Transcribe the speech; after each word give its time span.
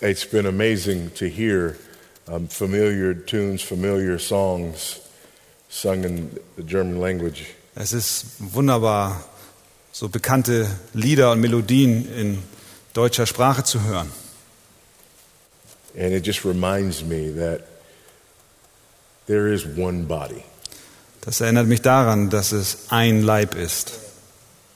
It's 0.00 0.24
been 0.24 0.46
amazing 0.46 1.10
to 1.14 1.26
hear 1.26 1.76
um, 2.28 2.48
familiar 2.48 3.14
tunes, 3.14 3.62
familiar 3.62 4.18
songs 4.18 5.00
sung 5.68 6.04
in 6.04 6.38
the 6.56 6.62
German 6.62 7.00
language. 7.00 7.46
Es 7.74 7.92
ist 7.92 8.26
wunderbar, 8.38 9.24
so 9.92 10.08
bekannte 10.08 10.66
Lieder 10.92 11.32
und 11.32 11.40
Melodien 11.40 12.06
in 12.14 12.42
deutscher 12.92 13.26
Sprache 13.26 13.64
zu 13.64 13.82
hören. 13.82 14.10
And 15.96 16.12
it 16.12 16.26
just 16.26 16.44
reminds 16.44 17.02
me 17.02 17.30
that 17.30 17.62
there 19.26 19.52
is 19.52 19.64
one 19.64 20.04
body. 20.04 20.44
Das 21.22 21.40
erinnert 21.40 21.66
mich 21.66 21.82
daran, 21.82 22.30
dass 22.30 22.52
es 22.52 22.86
ein 22.90 23.22
Leib 23.22 23.54
ist. 23.54 23.92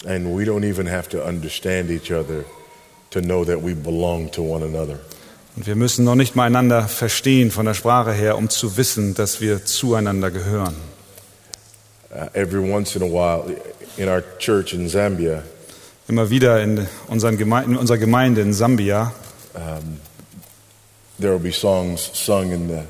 And 0.07 0.36
we 0.36 0.45
don't 0.45 0.64
even 0.64 0.86
have 0.86 1.09
to 1.11 1.23
understand 1.23 1.91
each 1.91 2.11
other 2.11 2.45
to 3.14 3.20
know 3.20 3.44
that 3.44 3.62
we 3.62 3.74
belong 3.74 4.30
to 4.32 4.42
one 4.42 4.62
another. 4.62 4.98
Und 5.56 5.66
wir 5.66 5.76
müssen 5.76 6.04
noch 6.04 6.16
nicht 6.16 6.36
mal 6.36 6.44
einander 6.44 6.89
verstehen 6.89 7.50
von 7.50 7.64
der 7.64 7.75
Sprache 7.75 8.12
her, 8.12 8.36
um 8.36 8.50
zu 8.50 8.76
wissen, 8.76 9.14
dass 9.14 9.40
wir 9.40 9.64
zueinander 9.64 10.30
gehören. 10.30 10.75
Uh, 12.11 12.26
every 12.34 12.61
once 12.61 12.94
in 12.96 13.03
a 13.03 13.06
while, 13.06 13.56
in 13.96 14.08
our 14.08 14.22
church 14.39 14.75
in 14.75 14.89
Zambia, 14.89 15.42
Immer 16.06 16.29
wieder 16.29 16.62
in, 16.62 16.86
unseren 17.08 17.39
Geme 17.39 17.64
in 17.64 17.76
unserer 17.76 17.96
Gemeinde 17.96 18.42
in 18.42 18.53
Sambia 18.53 19.12
there 21.18 21.32
will 21.32 21.39
be 21.39 21.53
songs 21.53 22.11
sung 22.12 22.53
in 22.53 22.68
the 22.68 22.82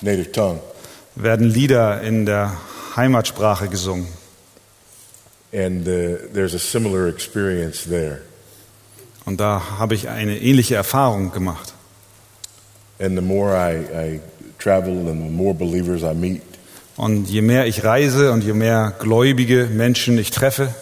native 0.00 0.32
tongue. 0.32 0.60
werden 1.16 1.48
Lieder 1.48 2.00
in 2.02 2.26
der 2.26 2.56
Heimatsprache 2.96 3.68
gesungen. 3.68 4.08
And 5.52 5.86
uh, 5.86 6.32
there's 6.32 6.54
a 6.54 6.58
similar 6.58 7.08
experience 7.08 7.84
there. 7.84 8.22
Und 9.24 9.40
da 9.40 9.78
habe 9.78 9.94
ich 9.94 10.08
eine 10.08 10.38
ähnliche 10.38 10.74
Erfahrung 10.74 11.32
gemacht. 11.32 11.72
And 13.00 13.16
the 13.16 13.24
more 13.24 13.54
I, 13.54 14.16
I 14.16 14.20
travel 14.58 15.08
and 15.08 15.22
the 15.24 15.30
more 15.30 15.54
believers 15.54 16.02
I 16.02 16.14
meet, 16.14 16.42
Und 16.96 17.28
je 17.28 17.42
mehr 17.42 17.66
ich 17.66 17.82
reise 17.84 18.30
und 18.30 18.44
je 18.44 18.52
mehr 18.52 18.92
gläubige 19.00 19.66
Menschen 19.66 20.16
ich 20.16 20.30
treffe, 20.30 20.72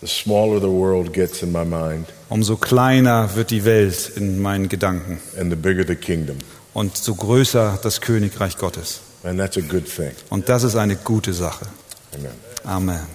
the 0.00 0.08
smaller 0.08 0.60
the 0.60 0.66
world 0.66 1.12
gets 1.12 1.42
in 1.42 1.52
my 1.52 1.64
mind 1.64 2.08
umso 2.28 2.56
kleiner 2.56 3.36
wird 3.36 3.50
die 3.50 3.64
Welt 3.64 4.10
in 4.16 4.42
meinen 4.42 4.68
Gedanken 4.68 5.20
and 5.38 5.50
the 5.50 5.56
bigger 5.56 5.86
the 5.86 5.94
kingdom. 5.94 6.36
und 6.72 6.96
so 6.96 7.14
größer 7.14 7.78
das 7.82 8.00
Königreich 8.00 8.58
Gottes. 8.58 9.00
And 9.22 9.38
that's 9.38 9.56
a 9.56 9.60
good 9.60 9.84
thing. 9.86 10.10
Und 10.28 10.48
das 10.48 10.64
ist 10.64 10.74
eine 10.76 10.96
gute 10.96 11.32
Sache. 11.32 11.66
Amen. 12.12 12.32
Amen. 12.64 13.06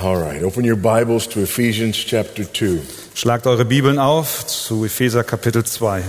All 0.00 0.16
right, 0.16 0.42
open 0.42 0.64
your 0.64 0.76
Bibles 0.76 1.28
to 1.28 1.40
Ephesians 1.42 1.96
chapter 1.96 2.50
2. 2.50 2.80
Schlagt 3.14 3.46
eure 3.46 3.66
Bibeln 3.66 3.98
auf 3.98 4.46
zu 4.46 4.86
Epheser 4.86 5.22
Kapitel 5.22 5.64
2. 5.64 6.02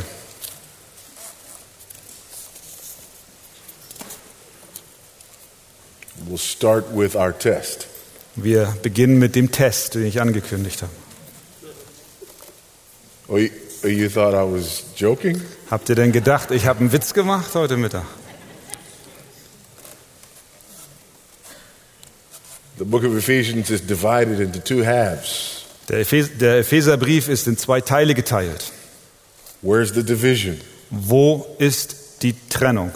We'll 6.26 6.38
start 6.38 6.86
with 6.96 7.16
our 7.16 7.38
test. 7.38 7.88
Wir 8.36 8.74
beginnen 8.82 9.20
mit 9.20 9.36
dem 9.36 9.52
Test, 9.52 9.96
den 9.96 10.06
ich 10.06 10.22
angekündigt 10.22 10.82
habe. 10.82 10.92
Oh, 13.28 13.38
you, 13.38 13.50
you 13.84 14.10
thought 14.10 14.34
I 14.34 14.44
was 14.44 14.86
joking? 14.96 15.42
Habt 15.70 15.90
ihr 15.90 15.96
denn 15.96 16.14
gedacht, 16.14 16.52
ich 16.52 16.66
habe 16.68 16.80
einen 16.80 16.94
Witz 16.94 17.14
gemacht 17.14 17.54
heute 17.54 17.76
Mittag? 17.76 18.06
The 22.84 22.90
book 22.90 23.06
of 23.06 23.16
Ephesians 23.16 23.70
is 23.72 23.80
divided 23.80 24.42
into 24.42 24.60
two 24.60 24.80
halves. 24.84 25.64
Der, 25.88 26.00
Ephes 26.02 26.38
der 26.38 26.58
Epheserbrief 26.58 27.30
ist 27.30 27.48
in 27.48 27.56
zwei 27.56 27.80
Teile 27.80 28.14
geteilt. 28.14 28.74
Where's 29.62 29.94
the 29.94 30.04
division? 30.04 30.60
Wo 30.90 31.46
ist 31.60 32.22
die 32.24 32.36
Trennung? 32.50 32.92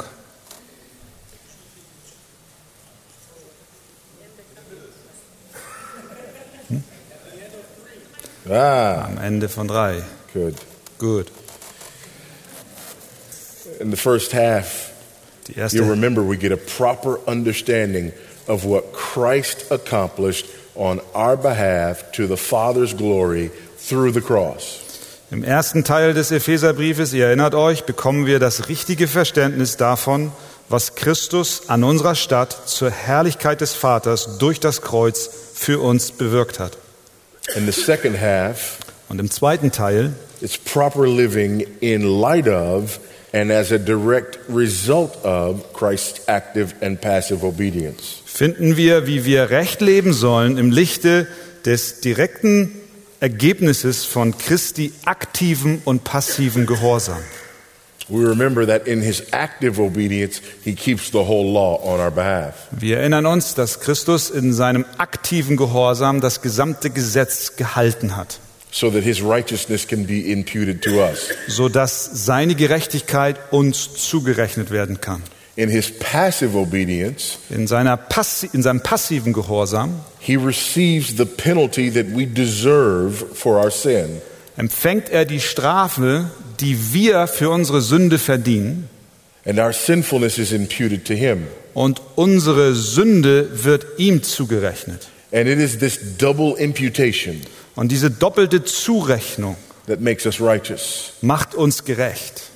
Ah, 8.50 9.06
Am 9.06 9.17
Ende 9.17 9.50
von 9.50 9.67
drei. 9.67 10.03
good. 10.33 10.56
Gut. 10.97 11.28
In 13.79 13.91
the 13.91 13.97
first 13.97 14.31
half, 14.31 14.91
you 15.72 15.83
remember 15.83 16.23
we 16.23 16.38
get 16.38 16.51
a 16.51 16.57
proper 16.57 17.19
understanding 17.28 18.12
of 18.47 18.66
what 18.66 18.94
Christ 18.94 19.72
accomplished 19.72 20.47
on 20.75 21.02
our 21.13 21.38
behalf 21.38 22.12
to 22.13 22.28
the 22.28 22.38
Father's 22.38 22.94
glory 22.96 23.52
through 23.78 24.13
the 24.13 24.22
cross. 24.22 24.84
Im 25.30 25.44
ersten 25.44 25.84
Teil 25.84 26.13
des 26.13 26.31
Epheserbriefes, 26.31 27.12
ihr 27.13 27.25
erinnert 27.25 27.53
euch, 27.53 27.84
bekommen 27.84 28.25
wir 28.25 28.40
das 28.40 28.69
richtige 28.69 29.07
Verständnis 29.07 29.75
davon, 29.75 30.31
was 30.69 30.96
Christus 30.96 31.63
an 31.68 31.84
unserer 31.84 32.16
Stadt 32.16 32.56
zur 32.66 32.91
Herrlichkeit 32.91 33.59
des 33.59 33.74
Vaters 33.74 34.38
durch 34.38 34.59
das 34.59 34.81
Kreuz 34.81 35.30
für 35.53 35.81
uns 35.81 36.12
bewirkt 36.12 36.59
hat. 36.59 36.78
In 37.56 37.66
the 37.66 37.72
second 37.72 38.19
half, 38.19 38.78
Und 39.09 39.19
im 39.19 39.31
zweiten 39.31 39.72
Teil 39.72 40.13
it's 40.41 40.57
proper 40.57 41.07
living 41.07 41.66
in 41.81 42.03
light 42.03 42.47
of 42.47 43.00
and 43.38 43.52
as 43.52 43.72
a 43.72 43.78
direct 43.78 44.40
result 44.50 45.16
of 45.24 45.72
Christ's 45.74 46.28
active 46.28 46.74
and 46.81 47.00
passive 47.00 47.44
obedience. 47.44 48.22
finden 48.25 48.78
wir, 48.78 49.06
wie 49.06 49.25
wir 49.25 49.50
recht 49.52 49.81
leben 49.81 50.14
sollen 50.14 50.58
im 50.58 50.72
Lichte 50.72 51.28
des 51.66 52.02
direkten 52.02 52.72
Ergebnisses 53.20 54.06
von 54.06 54.38
Christi 54.38 54.92
aktiven 55.06 55.81
und 55.86 56.03
passiven 56.03 56.66
Gehorsam. 56.66 57.18
We 58.09 58.25
remember 58.25 58.66
that 58.66 58.88
in 58.88 59.02
his 59.02 59.22
active 59.31 59.81
obedience, 59.81 60.42
he 60.64 60.74
keeps 60.74 61.12
the 61.12 61.25
whole 61.28 61.52
law 61.52 61.75
on 61.84 62.00
our 62.00 62.12
behalf. 62.12 62.68
Wir 62.72 63.00
erinnern 63.00 63.25
uns, 63.25 63.54
dass 63.54 63.81
Christus 63.81 64.30
in 64.30 64.54
seinem 64.54 64.86
aktiven 64.98 65.58
Gehorsam 65.58 66.22
das 66.22 66.42
gesamte 66.42 66.90
Gesetz 66.90 67.58
gehalten 67.58 68.16
hat, 68.16 68.40
so 68.72 68.89
that 68.91 69.03
his 69.03 69.22
righteousness 69.22 69.88
can 69.88 70.05
be 70.05 70.31
imputed 70.31 70.81
to 70.83 71.00
us. 71.01 71.29
so 71.47 71.69
dass 71.69 72.09
seine 72.25 72.55
Gerechtigkeit 72.55 73.38
uns 73.51 73.94
zugerechnet 73.95 74.72
werden 74.72 75.00
kann. 75.01 75.23
In 75.55 75.69
his 75.69 75.91
passive 75.91 76.55
obedience, 76.55 77.39
In, 77.50 77.66
seiner 77.66 77.97
Passi 77.97 78.47
in 78.53 78.61
seinem 78.61 78.81
passiven 78.81 79.33
Gehorsam 79.33 80.01
he 80.19 80.35
receives 80.35 81.17
the 81.17 81.25
penalty 81.25 81.89
that 81.91 82.06
we 82.16 82.27
deserve 82.27 83.13
for 83.33 83.56
our 83.57 83.72
sin. 83.72 84.22
empfängt 84.56 85.09
er 85.09 85.25
die 85.25 85.39
Strafe, 85.39 86.29
die 86.59 86.94
wir 86.94 87.27
für 87.27 87.50
unsere 87.50 87.81
Sünde 87.81 88.19
verdienen, 88.19 88.89
And 89.45 89.59
our 89.59 89.72
sinfulness 89.73 90.38
is 90.38 90.51
imputed 90.51 91.06
to 91.07 91.13
him. 91.13 91.47
und 91.73 92.01
unsere 92.16 92.75
Sünde 92.75 93.63
wird 93.63 93.85
ihm 93.97 94.22
zugerechnet. 94.22 95.07
And 95.31 95.47
it 95.47 95.57
is 95.57 95.79
this 95.79 95.97
double 96.19 96.56
imputation 96.57 97.41
Und 97.77 97.91
diese 97.91 98.11
doppelte 98.11 98.65
Zurechnung 98.65 99.55
that 99.88 100.01
makes 100.01 100.25
us 100.25 100.41
righteous. 100.41 101.13
macht 101.21 101.55
uns 101.55 101.85
gerecht. 101.85 102.49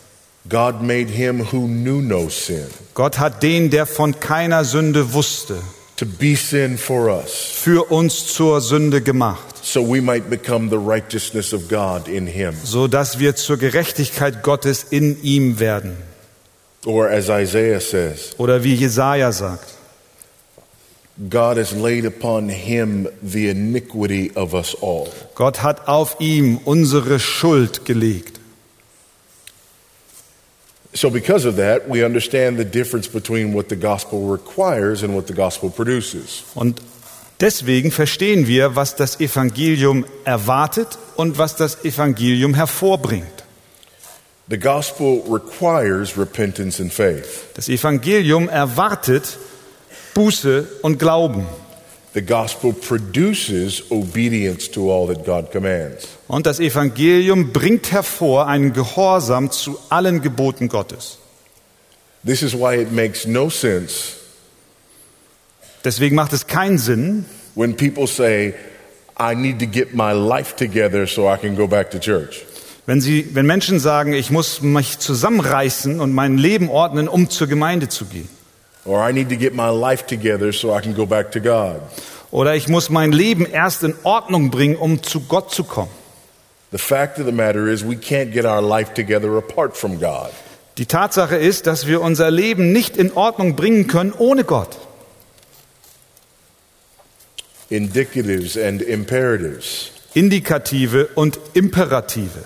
God 0.50 0.82
made 0.82 1.08
him 1.12 1.48
who 1.52 1.68
knew 1.68 2.02
no 2.02 2.28
sin 2.30 2.66
Gott 2.96 3.20
hat 3.20 3.44
den, 3.44 3.70
der 3.70 3.86
von 3.86 4.20
keiner 4.20 4.66
Sünde 4.66 5.14
wusste, 5.14 5.62
to 5.96 6.06
be 6.08 6.36
sin 6.36 6.78
for 6.80 7.08
us, 7.16 7.32
für 7.54 7.92
uns 7.92 8.26
zur 8.34 8.60
Sünde 8.62 9.02
gemacht, 9.02 9.64
so 9.64 9.82
we 9.88 10.02
might 10.02 10.28
become 10.32 10.70
the 10.72 10.78
righteousness 10.78 11.54
of 11.54 11.70
God 11.70 12.08
in 12.08 12.26
him. 12.26 12.56
so 12.64 12.88
dass 12.88 13.20
wir 13.20 13.36
zur 13.36 13.58
Gerechtigkeit 13.58 14.42
Gottes 14.42 14.84
in 14.90 15.22
ihm 15.22 15.60
werden. 15.60 15.96
Or 16.84 17.08
as 17.08 17.30
Isaiah 17.30 17.80
says, 17.80 18.32
Oder 18.40 18.64
wie 18.64 18.74
Jesaja 18.74 19.32
sagt, 19.32 19.68
God 21.30 21.58
has 21.58 21.74
laid 21.74 22.06
upon 22.06 22.50
him 22.50 23.08
the 23.22 23.50
iniquity 23.50 24.32
of 24.36 24.54
us 24.54 24.76
all. 24.76 25.10
Gott 25.36 25.62
hat 25.62 25.88
auf 25.88 26.16
ihm 26.20 26.60
unsere 26.66 27.20
Schuld 27.20 27.86
gelegt. 27.86 28.40
So, 30.94 31.10
because 31.10 31.46
of 31.46 31.56
that, 31.56 31.88
we 31.88 32.04
understand 32.04 32.58
the 32.58 32.66
difference 32.66 33.08
between 33.08 33.54
what 33.54 33.70
the 33.70 33.78
gospel 33.78 34.28
requires 34.28 35.04
and 35.04 35.16
what 35.16 35.28
the 35.28 35.34
gospel 35.34 35.70
produces. 35.70 36.44
Und 36.54 36.82
deswegen 37.40 37.92
verstehen 37.92 38.48
wir, 38.48 38.76
was 38.76 38.96
das 38.96 39.20
Evangelium 39.20 40.06
erwartet 40.26 40.98
und 41.16 41.38
was 41.38 41.56
das 41.56 41.86
Evangelium 41.86 42.56
hervorbringt. 42.56 43.46
The 44.50 44.58
gospel 44.58 45.24
requires 45.30 46.18
repentance 46.18 46.82
and 46.82 46.92
faith. 46.92 47.54
Das 47.54 47.70
Evangelium 47.70 48.50
erwartet 48.50 49.38
Buße 50.14 50.68
und 50.82 51.00
Glauben. 51.00 51.46
The 52.14 52.22
gospel 52.22 52.74
produces 52.74 53.90
obedience 53.90 54.70
to 54.72 54.92
all 54.92 55.08
that 55.08 55.26
God 55.26 55.52
commands. 55.52 56.08
Und 56.28 56.46
das 56.46 56.60
Evangelium 56.60 57.54
bringt 57.54 57.92
hervor 57.92 58.48
einen 58.48 58.74
Gehorsam 58.74 59.50
zu 59.50 59.80
allen 59.90 60.22
Geboten 60.22 60.68
Gottes. 60.68 61.18
This 62.26 62.42
is 62.42 62.54
why 62.54 62.76
it 62.76 62.92
makes 62.92 63.26
no 63.26 63.50
sense 63.50 64.22
Deswegen 65.84 66.16
macht 66.16 66.34
es 66.34 66.48
keinen 66.48 66.78
Sinn, 66.78 67.26
when 67.56 67.76
people 67.76 68.08
say, 68.08 68.54
I 69.20 69.36
need 69.36 69.60
to 69.60 69.66
get 69.66 69.94
my 69.94 70.14
life 70.14 70.56
together 70.56 71.08
so 71.08 71.32
I 71.32 71.38
can 71.38 71.56
go 71.56 71.68
back 71.68 71.90
to 71.92 72.00
church. 72.00 72.46
Wenn, 72.86 73.02
sie, 73.02 73.30
wenn 73.34 73.46
Menschen 73.46 73.80
sagen, 73.80 74.14
ich 74.14 74.32
muss 74.32 74.62
mich 74.62 75.00
zusammenreißen 75.00 76.00
und 76.00 76.14
mein 76.14 76.38
Leben 76.38 76.70
ordnen, 76.70 77.08
um 77.08 77.30
zur 77.30 77.48
Gemeinde 77.48 77.90
zu 77.90 78.06
gehen. 78.06 78.30
Or 78.86 79.08
I 79.08 79.12
need 79.12 79.30
to 79.30 79.36
get 79.36 79.54
my 79.54 79.70
life 79.70 80.08
together 80.08 80.52
so 80.52 80.74
I 80.74 80.82
can 80.82 80.94
go 80.94 81.06
back 81.06 81.32
to 81.34 81.40
God. 81.40 81.82
Oder 82.32 82.56
ich 82.56 82.68
muss 82.68 82.90
mein 82.90 83.12
Leben 83.12 83.46
erst 83.46 83.84
in 83.84 83.94
Ordnung 84.04 84.50
bringen, 84.50 84.76
um 84.76 85.04
zu 85.04 85.22
Gott 85.22 85.52
zu 85.52 85.64
kommen. 85.64 85.92
The 86.72 86.78
fact 86.78 87.20
of 87.20 87.26
the 87.26 87.34
matter 87.34 87.68
is, 87.68 87.84
we 87.84 87.96
can't 87.96 88.32
get 88.32 88.46
our 88.46 88.62
life 88.62 88.94
together 88.94 89.38
apart 89.38 89.76
from 89.76 90.00
God. 90.00 90.32
Die 90.78 90.86
Tatsache 90.86 91.36
ist, 91.36 91.68
dass 91.68 91.86
wir 91.86 92.02
unser 92.02 92.32
Leben 92.32 92.72
nicht 92.72 92.96
in 92.96 93.12
Ordnung 93.12 93.58
bringen 93.58 93.88
können 93.88 94.14
ohne 94.18 94.46
Gott. 94.46 94.78
Indicatives 97.70 98.58
and 98.58 98.82
imperatives. 98.82 99.92
Indikative 100.14 101.10
und 101.16 101.40
Imperative. 101.54 102.46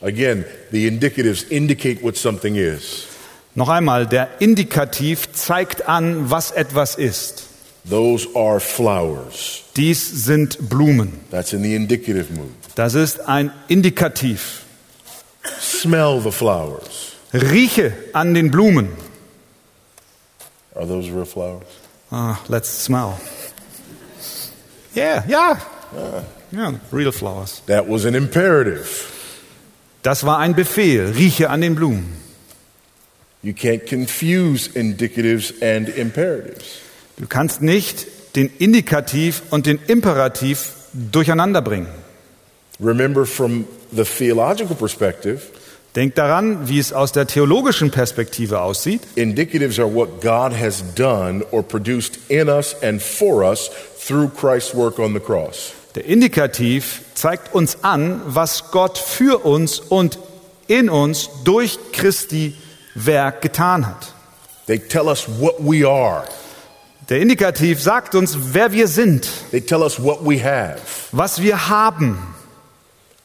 Again, 0.00 0.44
the 0.70 0.86
indicatives 0.86 1.44
indicate 1.44 2.02
what 2.02 2.16
something 2.16 2.56
is. 2.56 3.06
Noch 3.54 3.68
einmal, 3.68 4.06
der 4.06 4.40
Indikativ 4.40 5.32
zeigt 5.32 5.88
an, 5.88 6.30
was 6.30 6.50
etwas 6.50 6.96
ist. 6.96 7.44
Those 7.88 8.26
are 8.34 8.58
flowers. 8.60 9.62
Dies 9.76 10.24
sind 10.24 10.68
Blumen. 10.68 11.20
That's 11.30 11.52
in 11.52 11.62
the 11.62 11.74
indicative 11.74 12.32
mood. 12.32 12.50
Das 12.74 12.94
ist 12.94 13.20
ein 13.28 13.52
Indikativ. 13.68 14.62
Smell 15.60 16.20
the 16.22 16.32
flowers. 16.32 17.12
Rieche 17.32 17.92
an 18.12 18.34
den 18.34 18.50
Blumen. 18.50 18.88
Are 20.74 20.86
those 20.86 21.10
real 21.10 21.26
flowers? 21.26 21.66
Ah, 22.10 22.38
let's 22.48 22.84
smell. 22.84 23.18
Yeah, 24.96 25.24
ja. 25.28 25.58
Ja, 26.50 26.74
real 26.92 27.12
flowers. 27.12 27.62
That 27.66 27.88
was 27.88 28.04
an 28.06 28.14
imperative. 28.14 28.86
Das 30.02 30.24
war 30.24 30.38
ein 30.38 30.54
Befehl. 30.54 31.12
Rieche 31.16 31.50
an 31.50 31.60
den 31.60 31.74
Blumen. 31.74 32.23
You 33.44 33.52
can't 33.52 33.86
confuse 33.86 34.70
indicatives 34.74 35.52
and 35.60 35.90
imperatives. 35.90 36.80
Du 37.18 37.26
kannst 37.26 37.60
nicht 37.60 38.06
den 38.36 38.50
Indikativ 38.58 39.42
und 39.50 39.66
den 39.66 39.78
Imperativ 39.86 40.72
durcheinander 40.94 41.60
bringen. 41.60 41.88
Remember, 42.80 43.26
from 43.26 43.66
the 43.92 44.04
theological 44.04 44.74
perspective, 44.74 45.42
Denk 45.94 46.16
daran, 46.16 46.68
wie 46.68 46.80
es 46.80 46.92
aus 46.92 47.12
der 47.12 47.26
theologischen 47.26 47.90
Perspektive 47.92 48.60
aussieht. 48.60 49.02
indicatives 49.14 49.78
are 49.78 49.94
what 49.94 50.20
God 50.20 50.52
has 50.58 50.82
done 50.96 51.44
or 51.52 51.62
produced 51.62 52.18
in 52.28 52.48
us 52.48 52.74
and 52.82 53.00
for 53.00 53.44
us 53.44 53.70
through 54.04 54.28
Christ's 54.30 54.74
work 54.74 54.98
on 54.98 55.12
the 55.12 55.20
cross. 55.20 55.72
Der 55.94 56.06
Indikativ 56.06 57.02
zeigt 57.14 57.54
uns 57.54 57.84
an, 57.84 58.22
was 58.26 58.72
Gott 58.72 58.98
für 58.98 59.44
uns 59.44 59.78
und 59.78 60.18
in 60.66 60.88
uns 60.88 61.28
durch 61.44 61.78
Christi 61.92 62.54
Werk 62.94 63.42
getan 63.42 63.86
hat. 63.86 64.12
They 64.66 64.78
tell 64.78 65.08
us 65.08 65.26
what 65.40 65.56
we 65.58 65.86
are, 65.86 66.24
Der 67.10 67.20
Indikativ 67.20 67.82
sagt 67.82 68.14
uns, 68.14 68.34
wer 68.54 68.72
wir 68.72 68.88
sind, 68.88 69.28
they 69.50 69.60
tell 69.60 69.82
us 69.82 70.02
what 70.02 70.20
we 70.24 70.42
have. 70.42 70.78
was 71.12 71.42
wir 71.42 71.68
haben. 71.68 72.18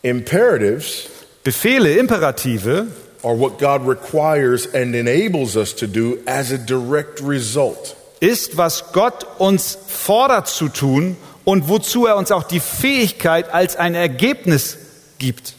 Imperatives 0.01 1.09
Befehle, 1.43 1.97
Imperative 1.97 2.87
are 3.23 3.33
what 3.37 3.57
God 3.59 3.87
requires 3.87 4.67
and 4.73 4.93
enables 4.95 5.55
us 5.55 5.73
to 5.75 5.87
do 5.87 6.19
as 6.25 6.51
a 6.51 6.57
direct 6.57 7.21
result. 7.21 7.95
ist, 8.19 8.57
was 8.57 8.91
Gott 8.91 9.25
uns 9.37 9.77
fordert 9.87 10.47
zu 10.49 10.67
tun 10.67 11.15
und 11.45 11.69
wozu 11.69 12.05
er 12.05 12.17
uns 12.17 12.31
auch 12.31 12.43
die 12.43 12.59
Fähigkeit 12.59 13.53
als 13.53 13.77
ein 13.77 13.95
Ergebnis 13.95 14.77
gibt. 15.19 15.53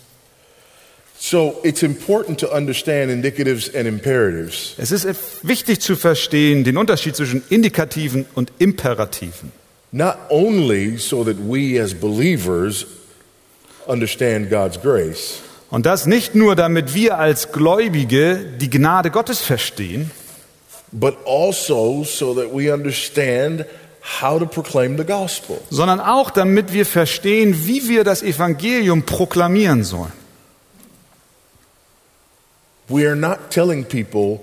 So 1.22 1.60
it's 1.64 1.82
important 1.82 2.40
to 2.40 2.50
understand 2.50 3.10
indicatives 3.10 3.68
and 3.74 3.86
imperatives 3.86 4.74
Es 4.78 4.90
ist 4.90 5.06
wichtig 5.46 5.80
zu 5.80 5.94
verstehen 5.94 6.64
den 6.64 6.78
Unterschied 6.78 7.14
zwischen 7.14 7.42
Indikativen 7.50 8.24
und 8.34 8.50
Imperativen. 8.58 9.52
not 9.92 10.16
only 10.30 10.96
so 10.96 11.22
that 11.24 11.36
we 11.36 11.78
as 11.78 11.92
believers 11.92 12.86
understand 13.86 14.48
God's 14.50 14.80
grace, 14.80 15.40
Und 15.70 15.84
das 15.86 16.06
nicht 16.06 16.34
nur, 16.34 16.56
damit 16.56 16.94
wir 16.94 17.18
als 17.18 17.52
Gläubige 17.52 18.40
die 18.58 18.70
Gnade 18.70 19.10
Gottes 19.10 19.40
verstehen, 19.40 20.10
but 20.90 21.16
also 21.26 22.02
so 22.02 22.34
that 22.34 22.46
we 22.52 22.72
understand 22.72 23.66
how 24.22 24.38
to 24.38 24.46
proclaim 24.46 24.96
the 24.96 25.04
gospel. 25.04 25.58
sondern 25.68 26.00
auch 26.00 26.30
damit 26.30 26.72
wir 26.72 26.86
verstehen, 26.86 27.66
wie 27.66 27.88
wir 27.90 28.04
das 28.04 28.22
Evangelium 28.22 29.02
proklamieren 29.02 29.84
sollen. 29.84 30.12
We 32.90 33.06
are 33.06 33.16
not 33.16 33.50
telling 33.50 33.84
people 33.84 34.40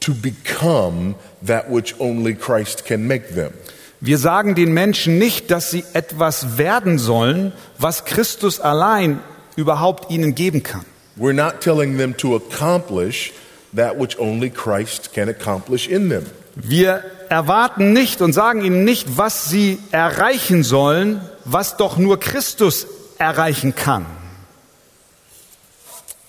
to 0.00 0.12
become 0.14 1.16
that 1.42 1.70
which 1.70 1.94
only 1.98 2.34
Christ 2.34 2.84
can 2.84 3.06
make 3.06 3.34
them. 3.34 3.52
Wir 4.00 4.18
sagen 4.18 4.54
den 4.54 4.72
Menschen 4.72 5.18
nicht, 5.18 5.50
dass 5.50 5.70
sie 5.70 5.84
etwas 5.92 6.56
werden 6.56 6.98
sollen, 6.98 7.52
was 7.78 8.04
Christus 8.04 8.60
allein 8.60 9.20
überhaupt 9.56 10.10
ihnen 10.10 10.34
geben 10.34 10.62
kann. 10.62 10.84
We're 11.16 11.34
not 11.34 11.60
telling 11.60 11.98
them 11.98 12.16
to 12.18 12.36
accomplish 12.36 13.32
that 13.74 13.98
which 13.98 14.18
only 14.18 14.50
Christ 14.50 15.12
can 15.12 15.28
accomplish 15.28 15.88
in 15.88 16.08
them. 16.08 16.24
Wir 16.54 17.02
erwarten 17.28 17.92
nicht 17.92 18.22
und 18.22 18.32
sagen 18.32 18.62
ihnen 18.62 18.84
nicht, 18.84 19.16
was 19.16 19.48
sie 19.48 19.78
erreichen 19.92 20.62
sollen, 20.62 21.20
was 21.44 21.76
doch 21.76 21.96
nur 21.96 22.18
Christus 22.20 22.86
erreichen 23.18 23.74
kann. 23.74 24.06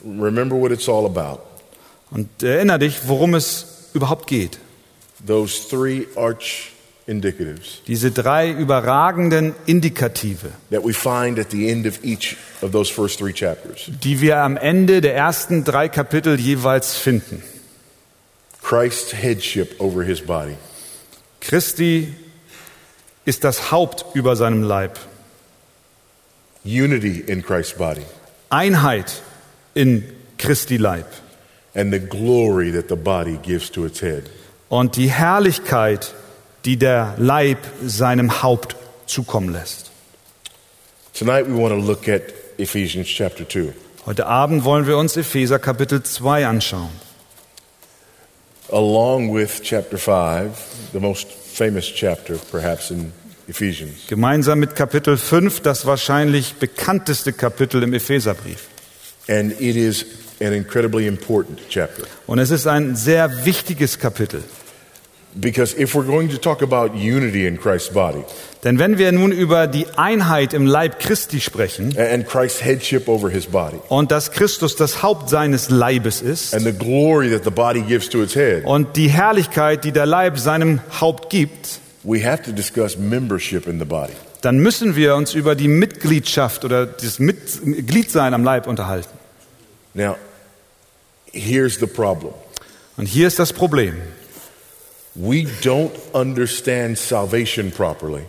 Remember 0.04 0.56
what 0.56 0.72
it's 0.72 0.90
all 0.90 1.06
about. 1.06 1.42
Und 2.12 2.44
erinnere 2.44 2.80
dich, 2.80 3.08
worum 3.08 3.34
es 3.36 3.90
überhaupt 3.94 4.28
geht. 4.28 4.58
Those 5.26 5.68
three 5.70 6.08
arch 6.16 6.72
indicatives 7.08 7.82
Diese 7.88 8.12
drei 8.12 8.52
überragenden 8.52 9.54
Indikative, 9.66 10.52
that 10.72 10.84
we 10.84 10.94
find 10.94 11.40
at 11.40 11.52
the 11.52 11.70
end 11.70 11.86
of 11.86 12.04
each 12.04 12.38
of 12.62 12.72
those 12.72 12.92
first 12.92 13.20
three 13.20 13.34
chapters. 13.34 13.86
die 13.88 14.22
wir 14.22 14.38
am 14.38 14.58
Ende 14.58 15.02
der 15.02 15.16
ersten 15.16 15.64
drei 15.64 15.90
Kapitel 15.90 16.40
jeweils 16.40 16.96
finden. 16.96 17.44
Christ's 18.62 19.14
headship 19.14 19.80
over 19.80 20.04
his 20.04 20.22
body. 20.22 20.56
Christi 21.40 22.14
ist 23.26 23.44
das 23.44 23.72
Haupt 23.72 24.06
über 24.14 24.36
seinem 24.36 24.64
Leib. 24.64 25.00
Unity 26.64 27.20
in 27.20 27.44
Christ's 27.44 27.78
body. 27.78 28.04
Einheit 28.50 29.22
in 29.74 30.04
Christi 30.38 30.78
Leib. 30.78 31.06
And 31.74 31.94
the 31.94 32.00
glory 32.00 32.72
that 32.72 32.90
the 32.90 32.96
body 32.96 33.38
gives 33.38 33.70
to 33.72 33.86
its 33.86 34.02
head. 34.02 34.30
Und 34.70 34.96
die 34.96 35.10
Herrlichkeit, 35.10 36.14
die 36.66 36.78
der 36.78 37.16
Leib 37.18 37.60
seinem 37.86 38.42
Haupt 38.42 38.76
zukommen 39.06 39.52
lässt. 39.54 39.92
Tonight 41.14 41.48
we 41.48 41.58
want 41.58 41.74
to 41.74 41.80
look 41.80 42.08
at 42.08 42.22
Ephesians 42.58 43.08
chapter 43.08 43.48
2. 43.48 43.74
Heute 44.06 44.26
Abend 44.26 44.64
wollen 44.64 44.88
wir 44.88 44.98
uns 44.98 45.16
Epheser 45.16 45.60
Kapitel 45.60 46.02
2 46.04 46.48
anschauen. 46.48 46.90
Along 48.70 49.34
with 49.34 49.62
chapter 49.62 49.98
5, 49.98 50.92
the 50.94 51.00
most 51.00 51.28
famous 51.30 51.86
chapter 51.86 52.38
perhaps 52.52 52.90
in 52.92 53.12
Ephesians. 53.48 54.08
Gemeinsam 54.08 54.60
mit 54.60 54.76
Kapitel 54.76 55.18
5, 55.18 55.60
das 55.60 55.86
wahrscheinlich 55.86 56.56
bekannteste 56.56 57.34
Kapitel 57.34 57.84
im 57.84 57.94
Epheserbrief. 57.94 58.68
And 59.32 59.54
it 59.62 59.78
is 59.78 60.06
an 60.42 60.52
incredibly 60.52 61.08
important 61.08 61.60
chapter. 61.70 62.04
Und 62.28 62.40
es 62.40 62.52
ist 62.52 62.68
ein 62.68 62.96
sehr 62.96 63.46
wichtiges 63.46 63.98
Kapitel. 63.98 64.44
Because 65.34 65.74
if 65.80 65.96
we're 65.96 66.06
going 66.06 66.30
to 66.30 66.38
talk 66.38 66.62
about 66.62 66.94
unity 66.94 67.48
in 67.48 67.58
Christ's 67.58 67.94
body 67.94 68.22
Denn 68.66 68.80
wenn 68.80 68.98
wir 68.98 69.14
nun 69.14 69.32
über 69.32 69.68
die 69.68 69.88
Einheit 69.96 70.54
im 70.54 70.66
Leib 70.66 71.00
Christi 71.00 71.40
sprechen 71.40 71.98
and 71.98 72.28
Christ's 72.28 72.62
headship 72.62 73.08
over 73.08 73.30
his 73.30 73.46
body 73.46 73.78
und 73.88 74.12
dass 74.12 74.32
Christus 74.32 74.76
das 74.76 75.02
Haupt 75.02 75.30
seines 75.30 75.70
Leibes 75.70 76.22
ist 76.22 76.54
and 76.54 76.64
the 76.66 76.74
glory 76.74 77.30
that 77.30 77.46
the 77.46 77.50
body 77.50 77.82
gives 77.82 78.10
to 78.10 78.22
its 78.22 78.36
head, 78.36 78.66
und 78.66 78.98
die 78.98 79.08
Herrlichkeit, 79.08 79.86
die 79.86 79.94
der 79.94 80.06
Leib 80.06 80.38
seinem 80.38 80.82
Haupt 81.00 81.30
gibt, 81.30 81.80
we 82.04 82.24
have 82.26 82.44
to 82.44 82.52
discuss 82.52 82.98
membership 82.98 83.68
in 83.68 83.80
the 83.80 83.86
body. 83.86 84.14
dann 84.42 84.60
müssen 84.60 84.98
wir 84.98 85.16
uns 85.16 85.34
über 85.34 85.56
die 85.56 85.70
Mitgliedschaft 85.70 86.66
oder 86.66 86.86
das 86.86 87.20
Mitgliedsein 87.20 88.34
am 88.34 88.44
Leib 88.44 88.68
unterhalten. 88.68 89.21
Now, 89.94 90.18
here's 91.32 91.80
the 91.80 91.88
problem. 91.88 92.34
Und 92.98 93.08
hier 93.08 93.28
ist 93.28 93.40
das 93.40 93.54
Problem. 93.54 93.96
We 95.16 95.46
don't 95.62 95.92
understand 96.14 96.98
salvation 96.98 97.72
properly 97.72 98.24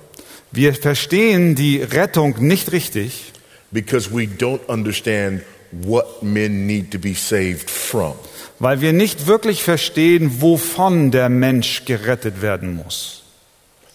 Wir 0.50 0.74
verstehen 0.74 1.54
die 1.54 1.80
Rettung 1.82 2.34
nicht 2.40 2.72
richtig, 2.72 3.32
because 3.70 4.10
we 4.10 4.24
don't 4.24 4.68
understand 4.68 5.42
what 5.70 6.22
men 6.22 6.66
need 6.66 6.90
to 6.90 6.98
be 6.98 7.14
saved 7.14 7.70
from. 7.70 8.14
weil 8.58 8.80
wir 8.80 8.92
nicht 8.92 9.26
wirklich 9.26 9.62
verstehen, 9.62 10.40
wovon 10.40 11.10
der 11.10 11.28
Mensch 11.28 11.84
gerettet 11.84 12.42
werden 12.42 12.76
muss. 12.76 13.22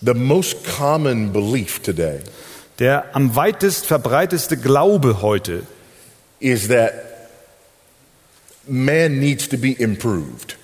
The 0.02 0.14
most 0.14 0.58
common 0.78 1.32
belief 1.32 1.80
today 1.80 2.20
Der 2.80 3.16
am 3.16 3.36
weitest 3.36 3.86
verbreiteste 3.86 4.58
Glaube 4.58 5.22
heute 5.22 5.64
is 6.40 6.68
that 6.68 6.94
man 8.68 9.20
needs 9.20 9.48
to 9.50 9.58
be 9.58 9.72
improved. 9.72 10.56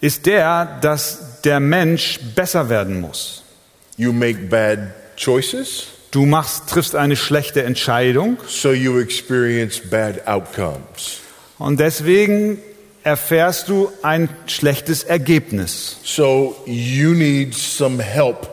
ist 0.00 0.26
der, 0.26 0.78
dass 0.82 1.40
der 1.42 1.58
Mensch 1.60 2.20
besser 2.34 2.68
werden 2.68 3.00
muss. 3.00 3.42
You 3.96 4.12
make 4.12 4.38
bad 4.48 4.78
choices, 5.16 5.84
Du 6.12 6.24
machst, 6.24 6.68
triffst 6.68 6.94
eine 6.94 7.16
schlechte 7.16 7.62
Entscheidung 7.64 8.38
so 8.48 8.72
you 8.72 9.00
experience 9.00 9.80
bad 9.80 10.26
outcomes. 10.26 11.20
und 11.58 11.80
deswegen 11.80 12.58
erfährst 13.02 13.68
du 13.68 13.90
ein 14.02 14.28
schlechtes 14.46 15.02
Ergebnis. 15.04 15.96
So 16.04 16.56
you 16.66 17.10
need 17.14 17.54
some 17.54 18.02
help 18.02 18.48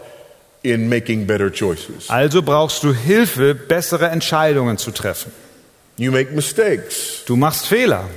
in 0.61 0.87
making 0.89 1.25
better 1.27 1.51
choices. 1.51 2.09
Also 2.09 2.41
brauchst 2.41 2.83
du 2.83 2.93
Hilfe, 2.93 3.53
bessere 3.55 4.07
Entscheidungen 4.09 4.77
zu 4.77 4.91
treffen. 4.91 5.31
You 5.97 6.11
make 6.11 6.31
mistakes, 6.31 7.23
Du 7.25 7.35
machst 7.35 7.65
Fehler, 7.67 8.09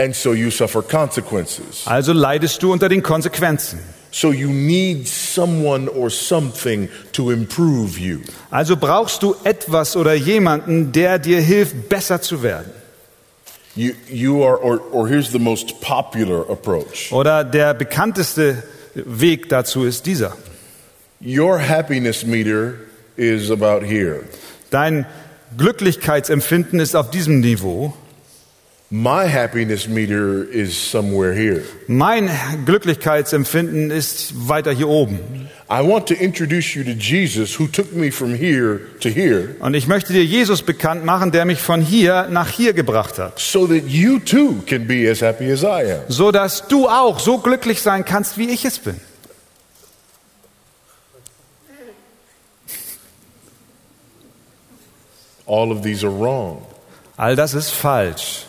and 0.00 0.16
so 0.16 0.32
you 0.32 0.50
suffer 0.50 0.82
consequences. 0.82 1.86
also 1.86 2.12
leidest 2.12 2.62
du 2.62 2.72
unter 2.72 2.88
den 2.88 3.02
Konsequenzen. 3.02 3.78
So 4.12 4.32
you 4.32 4.48
need 4.48 5.06
someone 5.06 5.88
or 5.88 6.10
something 6.10 6.88
to 7.12 7.30
improve 7.30 7.96
you. 7.98 8.20
Also 8.50 8.76
brauchst 8.76 9.22
du 9.22 9.36
etwas 9.44 9.94
oder 9.94 10.14
jemanden, 10.14 10.90
der 10.90 11.18
dir 11.20 11.40
hilft, 11.40 11.88
besser 11.88 12.20
zu 12.20 12.42
werden. 12.42 12.72
You, 13.76 13.92
you 14.08 14.44
are, 14.44 14.60
or, 14.60 14.80
or 14.92 15.08
here's 15.08 15.30
the 15.30 15.38
most 15.38 15.80
popular 15.80 16.50
approach. 16.50 17.12
Oder 17.12 17.44
der 17.44 17.72
bekannteste 17.74 18.64
Weg 18.94 19.48
dazu 19.48 19.84
ist 19.84 20.06
dieser. 20.06 20.36
Your 21.20 21.60
happiness 21.60 22.24
meter 22.24 22.74
is 23.16 23.50
about 23.50 23.86
here. 23.86 24.24
Dein 24.70 25.06
Glücklichkeitsempfinden 25.56 26.80
ist 26.80 26.96
auf 26.96 27.10
diesem 27.10 27.40
Niveau. 27.40 27.94
My 28.92 29.28
happiness 29.28 29.86
meter 29.86 30.42
is 30.42 30.76
somewhere 30.76 31.32
here. 31.32 31.62
Mein 31.86 32.28
Glücklichkeitsempfinden 32.66 33.92
ist 33.92 34.48
weiter 34.48 34.72
hier 34.72 34.88
oben. 34.88 35.48
I 35.70 35.80
want 35.86 36.08
to 36.08 36.14
introduce 36.14 36.74
you 36.74 36.82
to 36.82 36.90
Jesus 36.90 37.56
who 37.56 37.68
took 37.68 37.92
me 37.92 38.10
from 38.10 38.34
here 38.34 38.80
to 38.98 39.08
here 39.08 39.54
Und 39.60 39.74
ich 39.74 39.86
möchte 39.86 40.12
dir 40.12 40.24
Jesus 40.24 40.62
bekannt 40.62 41.04
machen, 41.04 41.30
der 41.30 41.44
mich 41.44 41.60
von 41.60 41.80
hier 41.80 42.26
nach 42.30 42.48
hier 42.48 42.72
gebracht 42.72 43.20
hat. 43.20 43.38
so 43.38 43.64
that 43.68 43.86
you 43.86 44.18
too 44.18 44.56
can 44.66 44.88
be 44.88 45.08
as 45.08 45.20
happy 45.20 45.52
as 45.52 45.62
I 45.62 45.92
am. 45.92 46.00
So 46.08 46.32
dass 46.32 46.66
du 46.66 46.88
auch 46.88 47.20
so 47.20 47.38
glücklich 47.38 47.80
sein 47.82 48.04
kannst, 48.04 48.38
wie 48.38 48.50
ich 48.50 48.64
es 48.64 48.80
bin. 48.80 48.96
All 55.46 55.70
of 55.70 55.82
these 55.82 56.04
are 56.04 56.10
wrong. 56.12 56.62
All 57.16 57.36
das 57.36 57.54
ist 57.54 57.70
falsch. 57.70 58.46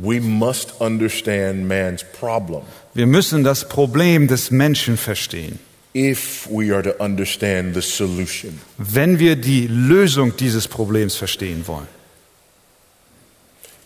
We 0.00 0.20
must 0.20 0.80
understand 0.80 1.66
man's 1.66 2.04
problem 2.04 2.62
Wir 2.94 3.06
müssen 3.06 3.42
das 3.42 3.68
Problem 3.68 4.28
des 4.28 4.50
Menschen 4.52 4.96
verstehen, 4.96 5.58
if 5.94 6.46
we 6.50 6.72
are 6.72 6.82
to 6.82 7.02
understand 7.02 7.74
the 7.74 7.80
solution. 7.82 8.60
wenn 8.78 9.18
wir 9.18 9.34
die 9.36 9.66
Lösung 9.66 10.36
dieses 10.36 10.68
Problems 10.68 11.16
verstehen 11.16 11.66
wollen. 11.66 11.88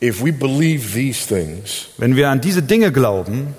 If 0.02 0.23
we 0.23 0.33
believe 0.33 0.92
these 0.95 1.26
things, 1.26 1.87
Wenn 1.97 2.16
wir 2.16 2.28
an 2.28 2.40
diese 2.40 2.62
Dinge 2.62 2.90
glauben, 2.92 3.54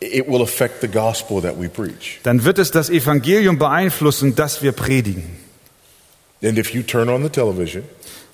it 0.00 0.26
will 0.28 0.42
affect 0.42 0.80
the 0.80 0.88
gospel 0.88 1.40
that 1.40 1.58
we 1.58 1.68
preach. 1.68 2.18
dann 2.24 2.44
wird 2.44 2.58
es 2.58 2.70
das 2.70 2.90
Evangelium 2.90 3.58
beeinflussen, 3.58 4.34
das 4.34 4.62
wir 4.62 4.72
predigen. 4.72 5.24
And 6.42 6.58
if 6.58 6.74
you 6.74 6.82
turn 6.82 7.08
on 7.08 7.22
the 7.22 7.28
television 7.30 7.84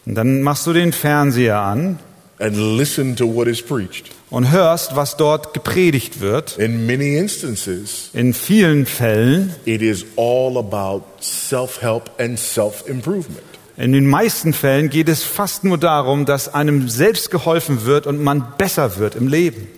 Und 0.07 0.15
dann 0.15 0.41
machst 0.41 0.67
du 0.67 0.73
den 0.73 0.93
Fernseher 0.93 1.59
an 1.61 1.99
and 2.41 2.57
listen 2.77 3.17
to 3.17 3.27
what 3.27 3.47
is 3.49 3.61
preached, 3.63 4.11
und 4.31 4.51
hörst, 4.51 4.95
was 4.95 5.17
dort 5.17 5.55
gepredigt 5.55 6.21
wird. 6.21 6.57
in 6.59 6.87
many 6.87 7.17
instances, 7.17 8.11
In 8.13 8.33
vielen 8.35 8.87
Fällen, 8.87 9.55
it 9.65 9.83
is 9.83 10.05
all 10.17 10.57
about 10.59 11.03
self 11.21 11.83
help 11.83 12.11
and 12.21 12.39
self 12.39 12.89
improvement. 12.89 13.41
in 13.77 13.93
den 13.93 14.07
meisten 14.07 14.53
Fällen 14.53 14.91
geht 14.91 15.09
es 15.09 15.23
fast 15.25 15.65
nur 15.65 15.79
darum, 15.79 16.27
dass 16.27 16.53
einem 16.53 16.89
selbst 16.89 17.31
geholfen 17.31 17.85
wird 17.87 18.07
und 18.07 18.23
man 18.23 18.45
besser 18.59 18.97
wird 18.99 19.15
im 19.17 19.29
Leben. 19.29 19.69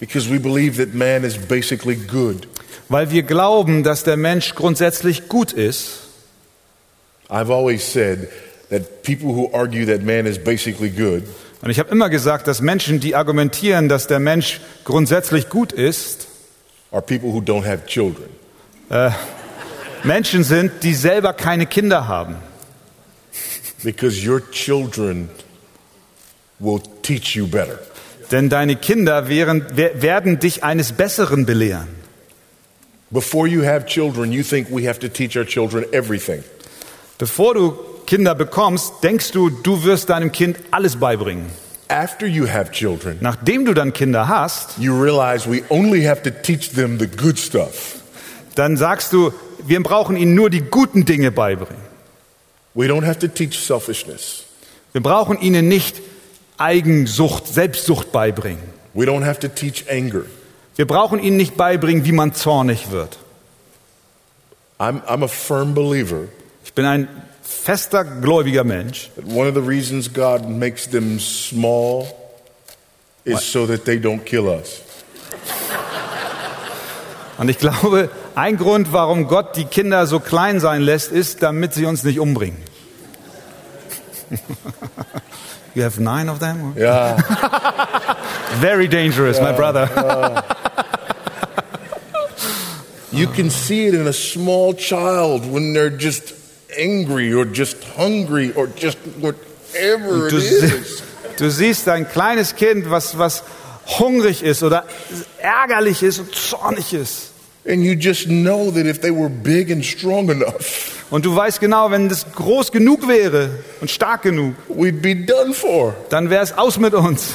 Because 0.00 0.30
we 0.32 0.38
believe 0.38 0.76
that 0.84 0.94
man 0.94 1.24
is 1.24 1.36
basically 1.36 1.96
good. 1.96 2.46
Weil 2.88 3.10
wir 3.10 3.24
glauben, 3.24 3.82
dass 3.82 4.04
der 4.04 4.16
Mensch 4.16 4.54
grundsätzlich 4.54 5.28
gut 5.28 5.52
ist. 5.52 5.98
I've 7.28 7.50
always 7.52 7.82
said 7.92 8.28
that 8.70 9.02
people 9.02 9.28
who 9.34 9.50
argue 9.52 9.84
that 9.86 10.02
man 10.02 10.24
is 10.24 10.38
basically 10.38 10.88
good 10.88 11.24
Und 11.60 11.70
ich 11.70 11.78
habe 11.78 11.90
immer 11.90 12.08
gesagt, 12.08 12.46
dass 12.46 12.60
Menschen, 12.60 13.00
die 13.00 13.14
argumentieren, 13.14 13.88
dass 13.88 14.06
der 14.06 14.20
Mensch 14.20 14.60
grundsätzlich 14.84 15.48
gut 15.48 15.72
ist, 15.72 16.28
are 16.92 17.02
people 17.02 17.30
who 17.32 17.38
don't 17.40 17.66
have 17.66 17.84
children. 17.86 18.28
Menschen 20.04 20.44
sind, 20.44 20.82
die 20.82 20.94
selber 20.94 21.32
keine 21.32 21.66
Kinder 21.66 22.06
haben. 22.06 22.36
Because 23.82 24.26
your 24.26 24.40
children 24.50 25.28
will 26.58 26.80
teach 27.02 27.34
you 27.36 27.46
better. 27.46 27.78
Denn 28.30 28.48
deine 28.48 28.76
Kinder 28.76 29.28
wären, 29.28 29.66
wer- 29.74 30.02
werden 30.02 30.38
dich 30.38 30.64
eines 30.64 30.92
Besseren 30.92 31.46
belehren. 31.46 31.88
Before 33.10 33.48
you 33.48 33.64
have 33.64 33.86
children, 33.86 34.32
you 34.32 34.42
think 34.42 34.68
we 34.70 34.86
have 34.88 34.98
to 35.00 35.08
teach 35.08 35.36
our 35.36 35.46
children 35.46 35.84
everything. 35.92 36.44
Bevor 37.18 37.54
du 37.54 37.78
Kinder 38.08 38.34
bekommst, 38.34 38.94
denkst 39.02 39.32
du, 39.32 39.50
du 39.50 39.84
wirst 39.84 40.08
deinem 40.08 40.32
Kind 40.32 40.56
alles 40.70 40.96
beibringen. 40.96 41.44
After 41.88 42.26
you 42.26 42.48
have 42.48 42.70
children, 42.70 43.18
Nachdem 43.20 43.66
du 43.66 43.74
dann 43.74 43.92
Kinder 43.92 44.28
hast, 44.28 44.78
you 44.78 44.98
realize 44.98 45.46
we 45.46 45.62
only 45.68 46.04
have 46.04 46.22
to 46.22 46.30
teach 46.30 46.70
them 46.70 46.98
the 46.98 47.06
good 47.06 47.38
stuff. 47.38 47.96
dann 48.54 48.78
sagst 48.78 49.12
du, 49.12 49.30
wir 49.66 49.82
brauchen 49.82 50.16
ihnen 50.16 50.34
nur 50.34 50.48
die 50.48 50.62
guten 50.62 51.04
Dinge 51.04 51.30
beibringen. 51.30 51.82
We 52.72 52.86
don't 52.86 53.04
have 53.04 53.18
to 53.18 53.28
teach 53.28 53.58
selfishness. 53.58 54.44
Wir 54.92 55.02
brauchen 55.02 55.38
ihnen 55.42 55.68
nicht 55.68 56.00
Eigensucht, 56.56 57.46
Selbstsucht 57.46 58.10
beibringen. 58.10 58.62
We 58.94 59.04
don't 59.04 59.26
have 59.26 59.38
to 59.40 59.48
teach 59.48 59.84
anger. 59.90 60.22
Wir 60.76 60.86
brauchen 60.86 61.18
ihnen 61.22 61.36
nicht 61.36 61.58
beibringen, 61.58 62.06
wie 62.06 62.12
man 62.12 62.32
zornig 62.32 62.90
wird. 62.90 63.18
I'm, 64.78 65.02
I'm 65.04 65.22
a 65.22 65.28
firm 65.28 65.74
believer 65.74 66.20
Ich 66.64 66.72
bin 66.72 66.86
ein 66.86 67.08
fester 67.48 68.04
gläubiger 68.04 68.64
Mensch. 68.64 69.10
one 69.24 69.48
of 69.48 69.54
the 69.54 69.62
reasons 69.62 70.12
God 70.12 70.48
makes 70.48 70.86
them 70.86 71.18
small 71.18 72.06
is 73.24 73.40
so 73.40 73.66
that 73.66 73.84
they 73.84 73.98
don't 73.98 74.24
kill 74.24 74.48
us. 74.48 74.82
Und 77.38 77.48
ich 77.48 77.58
glaube, 77.58 78.10
ein 78.34 78.56
Grund, 78.56 78.92
warum 78.92 79.28
Gott 79.28 79.56
die 79.56 79.64
Kinder 79.64 80.06
so 80.06 80.18
klein 80.18 80.60
sein 80.60 80.82
lässt, 80.82 81.12
ist, 81.12 81.42
damit 81.42 81.72
sie 81.72 81.86
uns 81.86 82.04
nicht 82.04 82.18
umbringen. 82.18 82.58
You 85.74 85.84
have 85.84 86.00
nine 86.00 86.28
of 86.28 86.40
them? 86.40 86.74
Yeah. 86.76 87.16
Very 88.60 88.88
dangerous, 88.88 89.40
my 89.40 89.52
brother. 89.52 89.88
You 93.10 93.26
can 93.26 93.48
see 93.50 93.86
it 93.86 93.94
in 93.94 94.06
a 94.06 94.12
small 94.12 94.74
child 94.74 95.50
when 95.50 95.72
they're 95.72 95.88
just 95.88 96.34
angry 96.78 97.34
or 97.34 97.44
just 97.44 97.76
hungry 97.96 98.52
or 98.54 98.68
just 98.80 98.98
whatever 99.20 100.26
it 100.26 100.32
Du, 100.32 100.36
is. 100.36 101.02
du 101.36 101.50
siehst 101.50 101.88
ein 101.88 102.08
kleines 102.08 102.54
Kind, 102.56 102.88
was, 102.90 103.18
was 103.18 103.42
hungrig 103.98 104.42
ist 104.42 104.62
oder 104.62 104.84
ärgerlich 105.40 106.02
ist 106.02 106.18
und 106.20 106.34
zornig 106.34 106.92
ist. 106.94 107.30
And 107.66 107.82
you 107.84 107.92
just 107.92 108.26
know 108.28 108.70
that 108.70 108.86
if 108.86 109.00
they 109.00 109.10
were 109.10 109.28
big 109.28 109.70
and 109.70 109.84
strong 109.84 110.30
enough, 110.30 110.94
Und 111.10 111.24
du 111.24 111.34
weißt 111.34 111.58
genau, 111.60 111.90
wenn 111.90 112.08
das 112.08 112.26
groß 112.34 112.70
genug 112.72 113.08
wäre 113.08 113.50
und 113.80 113.90
stark 113.90 114.22
genug, 114.22 114.54
we'd 114.68 115.00
be 115.02 115.14
done 115.16 115.52
for. 115.54 115.94
dann 116.10 116.30
wäre 116.30 116.42
es 116.44 116.52
aus 116.56 116.78
mit 116.78 116.94
uns. 116.94 117.32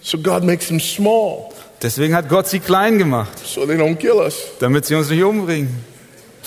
So 0.00 0.18
God 0.18 0.42
makes 0.44 0.66
them 0.68 0.80
small 0.80 1.48
Deswegen 1.80 2.14
hat 2.14 2.28
Gott 2.28 2.46
sie 2.48 2.60
klein 2.60 2.96
gemacht, 2.98 3.38
so 3.44 3.66
they 3.66 3.76
don't 3.76 3.96
kill 3.96 4.12
us. 4.14 4.36
damit 4.60 4.86
sie 4.86 4.94
uns 4.94 5.10
nicht 5.10 5.22
umbringen. 5.22 5.84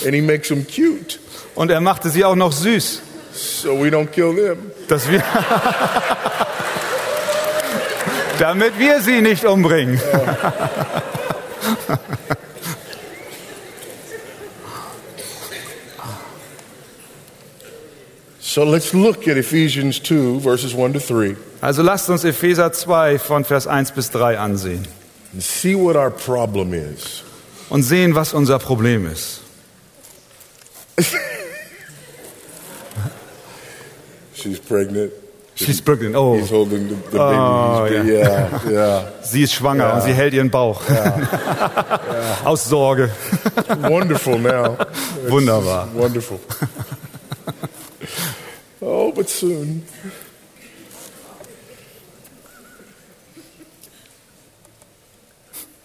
And 0.04 0.14
He 0.14 0.22
makes 0.22 0.50
them 0.50 0.66
cute 0.68 1.20
Und 1.56 1.72
er 1.72 1.80
machte 1.80 2.10
sie 2.10 2.26
auch 2.26 2.36
noch 2.36 2.52
süß, 2.52 3.02
so 3.34 3.82
we 3.82 3.88
don't 3.90 4.08
kill 4.08 4.36
them. 4.36 4.72
dass 4.88 5.10
wir, 5.10 5.24
damit 8.40 8.78
wir 8.78 9.00
sie 9.02 9.22
nicht 9.22 9.46
umbringen. 9.46 10.00
So 18.40 18.64
let's 18.64 18.94
look 18.94 19.28
at 19.28 19.38
Ephesians 19.38 20.02
2, 20.04 20.40
verses 20.42 20.74
1 20.76 20.94
to 20.94 21.00
3, 21.00 21.36
Also 21.62 21.82
lasst 21.82 22.10
uns 22.10 22.24
Epheser 22.24 22.72
2 22.72 23.20
von 23.20 23.44
Vers 23.44 23.68
1 23.68 23.92
bis 23.92 24.12
3 24.12 24.38
ansehen 24.38 24.88
and 25.34 25.44
see 25.44 25.76
what 25.76 25.96
our 25.96 26.12
problem 26.12 26.74
is. 26.74 27.24
und 27.70 27.84
sehen, 27.84 28.14
was 28.16 28.34
unser 28.34 28.60
Problem 28.60 29.10
ist. 29.12 29.42
She's 34.34 34.60
pregnant. 34.60 35.12
She's 35.56 35.80
pregnant. 35.82 36.16
Oh, 36.16 36.36
He's 36.38 36.50
holding 36.50 36.90
the, 36.90 36.96
the 36.96 37.18
Oh, 37.22 37.88
baby. 37.90 38.10
Yeah, 38.10 38.70
yeah. 38.70 39.12
sie 39.24 39.44
ist 39.44 39.54
schwanger 39.54 39.94
und 39.94 40.02
sie 40.02 40.14
hält 40.14 40.34
ihren 40.34 40.50
Bauch. 40.52 40.82
Aus 42.44 42.66
Sorge. 42.66 43.10
Wonderful 43.80 44.38
now. 44.38 44.74
It's 44.74 45.32
Wunderbar. 45.32 45.88
Wonderful. 45.94 46.40
Oh, 48.82 49.12
but 49.14 49.30
soon. 49.30 49.84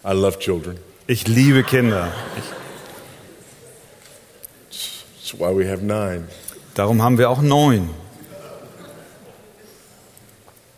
I 0.03 0.13
love 0.13 0.39
children. 0.39 0.77
Ich 1.07 1.27
liebe 1.27 1.63
Kinder. 1.63 2.11
That's 5.31 5.39
why 5.39 5.51
we 5.51 5.65
have 5.65 5.81
nine. 5.81 6.27
Darum 6.75 7.01
haben 7.01 7.17
wir 7.17 7.29
auch 7.29 7.41
neun. 7.41 7.89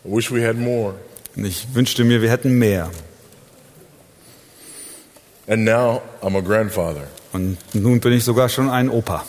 I 0.05 0.15
wish 0.15 0.31
we 0.31 0.45
had 0.45 0.57
more. 0.57 0.93
Und 1.35 1.45
ich 1.45 1.73
wünschte 1.73 2.03
mir, 2.03 2.21
wir 2.21 2.29
hätten 2.29 2.59
mehr. 2.59 2.91
And 5.47 5.65
now 5.65 6.01
I'm 6.21 6.37
a 6.37 6.41
grandfather. 6.41 7.07
Und 7.31 7.57
nun 7.73 7.99
bin 7.99 8.13
ich 8.13 8.23
sogar 8.23 8.47
schon 8.49 8.69
ein 8.69 8.89
Opa. 8.89 9.23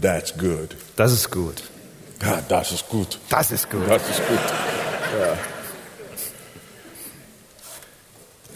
That's 0.00 0.32
good. 0.38 0.74
Das 0.96 1.12
ist 1.12 1.30
gut. 1.30 1.62
God, 2.18 2.44
das 2.48 2.72
ist 2.72 2.88
gut. 2.88 3.18
Das 3.28 3.50
ist 3.50 3.68
gut. 3.68 3.86
Das 3.86 4.08
ist 4.08 4.26
gut. 4.26 4.38
Yeah. 5.18 5.36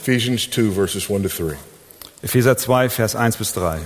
Ephesians 0.00 0.48
2, 0.50 0.70
verses 0.72 1.10
1 1.10 1.22
to 1.24 1.48
3. 1.48 1.56
Epheser 2.22 2.56
2, 2.56 2.88
Vers 2.88 3.14
1 3.14 3.36
bis 3.36 3.52
3. 3.52 3.80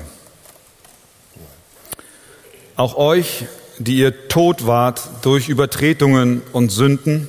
Auch 2.76 2.96
euch, 2.96 3.44
die 3.78 3.96
ihr 3.96 4.28
tot 4.28 4.66
wart 4.66 5.02
durch 5.20 5.50
Übertretungen 5.50 6.40
und 6.52 6.72
Sünden, 6.72 7.28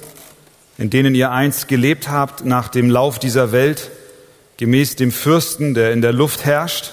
in 0.78 0.90
denen 0.90 1.16
ihr 1.16 1.32
einst 1.32 1.68
gelebt 1.68 2.10
habt 2.10 2.46
nach 2.46 2.70
dem 2.70 2.90
Lauf 2.90 3.20
dieser 3.20 3.52
Welt, 3.52 3.92
gemäß 4.56 4.96
dem 4.96 5.12
Fürsten, 5.12 5.74
der 5.74 5.92
in 5.92 6.02
der 6.02 6.14
Luft 6.14 6.46
herrscht, 6.46 6.92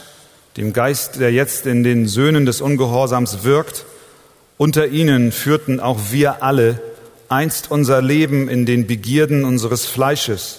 dem 0.56 0.72
Geist, 0.72 1.20
der 1.20 1.32
jetzt 1.32 1.66
in 1.66 1.84
den 1.84 2.08
Söhnen 2.08 2.44
des 2.44 2.60
Ungehorsams 2.60 3.44
wirkt, 3.44 3.84
unter 4.58 4.88
ihnen 4.88 5.30
führten 5.30 5.78
auch 5.78 5.98
wir 6.10 6.42
alle 6.42 6.82
einst 7.28 7.70
unser 7.70 8.02
Leben 8.02 8.48
in 8.48 8.66
den 8.66 8.88
Begierden 8.88 9.44
unseres 9.44 9.86
Fleisches, 9.86 10.58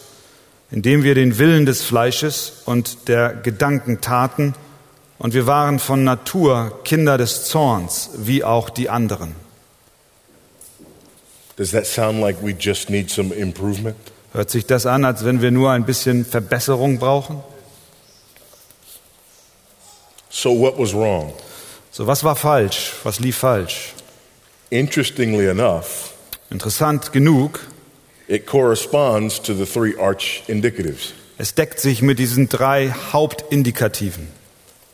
indem 0.71 1.03
wir 1.03 1.13
den 1.13 1.37
Willen 1.37 1.65
des 1.65 1.83
Fleisches 1.83 2.61
und 2.65 3.09
der 3.09 3.33
Gedanken 3.33 3.99
taten, 3.99 4.53
und 5.21 5.35
wir 5.35 5.45
waren 5.45 5.77
von 5.77 6.03
Natur 6.03 6.81
Kinder 6.83 7.15
des 7.19 7.45
Zorns, 7.45 8.09
wie 8.17 8.43
auch 8.43 8.71
die 8.71 8.89
anderen. 8.89 9.35
Does 11.57 11.69
that 11.71 11.85
sound 11.85 12.19
like 12.19 12.41
we 12.41 12.55
just 12.57 12.89
need 12.89 13.11
some 13.11 13.31
improvement? 13.31 13.95
Hört 14.33 14.49
sich 14.49 14.65
das 14.65 14.87
an, 14.87 15.05
als 15.05 15.23
wenn 15.23 15.43
wir 15.43 15.51
nur 15.51 15.69
ein 15.69 15.85
bisschen 15.85 16.25
Verbesserung 16.25 16.97
brauchen? 16.97 17.43
So, 20.31 20.59
what 20.59 20.79
was 20.79 20.91
wrong? 20.91 21.33
So, 21.91 22.07
was 22.07 22.23
war 22.23 22.35
falsch? 22.35 22.93
Was 23.03 23.19
lief 23.19 23.37
falsch? 23.37 23.93
Interestingly 24.71 25.47
enough, 25.47 26.13
Interessant 26.49 27.11
genug, 27.11 27.59
it 28.27 28.47
corresponds 28.47 29.39
to 29.39 29.53
the 29.53 29.65
three 29.67 29.95
arch 29.99 30.41
indicatives. 30.47 31.13
es 31.37 31.53
deckt 31.53 31.79
sich 31.79 32.01
mit 32.01 32.17
diesen 32.17 32.49
drei 32.49 32.91
Hauptindikativen. 33.11 34.40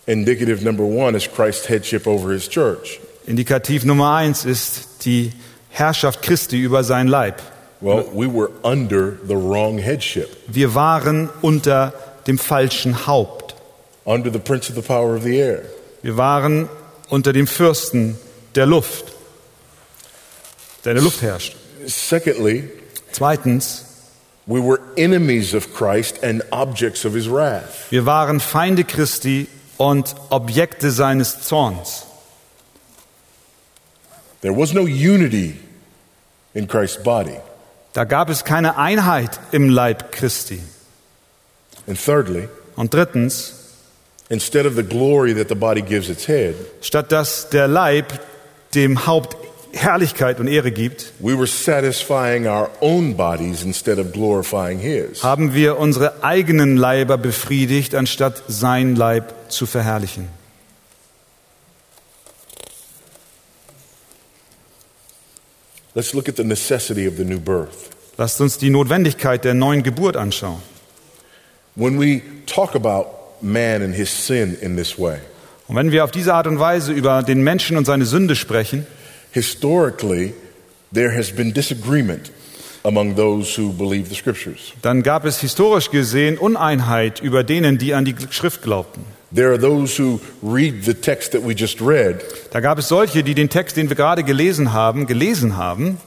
Indicative 0.08 0.64
number 0.64 0.86
one 0.86 1.16
is 1.16 1.28
Christ's 1.28 1.68
headship 1.68 2.08
over 2.08 2.32
his 2.32 2.48
church. 2.48 3.00
Indikativ 3.28 3.84
Nummer 3.86 4.16
eins 4.16 4.46
ist 4.46 5.04
die 5.06 5.34
Herrschaft 5.70 6.22
Christi 6.22 6.62
über 6.62 6.84
sein 6.86 7.08
Leib. 7.08 7.36
Well, 7.82 8.06
we 8.14 8.26
were 8.26 8.50
under 8.64 9.18
the 9.28 9.36
wrong 9.36 9.78
headship, 9.78 10.30
Wir 10.48 10.74
waren 10.74 11.30
unter 11.42 11.94
dem 12.26 12.38
falschen 12.40 13.06
Haupt. 13.06 13.54
under 14.06 14.32
the 14.32 14.40
prince 14.40 14.70
of 14.70 14.76
the 14.76 14.82
power 14.82 15.14
of 15.16 15.24
the 15.24 15.38
air. 15.42 15.64
Wir 16.02 16.16
waren 16.16 16.70
unter 17.10 17.34
dem 17.34 17.46
Fürsten 17.46 18.16
der 18.56 18.66
Luft, 18.66 19.12
der 20.86 20.94
in 20.94 20.96
der 20.96 21.04
Luft 21.04 21.22
herrscht. 21.22 21.56
Secondly, 21.86 22.70
Zweitens, 23.12 23.84
we 24.46 24.62
were 24.62 24.80
enemies 24.96 25.54
of 25.54 25.74
Christ 25.76 26.24
and 26.24 26.44
objects 26.52 27.04
of 27.06 27.14
his 27.14 27.28
wrath. 27.30 27.88
wir 27.92 28.06
waren 28.06 28.40
Feinde 28.40 28.86
Christi 28.86 29.48
und 29.78 30.16
Objekte 30.30 30.92
seines 30.92 31.42
Zorns. 31.42 32.06
There 34.42 34.56
was 34.56 34.74
no 34.74 34.86
unity 34.86 35.60
in 36.54 36.68
Christ's 36.68 37.02
body. 37.04 37.38
Da 37.94 38.04
gab 38.04 38.30
es 38.30 38.44
keine 38.44 38.78
Einheit 38.78 39.40
im 39.52 39.70
Leib 39.70 40.12
Christi. 40.12 40.62
And 41.88 41.98
thirdly, 41.98 42.48
Und 42.76 42.94
drittens, 42.94 43.54
instead 44.30 44.66
of 44.68 44.76
the 44.76 44.84
glory 44.84 45.34
that 45.34 45.50
the 45.50 45.56
body 45.56 45.82
gives 45.82 46.10
its 46.10 46.28
head, 46.28 46.56
statt 46.82 47.12
dass 47.12 47.50
der 47.50 47.68
Leib 47.68 48.20
dem 48.76 49.08
Haupt 49.08 49.36
Herrlichkeit 49.78 50.40
und 50.40 50.48
Ehre 50.48 50.72
gibt, 50.72 51.14
we 51.20 51.38
were 51.38 51.48
satisfying 51.48 52.48
our 52.48 52.70
own 52.82 53.16
bodies 53.16 53.64
instead 53.64 54.00
of 54.00 54.12
glorifying 54.12 54.80
his. 54.80 55.24
haben 55.24 55.54
wir 55.54 55.78
unsere 55.78 56.24
eigenen 56.24 56.76
Leiber 56.78 57.18
befriedigt, 57.18 57.96
anstatt 57.96 58.44
sein 58.48 58.96
Leib 58.96 59.34
zu 59.50 59.66
verherrlichen. 59.66 60.28
Let's 65.96 66.14
look 66.14 66.30
at 66.30 66.38
the 66.38 66.44
necessity 66.44 67.08
of 67.08 67.16
the 67.18 67.26
new 67.26 67.40
birth. 67.40 67.90
Lasst 68.18 68.42
uns 68.42 68.58
die 68.58 68.70
Notwendigkeit 68.70 69.44
der 69.44 69.54
neuen 69.54 69.84
Geburt 69.84 70.16
anschauen. 70.16 70.62
When 71.76 72.00
we 72.00 72.22
talk 72.46 72.76
about 72.76 73.08
man 73.42 73.84
and 73.84 73.96
his 73.96 74.10
sin 74.10 74.58
in 74.60 74.76
this 74.76 74.98
way, 74.98 75.20
Und 75.68 75.76
wenn 75.76 75.92
wir 75.92 76.04
auf 76.04 76.12
diese 76.12 76.34
Art 76.34 76.48
und 76.48 76.60
Weise 76.60 76.94
über 76.94 77.24
den 77.24 77.44
Menschen 77.44 77.78
und 77.78 77.86
seine 77.86 78.06
Sünde 78.06 78.36
sprechen, 78.36 78.88
historically, 79.38 80.34
there 80.94 81.16
has 81.16 81.32
been 81.32 81.54
disagreement 81.54 82.32
among 82.84 83.16
those 83.16 83.56
who 83.60 83.72
believe 83.72 84.10
the 84.10 84.16
scriptures. 84.16 84.74
dann 84.82 85.04
gab 85.04 85.26
es 85.26 85.40
historisch 85.42 85.92
gesehen 85.92 86.38
Uneinheit 86.38 87.22
über 87.22 87.44
denen, 87.44 87.78
die 87.78 87.94
an 87.94 88.06
die 88.06 88.16
Schrift 88.32 88.62
glaubten. 88.62 89.04
There 89.34 89.50
are 89.50 89.60
those 89.60 90.02
who 90.02 90.20
read 90.42 90.86
the 90.86 90.94
text 90.94 91.34
that 91.34 91.46
we 91.46 91.54
just 91.54 91.82
read, 91.82 92.24
Da 92.52 92.62
gab 92.62 92.80
es 92.80 92.88
solche, 92.88 93.24
die 93.24 93.36
den 93.36 93.50
Text, 93.50 93.76
den 93.76 93.90
wir 93.90 93.96
gerade 93.96 94.24
gelesen 94.24 94.72
haben, 94.74 95.06
gelesen 95.06 95.58
haben. 95.58 95.98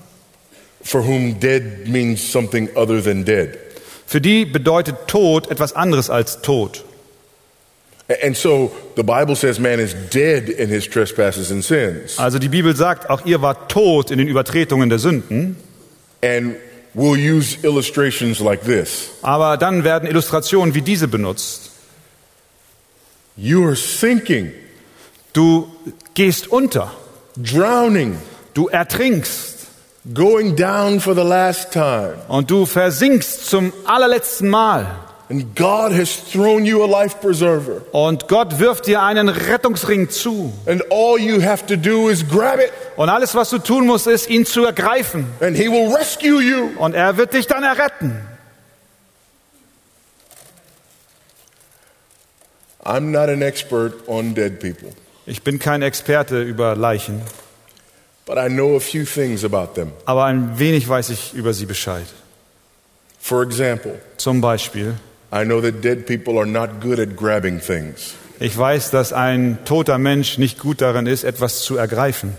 for 0.83 1.03
whom 1.03 1.39
dead 1.39 1.87
means 1.89 2.33
something 2.33 2.69
other 2.75 3.03
than 3.03 3.25
dead. 3.25 3.59
Für 4.07 4.21
die 4.21 4.47
bedeutet 4.47 5.07
Tod 5.07 5.51
etwas 5.51 5.75
anderes 5.75 6.09
als 6.09 6.41
Tod. 6.41 6.85
And 8.23 8.37
so 8.37 8.73
the 8.97 9.05
Bible 9.05 9.37
says 9.37 9.61
man 9.61 9.79
is 9.79 9.95
dead 10.11 10.49
in 10.49 10.69
his 10.69 10.89
trespasses 10.89 11.51
and 11.53 11.65
sins. 11.65 12.19
Also 12.19 12.39
die 12.39 12.49
Bibel 12.49 12.75
sagt, 12.75 13.09
auch 13.09 13.25
ihr 13.25 13.41
wart 13.41 13.71
tot 13.71 14.11
in 14.11 14.19
den 14.19 14.27
Übertretungen 14.27 14.89
der 14.89 14.99
Sünden. 14.99 15.57
And 16.23 16.57
we'll 16.95 17.17
use 17.17 17.57
illustrations 17.63 18.41
like 18.41 18.65
this 18.65 19.11
Aber 19.23 19.57
dann 19.57 19.85
werden 19.85 20.09
Illustrationen 20.09 20.75
wie 20.75 20.83
diese 20.83 21.07
benutzt. 21.07 21.71
You 23.37 23.65
are 23.67 23.77
sinking, 23.77 24.53
Du 25.33 25.69
gehst 26.15 26.49
unter, 26.49 26.91
drowning, 27.37 28.19
du 28.55 28.67
ertrinkst 28.67 29.69
going 30.13 30.57
down 30.57 30.99
for 30.99 31.15
the 31.15 31.23
last 31.23 31.73
time. 31.73 32.17
und 32.27 32.51
du 32.51 32.67
versinkst 32.67 33.47
zum 33.49 33.73
allerletzten 33.85 34.49
Mal. 34.49 34.87
And 35.31 35.55
God 35.55 35.93
has 35.93 36.17
thrown 36.33 36.67
you 36.67 36.83
a 36.83 36.87
life 36.89 37.19
preserver. 37.21 37.83
Und 37.93 38.27
Gott 38.27 38.59
wirft 38.59 38.87
dir 38.89 39.01
einen 39.03 39.29
Rettungsring 39.29 40.11
zu. 40.11 40.53
And 40.67 40.83
all 40.91 41.21
you 41.21 41.41
have 41.41 41.65
to 41.67 41.77
do 41.77 42.09
is 42.09 42.27
grab 42.29 42.59
it, 42.59 42.73
Und 42.97 43.09
alles, 43.09 43.35
was 43.37 43.49
du 43.51 43.59
tun 43.59 43.87
musst, 43.87 44.09
ist, 44.09 44.29
ihn 44.29 44.45
zu 44.45 44.65
ergreifen. 44.65 45.27
and 45.41 45.57
He 45.57 45.69
will 45.71 45.95
rescue 45.95 46.41
you. 46.43 46.71
Und 46.79 46.95
er 46.95 47.17
wird 47.17 47.33
dich 47.33 47.47
dann 47.47 47.63
erretten. 47.63 48.21
I'm 52.85 53.11
not 53.13 53.29
an 53.29 53.43
expert 53.43 54.09
on 54.09 54.35
dead 54.35 54.59
people, 54.59 54.89
Ich 55.27 55.43
bin 55.43 55.59
kein 55.59 55.83
Experte 55.83 56.43
über 56.43 56.75
Leichen, 56.75 57.21
but 58.27 58.37
I 58.39 58.49
know 58.49 58.75
a 58.77 58.81
few 58.81 59.05
things 59.05 59.45
about 59.45 59.75
them. 59.75 59.93
aber 60.07 60.25
ein 60.25 60.59
wenig 60.59 60.89
weiß 60.89 61.11
ich 61.11 61.35
über 61.35 61.53
sie 61.53 61.67
Bescheid. 61.67 62.07
For 63.21 63.43
example, 63.43 64.01
Zum 64.17 64.41
Beispiel, 64.41 64.95
I 65.33 65.45
know 65.45 65.61
that 65.61 65.81
dead 65.83 66.07
people 66.07 66.39
are 66.39 66.47
not 66.47 66.81
good 66.81 66.99
at 66.99 67.17
grabbing 67.17 67.61
things. 67.61 68.15
ich 68.41 68.57
weiß, 68.57 68.91
dass 68.91 69.13
ein 69.13 69.59
toter 69.65 69.99
Mensch 69.99 70.39
nicht 70.39 70.59
gut 70.59 70.81
darin 70.81 71.07
ist, 71.07 71.25
etwas 71.25 71.63
zu 71.63 71.77
ergreifen. 71.77 72.37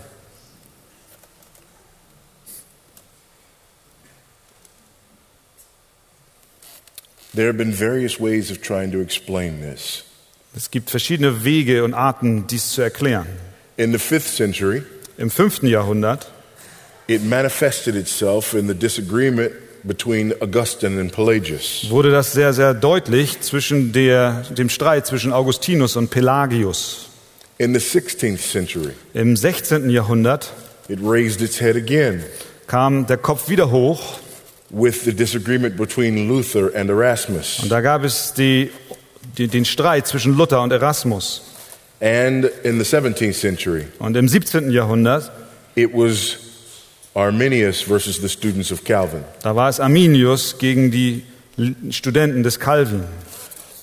There 7.34 7.46
have 7.46 7.56
been 7.56 7.72
various 7.72 8.20
ways 8.20 8.50
of 8.50 8.60
trying 8.60 8.92
to 8.92 9.00
explain 9.00 9.62
this. 9.62 10.04
Es 10.54 10.70
gibt 10.70 10.90
verschiedene 10.90 11.44
Wege 11.44 11.82
und 11.82 11.94
Arten, 11.94 12.46
dies 12.46 12.72
zu 12.72 12.82
erklären. 12.82 13.26
In 13.78 13.92
the 13.92 13.98
fifth 13.98 14.36
century, 14.36 14.82
Im 15.16 15.30
fünften 15.30 15.66
Jahrhundert 15.66 16.26
it 17.08 17.22
manifested 17.24 17.96
itself 17.96 18.54
in 18.54 18.66
the 18.66 18.74
disagreement 18.74 19.52
between 19.84 20.32
Augustine 20.40 21.00
and 21.00 21.12
Pelagius. 21.12 21.86
wurde 21.90 22.10
das 22.10 22.32
sehr, 22.32 22.52
sehr 22.52 22.74
deutlich 22.74 23.40
zwischen 23.40 23.92
der, 23.92 24.42
dem 24.50 24.68
Streit 24.68 25.06
zwischen 25.06 25.32
Augustinus 25.32 25.96
und 25.96 26.10
Pelagius. 26.10 27.08
In 27.58 27.74
the 27.78 27.80
16th 27.80 28.38
century, 28.38 28.90
Im 29.14 29.36
16. 29.36 29.90
Jahrhundert 29.90 30.52
it 30.88 30.98
raised 31.02 31.40
its 31.42 31.60
head 31.60 31.76
again 31.76 32.22
kam 32.66 33.06
der 33.06 33.18
Kopf 33.18 33.48
wieder 33.48 33.70
hoch 33.70 34.18
with 34.70 35.04
the 35.04 35.12
disagreement 35.12 35.76
between 35.76 36.26
Luther 36.28 36.70
and 36.74 36.88
Erasmus. 36.90 37.60
und 37.62 37.70
da 37.70 37.80
gab 37.80 38.04
es 38.04 38.32
die, 38.34 38.70
die, 39.36 39.46
den 39.48 39.64
Streit 39.64 40.06
zwischen 40.06 40.36
Luther 40.36 40.62
und 40.62 40.72
Erasmus. 40.72 41.42
And 42.00 42.46
in 42.64 42.82
the 42.82 42.96
17th 42.96 43.34
century, 43.38 43.84
Und 44.00 44.16
im 44.16 44.26
17. 44.28 44.70
Jahrhundert, 44.72 45.30
it 45.76 45.90
was 45.92 46.36
Arminius 47.14 47.82
versus 47.82 48.20
the 48.20 48.28
students 48.28 48.70
of 48.70 48.84
Calvin. 48.84 49.24
da 49.42 49.54
war 49.54 49.68
es 49.68 49.80
Arminius 49.80 50.58
gegen 50.58 50.90
die 50.90 51.24
Studenten 51.90 52.42
des 52.42 52.58
Calvin. 52.58 53.04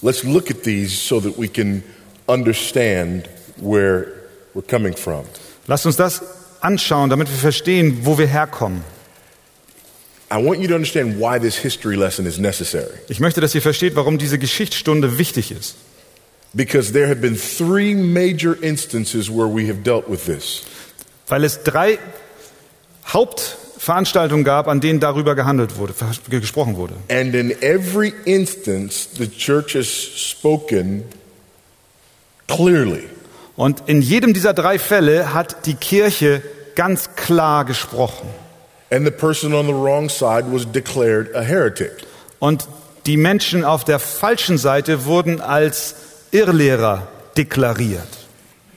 Let's 0.02 0.24
look 0.24 0.50
at 0.50 0.64
these 0.64 0.96
so 0.96 1.20
that 1.20 1.38
we 1.38 1.48
can 1.48 1.84
understand 2.28 3.28
where 3.58 4.08
we're 4.56 4.66
coming 4.66 4.96
from. 4.96 5.26
Lasst 5.68 5.86
uns 5.86 5.98
das 5.98 6.24
anschauen, 6.62 7.10
damit 7.10 7.30
wir 7.30 7.38
verstehen, 7.38 8.00
wo 8.04 8.18
wir 8.18 8.28
herkommen. 8.28 8.84
I 10.32 10.38
want 10.38 10.62
you 10.62 10.68
to 10.68 10.76
understand 10.76 11.20
why 11.20 11.40
this 11.40 11.58
history 11.58 11.96
lesson 11.96 12.26
is 12.26 12.38
necessary. 12.38 13.00
Ich 13.10 13.20
möchte, 13.20 13.42
dass 13.42 13.56
ihr 13.56 13.62
versteht, 13.62 13.96
warum 13.96 14.18
diese 14.18 14.38
Geschichtsstunde 14.38 15.18
wichtig 15.18 15.52
ist. 15.52 15.76
Because 16.54 16.94
there 16.94 17.08
have 17.08 17.22
been 17.22 17.36
three 17.36 17.94
major 17.94 18.56
instances 18.62 19.30
where 19.30 19.48
we 19.48 19.68
have 19.68 19.84
dealt 19.84 20.08
with 20.08 20.26
this. 20.26 20.64
Weil 21.28 21.44
es 21.44 21.64
drei 21.64 22.00
Hauptveranstaltungen 23.14 24.44
gab, 24.44 24.68
an 24.68 24.82
denen 24.82 25.00
darüber 25.00 25.36
gehandelt 25.36 25.78
wurde, 25.78 25.94
gesprochen 26.30 26.78
wurde. 26.78 26.94
And 27.10 27.34
in 27.34 27.52
every 27.62 28.14
instance, 28.26 29.10
the 29.18 29.28
church 29.28 29.76
has 29.76 29.88
spoken 29.88 31.04
clearly. 32.48 33.04
Und 33.56 33.84
in 33.88 34.02
jedem 34.02 34.34
dieser 34.34 34.54
drei 34.54 34.80
Fälle 34.80 35.34
hat 35.34 35.66
die 35.66 35.76
Kirche 35.76 36.42
ganz 36.76 37.16
klar 37.16 37.66
gesprochen. 37.66 38.30
And 38.92 39.06
the 39.06 39.12
person 39.12 39.54
on 39.54 39.68
the 39.68 39.74
wrong 39.74 40.10
side 40.10 40.46
was 40.52 40.72
declared 40.72 41.36
a 41.36 41.42
heretic. 41.42 41.92
Und 42.40 42.68
die 43.06 43.18
Menschen 43.18 43.66
auf 43.66 43.84
der 43.84 44.00
falschen 44.00 44.58
Seite 44.58 45.06
wurden 45.06 45.42
als 45.42 45.96
Irrlehrer 46.32 47.08
deklariert. 47.38 48.08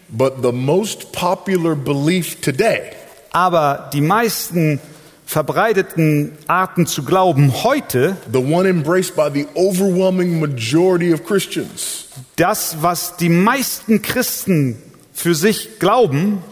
But 0.09 0.43
the 0.43 0.53
most 0.53 1.13
popular 1.13 1.75
belief 1.75 2.41
today 2.41 2.93
Aber 3.33 3.91
die 3.93 4.01
meisten 4.01 4.81
verbreiteten 5.25 6.33
Arten 6.47 6.87
zu 6.87 7.05
glauben 7.05 7.65
heute, 7.65 8.17
the 8.31 8.39
one 8.39 8.69
embraced 8.69 9.17
by 9.17 9.31
the 9.33 9.47
overwhelming 9.55 10.39
majority 10.39 11.13
of 11.13 11.25
Christians. 11.25 12.09
das, 12.37 12.77
was 12.83 13.17
die 13.17 13.31
meisten 13.31 14.03
Christen 14.03 14.77
für 15.15 15.35
sich 15.35 15.79
glauben, 15.79 16.43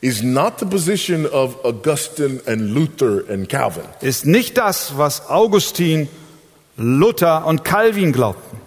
is 0.00 0.22
not 0.22 0.60
the 0.60 0.66
position 0.66 1.26
of 1.26 1.64
Augustine 1.64 2.40
and 2.46 2.70
Luther 2.74 3.24
and 3.30 3.48
Calvin. 3.48 3.84
ist 4.00 4.26
nicht 4.26 4.58
das, 4.58 4.98
was 4.98 5.28
Augustin, 5.30 6.08
Luther 6.76 7.46
und 7.46 7.64
Calvin 7.64 8.12
glaubten, 8.12 8.58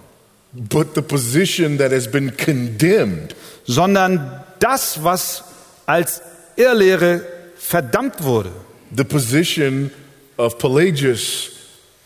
but 0.53 0.95
the 0.95 1.01
position 1.01 1.77
that 1.77 1.91
has 1.91 2.09
been 2.09 2.35
condemned. 2.35 3.35
Sondern 3.67 4.41
das, 4.59 5.03
was 5.03 5.43
als 5.85 6.21
Irrlehre 6.55 7.21
verdammt 7.67 8.23
wurde. 8.23 8.49
the 8.95 9.03
position 9.03 9.91
of 10.37 10.57
Pelagius, 10.57 11.51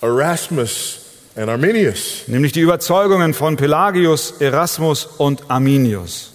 Erasmus, 0.02 1.00
and 1.36 1.50
Arminius. 1.50 2.24
Nämlich 2.28 2.52
die 2.52 2.60
Überzeugungen 2.62 3.34
von 3.34 3.56
Pelagius, 3.58 4.36
Erasmus 4.39 5.06
und 5.18 5.50
Arminius. 5.50 6.32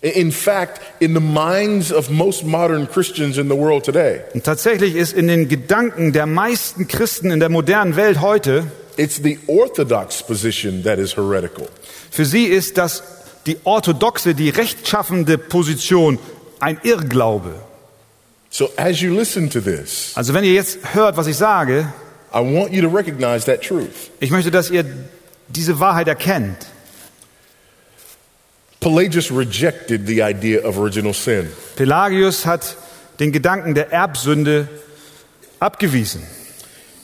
In 0.00 0.30
fact, 0.30 0.80
in 1.00 1.12
the 1.14 1.20
minds 1.20 1.92
of 1.92 2.08
most 2.10 2.44
modern 2.44 2.86
Christians 2.88 3.36
in 3.36 3.48
the 3.48 3.56
world 3.56 3.84
today, 3.84 4.20
Und 4.32 4.44
tatsächlich 4.44 4.94
ist 4.94 5.12
in 5.12 5.26
den 5.26 5.48
Gedanken 5.48 6.12
der 6.12 6.26
meisten 6.26 6.86
Christen 6.86 7.32
in 7.32 7.40
der 7.40 7.48
modernen 7.48 7.96
Welt 7.96 8.20
heute, 8.20 8.66
it's 8.96 9.16
the 9.20 9.40
orthodox 9.48 10.22
position 10.22 10.84
that 10.84 11.00
is 11.00 11.16
heretical. 11.16 11.66
für 12.12 12.24
sie 12.24 12.44
ist 12.44 12.78
das 12.78 13.02
die 13.46 13.56
orthodoxe, 13.64 14.36
die 14.36 14.50
rechtschaffende 14.50 15.36
Position 15.38 16.20
ein 16.60 16.78
Irrglaube. 16.84 17.54
So 18.50 18.70
as 18.76 19.00
you 19.02 19.14
listen 19.14 19.50
to 19.50 19.60
this, 19.60 20.12
Also 20.16 20.32
wenn 20.34 20.44
ihr 20.44 20.54
jetzt 20.54 20.78
hört, 20.94 21.16
was 21.16 21.26
ich 21.26 21.36
sage, 21.36 21.92
I 22.32 22.40
want 22.40 22.72
you 22.72 22.82
to 22.82 22.88
recognize 22.88 23.44
that 23.46 23.62
truth. 23.62 24.10
ich 24.20 24.30
möchte, 24.30 24.50
dass 24.50 24.70
ihr 24.70 24.84
diese 25.48 25.80
Wahrheit 25.80 26.08
erkennt. 26.08 26.66
Pelagius 28.80 29.30
rejected 29.30 30.06
the 30.06 30.22
idea 30.22 30.60
of 30.64 30.78
original 30.78 31.12
sin. 31.12 31.48
Pelagius 31.76 32.46
hat 32.46 32.76
den 33.18 33.32
Gedanken 33.32 33.74
der 33.74 33.92
Erbsünde 33.92 34.68
abgewiesen. 35.58 36.22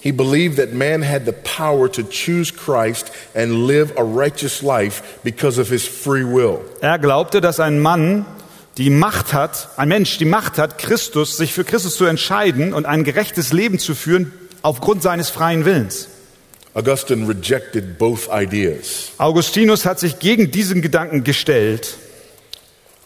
He 0.01 0.13
believed 0.13 0.57
that 0.59 0.73
man 0.75 1.03
had 1.03 1.25
the 1.25 1.33
power 1.33 1.89
to 1.91 2.03
choose 2.03 2.53
Christ 2.53 3.11
and 3.35 3.67
live 3.67 3.93
a 3.97 4.05
righteous 4.05 4.63
life 4.63 5.03
because 5.25 5.59
of 5.59 5.69
his 5.71 5.87
free 5.87 6.25
will. 6.25 6.61
Er 6.83 6.99
glaubte, 6.99 7.41
dass 7.41 7.59
ein 7.59 7.81
Mann 7.81 8.27
die 8.79 8.91
Macht 8.91 9.33
hat, 9.33 9.69
ein 9.77 9.89
Mensch 9.89 10.19
die 10.19 10.25
Macht 10.25 10.59
hat, 10.59 10.79
Christus, 10.79 11.37
sich 11.37 11.53
für 11.53 11.65
Christus 11.65 11.97
zu 11.97 12.05
entscheiden 12.07 12.73
und 12.73 12.87
ein 12.87 13.05
gerechtes 13.05 13.53
Leben 13.53 13.79
zu 13.79 13.95
führen 13.95 14.33
aufgrund 14.63 15.03
seines 15.03 15.31
freien 15.31 15.65
Willens. 15.65 16.09
Augustine 16.75 17.29
rejected 17.29 17.99
both 17.99 18.29
ideas. 18.33 19.13
Augustinus 19.19 19.85
hat 19.85 20.01
sich 20.01 20.19
gegen 20.19 20.51
diesen 20.51 20.83
Gedanken 20.83 21.23
gestellt. 21.23 21.97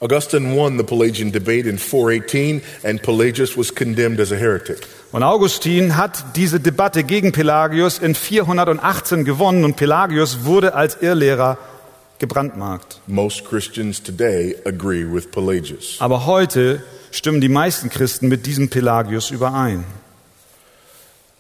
Augustine 0.01 0.55
won 0.55 0.79
the 0.79 0.85
Pelagian 0.85 1.33
debate 1.33 1.69
in 1.69 1.77
418, 1.77 2.63
and 2.85 3.03
Pelagius 3.03 3.59
was 3.59 3.75
condemned 3.75 4.21
as 4.21 4.33
a 4.33 4.37
heretic. 4.37 4.79
Und 5.11 5.23
Augustin 5.23 5.97
hat 5.97 6.37
diese 6.37 6.61
Debatte 6.61 7.03
gegen 7.03 7.33
Pelagius 7.33 7.99
in 7.99 8.15
418 8.15 9.25
gewonnen 9.25 9.65
und 9.65 9.77
Pelagius 9.77 10.45
wurde 10.45 10.75
als 10.75 11.03
Irrlehrer 11.03 11.59
gebrandmarkt. 12.19 13.01
Most 13.07 13.45
Christians 13.45 14.03
today 14.03 14.57
agree 14.65 15.05
with 15.05 15.31
Pelagius. 15.31 15.97
Aber 16.01 16.27
heute 16.27 16.83
stimmen 17.11 17.41
die 17.41 17.49
meisten 17.49 17.91
Christen 17.91 18.29
mit 18.29 18.47
diesem 18.47 18.69
Pelagius 18.69 19.31
überein. 19.31 19.85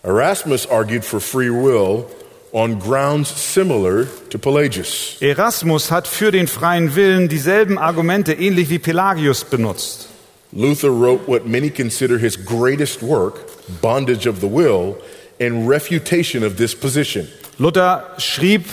Erasmus 0.02 0.66
argued 0.66 1.04
for 1.04 1.20
free 1.20 1.50
will 1.50 2.04
on 2.52 2.78
grounds 2.78 3.30
similar 3.30 4.06
to 4.30 4.38
Pelagius. 4.38 5.16
Erasmus 5.20 5.90
hat 5.90 6.06
für 6.06 6.30
den 6.30 6.46
freien 6.46 6.94
Willen 6.94 7.28
dieselben 7.28 7.78
Argumente 7.78 8.32
ähnlich 8.32 8.70
wie 8.70 8.78
Pelagius 8.78 9.44
benutzt. 9.44 10.08
Luther 10.52 10.88
wrote 10.88 11.26
what 11.26 11.46
many 11.46 11.68
consider 11.68 12.18
his 12.18 12.36
greatest 12.42 13.02
work, 13.02 13.44
Bondage 13.82 14.26
of 14.26 14.40
the 14.40 14.46
Will, 14.46 14.96
in 15.38 15.68
refutation 15.68 16.42
of 16.42 16.56
this 16.56 16.74
position. 16.74 17.28
Luther 17.58 18.14
schrieb, 18.18 18.64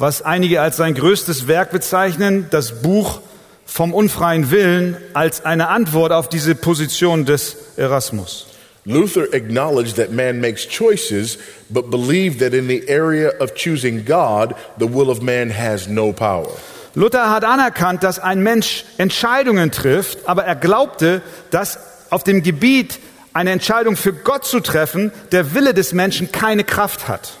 was 0.00 0.22
einige 0.22 0.62
als 0.62 0.78
sein 0.78 0.94
größtes 0.94 1.46
Werk 1.46 1.70
bezeichnen, 1.70 2.46
das 2.50 2.80
Buch 2.80 3.20
vom 3.66 3.92
unfreien 3.92 4.50
Willen 4.50 4.96
als 5.12 5.44
eine 5.44 5.68
Antwort 5.68 6.10
auf 6.10 6.28
diese 6.28 6.54
Position 6.54 7.26
des 7.26 7.56
Erasmus. 7.76 8.46
Luther 8.86 9.26
acknowledged 9.32 9.96
that 9.96 10.10
man 10.10 10.40
makes 10.40 10.66
choices, 10.66 11.38
but 11.68 11.90
believed 11.90 12.40
that 12.40 12.54
in 12.54 12.66
the 12.66 12.82
area 12.88 13.30
of 13.40 13.54
choosing 13.54 14.04
God, 14.06 14.54
the 14.78 14.92
will 14.92 15.10
of 15.10 15.20
man 15.20 15.50
has 15.50 15.86
no 15.86 16.12
power. 16.12 16.48
Luther 16.94 17.30
hat 17.30 17.44
anerkannt, 17.44 18.02
dass 18.02 18.18
ein 18.18 18.42
Mensch 18.42 18.84
Entscheidungen 18.96 19.70
trifft, 19.70 20.26
aber 20.26 20.44
er 20.44 20.56
glaubte, 20.56 21.20
dass 21.50 21.78
auf 22.08 22.24
dem 22.24 22.42
Gebiet 22.42 22.98
eine 23.34 23.50
Entscheidung 23.50 23.96
für 23.96 24.14
Gott 24.14 24.46
zu 24.46 24.60
treffen, 24.60 25.12
der 25.30 25.54
Wille 25.54 25.74
des 25.74 25.92
Menschen 25.92 26.32
keine 26.32 26.64
Kraft 26.64 27.06
hat. 27.06 27.34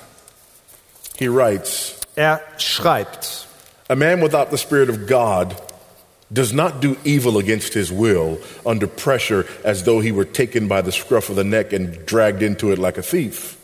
He 1.16 1.28
writes, 1.28 1.94
Er 2.16 2.40
schreibt, 2.58 3.46
A 3.88 3.96
man 3.96 4.20
without 4.22 4.50
the 4.50 4.58
Spirit 4.58 4.88
of 4.88 5.06
God 5.06 5.54
does 6.32 6.52
not 6.52 6.80
do 6.80 6.96
evil 7.04 7.38
against 7.38 7.74
his 7.74 7.90
will 7.90 8.38
under 8.64 8.86
pressure 8.86 9.44
as 9.64 9.84
though 9.84 10.00
he 10.00 10.12
were 10.12 10.30
taken 10.30 10.68
by 10.68 10.80
the 10.82 10.92
scruff 10.92 11.28
of 11.28 11.36
the 11.36 11.44
neck 11.44 11.72
and 11.72 12.06
dragged 12.06 12.42
into 12.42 12.70
it 12.72 12.78
like 12.78 12.98
a 12.98 13.02
thief. 13.02 13.56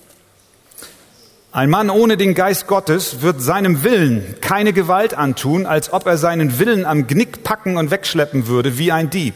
ein 1.52 1.70
Mann 1.70 1.88
ohne 1.88 2.16
den 2.18 2.34
Geist 2.34 2.66
Gottes 2.66 3.22
wird 3.22 3.40
seinem 3.40 3.82
Willen 3.82 4.34
keine 4.42 4.72
Gewalt 4.74 5.14
antun, 5.14 5.64
als 5.64 5.90
ob 5.90 6.06
er 6.06 6.18
seinen 6.18 6.58
Willen 6.58 6.84
am 6.84 7.06
Gnick 7.06 7.44
packen 7.44 7.78
und 7.78 7.90
wegschleppen 7.90 8.46
würde 8.46 8.78
wie 8.78 8.92
ein 8.92 9.08
Dieb. 9.10 9.34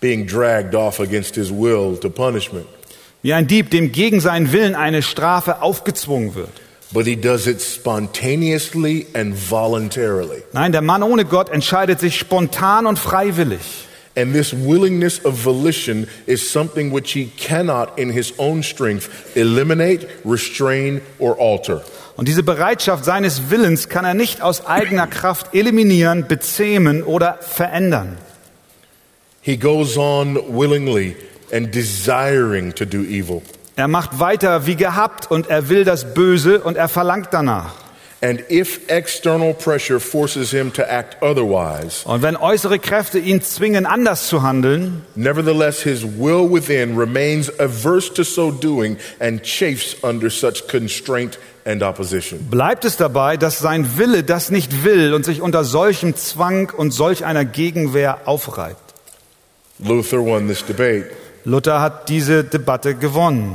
being 0.00 0.26
dragged 0.26 0.74
off 0.74 1.00
against 1.00 1.34
his 1.34 1.50
will 1.50 1.96
to 1.96 2.10
punishment. 2.10 2.66
Wie 3.22 3.32
ein 3.32 3.46
Dieb, 3.46 3.70
dem 3.70 3.92
gegen 3.92 4.20
seinen 4.20 4.52
Willen 4.52 4.74
eine 4.74 5.02
Strafe 5.02 5.62
aufgezwungen 5.62 6.34
wird. 6.34 6.60
But 6.96 7.06
he 7.06 7.14
does 7.14 7.46
it 7.46 7.60
spontaneously 7.60 9.06
and 9.12 9.34
voluntarily. 9.34 10.42
Nein, 10.54 10.72
der 10.72 10.80
Mann 10.80 11.02
ohne 11.02 11.26
Gott 11.26 11.50
entscheidet 11.50 12.00
sich 12.00 12.18
spontan 12.18 12.86
und 12.86 12.98
freiwillig. 12.98 13.60
And 14.16 14.32
this 14.32 14.54
willingness 14.54 15.22
of 15.22 15.44
volition 15.44 16.06
is 16.24 16.50
something 16.50 16.94
which 16.94 17.12
he 17.12 17.30
cannot, 17.36 17.98
in 17.98 18.08
his 18.08 18.32
own 18.38 18.62
strength, 18.62 19.10
eliminate, 19.36 20.08
restrain, 20.24 21.02
or 21.18 21.38
alter. 21.38 21.82
Und 22.16 22.28
diese 22.28 22.42
Bereitschaft 22.42 23.04
seines 23.04 23.50
Willens 23.50 23.90
kann 23.90 24.06
er 24.06 24.14
nicht 24.14 24.40
aus 24.40 24.64
eigener 24.64 25.06
Kraft 25.06 25.54
eliminieren, 25.54 26.26
bezähmen 26.26 27.02
oder 27.02 27.36
verändern. 27.42 28.16
He 29.42 29.58
goes 29.58 29.98
on 29.98 30.36
willingly 30.48 31.14
and 31.52 31.74
desiring 31.74 32.74
to 32.74 32.86
do 32.86 33.02
evil. 33.02 33.42
Er 33.78 33.88
macht 33.88 34.18
weiter 34.18 34.66
wie 34.66 34.74
gehabt 34.74 35.30
und 35.30 35.50
er 35.50 35.68
will 35.68 35.84
das 35.84 36.14
Böse 36.14 36.60
und 36.60 36.78
er 36.78 36.88
verlangt 36.88 37.28
danach. 37.32 37.74
And 38.22 38.40
if 38.50 38.80
external 38.88 39.52
pressure 39.52 40.00
forces 40.00 40.50
him 40.50 40.72
to 40.72 40.82
act 40.82 41.22
otherwise, 41.22 42.02
Und 42.06 42.22
wenn 42.22 42.34
äußere 42.38 42.78
Kräfte 42.78 43.18
ihn 43.18 43.42
zwingen, 43.42 43.84
anders 43.84 44.28
zu 44.28 44.42
handeln, 44.42 45.04
nevertheless 45.14 45.82
his 45.82 46.02
will 46.02 46.50
within 46.50 46.96
remains 46.98 47.50
averse 47.60 48.12
to 48.14 48.24
so 48.24 48.50
doing 48.50 48.96
and 49.20 49.44
chafes 49.44 49.94
under 50.02 50.30
such 50.30 50.66
constraint 50.66 51.38
and 51.66 51.82
opposition. 51.82 52.48
bleibt 52.50 52.86
es 52.86 52.96
dabei, 52.96 53.36
dass 53.36 53.58
sein 53.58 53.98
Wille 53.98 54.22
das 54.22 54.50
nicht 54.50 54.84
will 54.84 55.12
und 55.12 55.26
sich 55.26 55.42
unter 55.42 55.64
solchem 55.64 56.16
Zwang 56.16 56.72
und 56.74 56.92
solch 56.92 57.26
einer 57.26 57.44
Gegenwehr 57.44 58.20
aufreibt. 58.24 58.94
Luther 59.78 60.24
won 60.24 60.48
this 60.48 60.64
debate. 60.64 61.10
Luther 61.46 61.80
hat 61.80 62.08
diese 62.08 62.42
Debatte 62.42 62.96
gewonnen. 62.96 63.54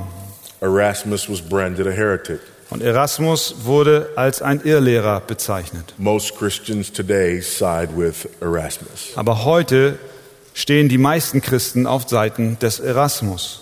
Erasmus 0.62 1.30
was 1.30 1.42
branded 1.42 1.86
a 1.88 1.90
heretic. 1.90 2.40
Und 2.70 2.82
Erasmus 2.82 3.54
wurde 3.66 4.12
als 4.16 4.42
ein 4.42 4.62
Irrlehrer 4.64 5.20
bezeichnet. 5.20 5.94
Most 5.98 6.38
Christians 6.38 6.90
today 6.90 7.42
side 7.42 7.90
with 7.94 8.30
Erasmus. 8.40 9.12
Aber 9.16 9.44
heute 9.44 10.00
stehen 10.54 10.88
die 10.88 10.98
meisten 10.98 11.42
Christen 11.42 11.86
auf 11.86 12.08
Seiten 12.08 12.58
des 12.60 12.80
Erasmus. 12.80 13.62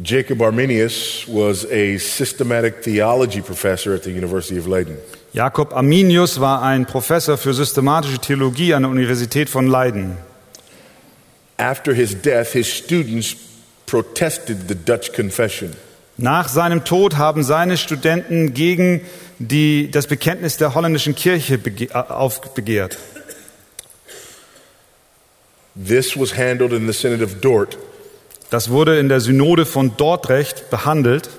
Jacob 0.00 0.40
Arminius 0.40 1.24
was 1.26 1.66
a 1.66 1.98
systematic 1.98 2.80
theology 2.82 3.40
professor 3.40 3.92
at 3.94 4.04
the 4.04 4.10
University 4.10 4.60
of 4.60 4.68
Leiden. 4.68 4.98
Jakob 5.32 5.72
Arminius 5.72 6.38
war 6.38 6.62
ein 6.62 6.86
Professor 6.86 7.36
für 7.36 7.54
systematische 7.54 8.20
Theologie 8.20 8.72
an 8.72 8.82
der 8.82 8.92
Universität 8.92 9.50
von 9.50 9.66
Leiden. 9.66 10.16
After 11.60 11.92
his 11.94 12.14
death, 12.14 12.54
his 12.54 12.72
students 12.72 13.36
protested 13.84 14.68
the 14.68 14.74
Dutch 14.74 15.12
confession. 15.12 15.76
Nach 16.16 16.48
seinem 16.48 16.84
Tod 16.84 17.18
haben 17.18 17.42
seine 17.44 17.76
Studenten 17.76 18.54
gegen 18.54 19.02
die, 19.38 19.90
das 19.90 20.06
Bekenntnis 20.06 20.56
der 20.56 20.74
holländischen 20.74 21.14
Kirche 21.14 21.54
äh, 21.54 21.92
aufbegehrt. 21.92 22.96
This 25.74 26.16
was 26.16 26.36
handled 26.36 26.72
in 26.72 26.86
the 26.86 26.92
Synod 26.92 27.22
of 27.22 27.40
Dort 27.40 27.78
Das 28.50 28.70
wurde 28.70 28.98
in 28.98 29.08
der 29.08 29.20
Synode 29.20 29.64
von 29.64 29.96
Dordrecht 29.96 30.70
behandelt 30.70 31.30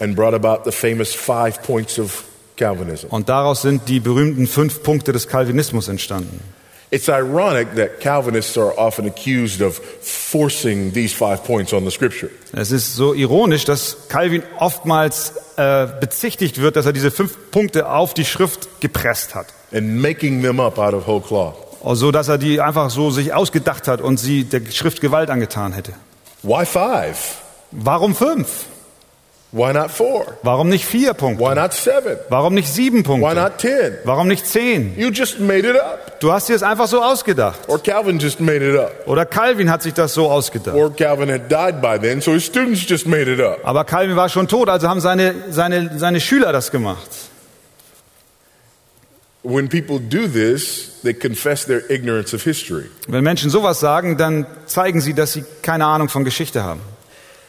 and 0.00 0.14
brought 0.14 0.34
about 0.34 0.68
the 0.68 0.76
famous 0.76 1.14
five 1.14 1.62
points 1.62 1.98
of 1.98 2.24
Calvinism. 2.56 3.06
und 3.08 3.28
daraus 3.28 3.62
sind 3.62 3.88
die 3.88 4.00
berühmten 4.00 4.46
fünf 4.46 4.82
Punkte 4.82 5.12
des 5.12 5.28
Calvinismus 5.28 5.88
entstanden. 5.88 6.40
It's 6.90 7.08
ironic 7.08 7.74
that 7.76 8.00
Calvinists 8.00 8.56
are 8.56 8.72
often 8.78 9.06
accused 9.06 9.60
of 9.60 9.78
forcing 10.00 10.92
these 10.92 11.14
five 11.14 11.44
points 11.44 11.72
on 11.74 11.84
the 11.84 11.90
scripture. 11.90 12.30
Es 12.52 12.70
ist 12.70 12.96
so 12.96 13.12
ironisch, 13.14 13.64
dass 13.66 14.08
Calvin 14.08 14.42
oftmals 14.58 15.34
äh, 15.56 15.86
bezichtigt 16.00 16.60
wird, 16.62 16.76
dass 16.76 16.86
er 16.86 16.94
diese 16.94 17.10
fünf 17.10 17.50
Punkte 17.50 17.90
auf 17.90 18.14
die 18.14 18.24
Schrift 18.24 18.80
gepresst 18.80 19.34
hat. 19.34 19.48
and 19.70 20.00
making 20.00 20.40
them 20.42 20.60
up 20.60 20.78
out 20.78 20.94
of 20.94 21.06
whole 21.06 21.20
cloth. 21.20 21.56
So 21.94 22.10
dass 22.10 22.28
er 22.28 22.38
die 22.38 22.60
einfach 22.60 22.88
so 22.90 23.10
sich 23.10 23.34
ausgedacht 23.34 23.86
hat 23.86 24.00
und 24.00 24.16
sie 24.18 24.44
der 24.44 24.62
Schrift 24.70 25.00
Gewalt 25.02 25.28
angetan 25.30 25.72
hätte. 25.74 25.92
Why 26.42 26.64
five? 26.64 27.18
Warum 27.70 28.14
fünf? 28.14 28.64
Why 29.50 29.72
not 29.72 29.90
four? 29.90 30.26
Warum 30.42 30.68
nicht 30.68 30.84
vier 30.84 31.14
Punkte? 31.14 31.42
Why 31.42 31.54
not 31.54 31.72
seven? 31.72 32.18
Warum 32.28 32.52
nicht 32.52 32.68
sieben 32.68 32.98
Why 32.98 33.02
Punkte? 33.04 33.34
not 33.34 33.56
ten? 33.58 33.96
Warum 34.04 34.28
nicht 34.28 34.46
zehn? 34.46 34.92
You 34.98 35.08
just 35.10 35.40
made 35.40 35.66
it 35.66 35.74
up. 35.74 36.20
Du 36.20 36.30
hast 36.32 36.50
dir 36.50 36.54
es 36.56 36.62
einfach 36.62 36.86
so 36.86 37.02
ausgedacht. 37.02 37.60
Or 37.66 37.78
Calvin 37.82 38.18
just 38.18 38.40
made 38.40 38.62
it 38.62 38.78
up. 38.78 38.92
Oder 39.06 39.24
Calvin 39.24 39.70
hat 39.70 39.82
sich 39.82 39.94
das 39.94 40.12
so 40.12 40.30
ausgedacht. 40.30 40.76
Or 40.76 40.94
Calvin 40.94 41.30
had 41.30 41.50
died 41.50 41.80
by 41.80 41.98
then, 41.98 42.20
so 42.20 42.32
his 42.32 42.44
students 42.44 42.86
just 42.86 43.06
made 43.06 43.30
it 43.32 43.40
up. 43.40 43.60
Aber 43.62 43.84
Calvin 43.84 44.16
war 44.16 44.28
schon 44.28 44.48
tot, 44.48 44.68
also 44.68 44.86
haben 44.86 45.00
seine, 45.00 45.34
seine, 45.48 45.98
seine 45.98 46.20
Schüler 46.20 46.52
das 46.52 46.70
gemacht. 46.70 47.08
When 49.44 49.68
people 49.70 49.98
do 49.98 50.26
this, 50.26 51.00
they 51.02 51.14
confess 51.14 51.64
their 51.64 51.88
ignorance 51.90 52.34
of 52.34 52.42
history. 52.42 52.90
Wenn 53.06 53.24
Menschen 53.24 53.48
sowas 53.48 53.80
sagen, 53.80 54.18
dann 54.18 54.44
zeigen 54.66 55.00
sie, 55.00 55.14
dass 55.14 55.32
sie 55.32 55.44
keine 55.62 55.86
Ahnung 55.86 56.10
von 56.10 56.24
Geschichte 56.24 56.64
haben. 56.64 56.80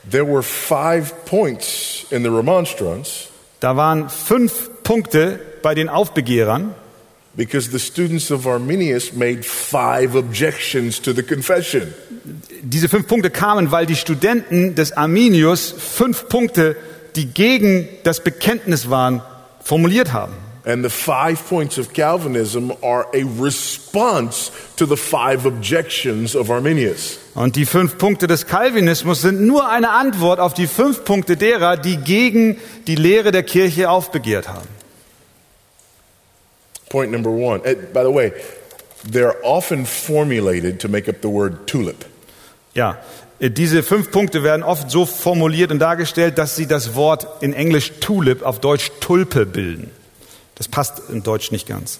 There 0.09 0.25
were 0.25 0.43
five 0.43 1.25
points 1.25 2.05
in 2.09 2.23
the 2.23 2.29
Remonstrance 2.29 3.29
Da 3.59 3.75
waren 3.75 4.09
fünf 4.09 4.69
Punkte 4.83 5.39
bei 5.61 5.75
den 5.75 5.89
Aufbegehrern, 5.89 6.73
because 7.35 7.69
the 7.71 7.79
students 7.79 8.31
of 8.31 8.47
Arminius 8.47 9.13
made 9.13 9.43
five 9.43 10.15
objections 10.15 11.01
to 11.01 11.11
the 11.13 11.23
confession. 11.23 11.93
Diese 12.61 12.87
fünf 12.87 13.07
Punkte 13.07 13.29
kamen, 13.29 13.71
weil 13.71 13.85
die 13.85 13.97
Studenten 13.97 14.75
des 14.75 14.93
Arminius 14.93 15.73
fünf 15.77 16.29
Punkte, 16.29 16.77
die 17.15 17.27
gegen 17.27 17.89
das 18.03 18.23
Bekenntnis 18.23 18.89
waren, 18.89 19.21
formuliert 19.61 20.13
haben. 20.13 20.33
And 20.69 20.83
the 20.83 20.89
five 20.89 21.43
points 21.49 21.79
of 21.79 21.93
Calvinism 21.93 22.71
are 22.83 23.07
a 23.11 23.23
response 23.41 24.51
to 24.75 24.85
the 24.85 24.97
five 24.97 25.47
objections 25.47 26.35
of 26.35 26.51
Arminius. 26.51 27.17
Und 27.33 27.55
die 27.55 27.65
fünf 27.65 27.97
Punkte 27.97 28.27
des 28.27 28.45
Calvinismus 28.45 29.21
sind 29.21 29.41
nur 29.41 29.67
eine 29.67 29.89
Antwort 29.89 30.39
auf 30.39 30.53
die 30.53 30.67
fünf 30.67 31.05
Punkte 31.05 31.37
derer, 31.37 31.75
die 31.75 31.97
gegen 31.97 32.59
die 32.85 32.93
Lehre 32.93 33.31
der 33.31 33.41
Kirche 33.41 33.89
aufbegehrt 33.89 34.47
haben. 34.47 34.67
Point 36.89 37.11
number 37.11 37.31
one. 37.31 37.61
Eh, 37.65 37.73
by 37.73 38.03
the 38.03 38.13
way, 38.13 38.31
they're 39.11 39.43
often 39.43 39.87
formulated 39.87 40.79
to 40.79 40.87
make 40.87 41.09
up 41.09 41.15
the 41.23 41.29
word 41.29 41.65
tulip. 41.65 42.05
Ja, 42.75 42.99
äh, 43.39 43.49
diese 43.49 43.81
fünf 43.81 44.11
Punkte 44.11 44.43
werden 44.43 44.61
oft 44.61 44.91
so 44.91 45.07
formuliert 45.07 45.71
und 45.71 45.79
dargestellt, 45.79 46.37
dass 46.37 46.55
sie 46.55 46.67
das 46.67 46.93
Wort 46.93 47.41
in 47.41 47.53
Englisch 47.53 47.93
Tulip 48.01 48.43
auf 48.43 48.59
Deutsch 48.59 48.91
Tulpe 48.99 49.47
bilden. 49.47 49.89
Das 50.59 50.67
passt 50.67 51.01
in 51.09 51.23
Deutsch 51.23 51.51
nicht 51.51 51.67
ganz. 51.67 51.99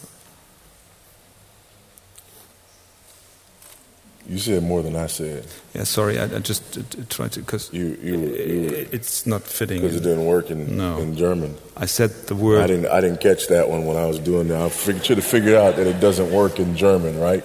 You 4.28 4.38
said 4.38 4.62
more 4.62 4.84
than 4.84 4.96
I 4.96 5.08
said. 5.08 5.46
Yeah, 5.74 5.86
sorry, 5.86 6.20
I, 6.20 6.26
I 6.26 6.40
just 6.40 6.62
tried 7.10 7.32
to 7.32 7.40
because 7.40 7.72
You, 7.74 7.98
you, 8.04 8.20
you 8.20 8.88
it's 8.92 9.26
not 9.26 9.42
fitting. 9.42 9.82
because 9.82 9.96
it 9.96 10.02
didn't 10.04 10.26
work 10.26 10.52
in, 10.52 10.78
No. 10.78 11.00
in 11.00 11.16
German. 11.16 11.56
I 11.76 11.88
said 11.88 12.12
the 12.28 12.36
word. 12.36 12.62
I 12.62 12.68
didn't, 12.68 12.86
I 12.92 13.02
didn't 13.02 13.22
catch 13.22 13.48
that 13.48 13.68
one 13.70 13.86
when 13.86 13.98
I 13.98 14.06
was 14.06 14.20
doing 14.20 14.50
that. 14.50 14.62
I 14.62 14.70
figured, 14.70 15.04
should 15.06 15.18
have 15.18 15.26
figured 15.26 15.56
out 15.56 15.78
that 15.78 15.88
it 15.88 16.00
doesn't 16.00 16.32
work 16.32 16.60
in 16.60 16.76
German, 16.76 17.20
right? 17.20 17.44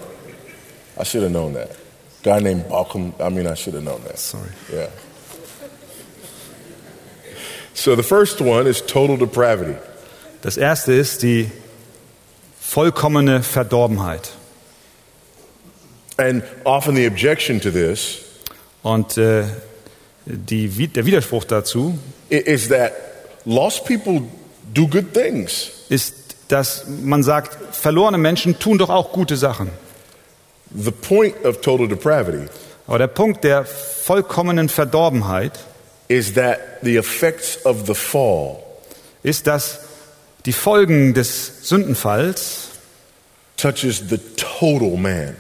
I 0.99 1.05
should 1.05 1.23
have 1.23 1.33
known 1.33 1.55
that. 1.55 1.75
Guy 2.23 2.41
named 2.41 2.65
Balkum, 2.65 3.15
I 3.19 3.31
mean, 3.31 3.47
I 3.47 3.55
should 3.55 3.75
have 3.75 3.83
known 3.85 4.03
that. 4.05 4.19
Sorry. 4.19 4.51
Yeah. 4.71 4.91
So 7.73 7.97
the 7.97 8.03
first 8.03 8.41
one 8.43 8.67
is 8.67 8.83
total 8.83 9.17
depravity. 9.17 9.79
Das 10.45 10.59
erste 10.59 10.93
ist 10.93 11.23
die 11.23 11.51
vollkommene 12.61 13.43
Verdorbenheit. 13.43 14.33
And 16.19 16.45
often 16.65 16.97
the 16.97 17.07
objection 17.07 17.63
to 17.63 17.71
this 17.71 18.19
Und 18.83 19.17
äh, 19.17 19.45
die, 20.27 20.69
der 20.89 21.07
Widerspruch 21.07 21.45
dazu 21.45 21.99
is 22.29 22.69
that 22.69 22.93
lost 23.47 23.87
people 23.87 24.21
do 24.75 24.87
good 24.87 25.15
things. 25.15 25.71
ist, 25.89 26.37
dass 26.49 26.85
man 26.89 27.23
sagt, 27.23 27.75
verlorene 27.75 28.19
Menschen 28.19 28.59
tun 28.59 28.77
doch 28.77 28.91
auch 28.91 29.13
gute 29.13 29.39
Sachen. 29.39 29.71
The 30.75 30.91
point 30.91 31.43
of 31.47 31.63
total 31.63 31.89
depravity 31.89 32.49
Aber 32.87 32.99
der 32.99 33.07
Punkt 33.07 33.45
der 33.45 33.65
vollkommenen 33.65 34.69
Verdorbenheit 34.69 35.59
is 36.09 36.35
that 36.35 36.59
the 36.83 36.99
effects 36.99 37.65
of 37.65 37.87
the 37.87 37.95
fall 37.95 38.59
ist, 39.23 39.47
dass 39.47 39.81
die 40.47 40.53
Folgen 40.53 41.15
des 41.15 41.69
Sündenfalls 41.69 42.69
touches 43.57 44.03
the 44.11 44.19
total 44.37 44.97
man, 44.97 45.37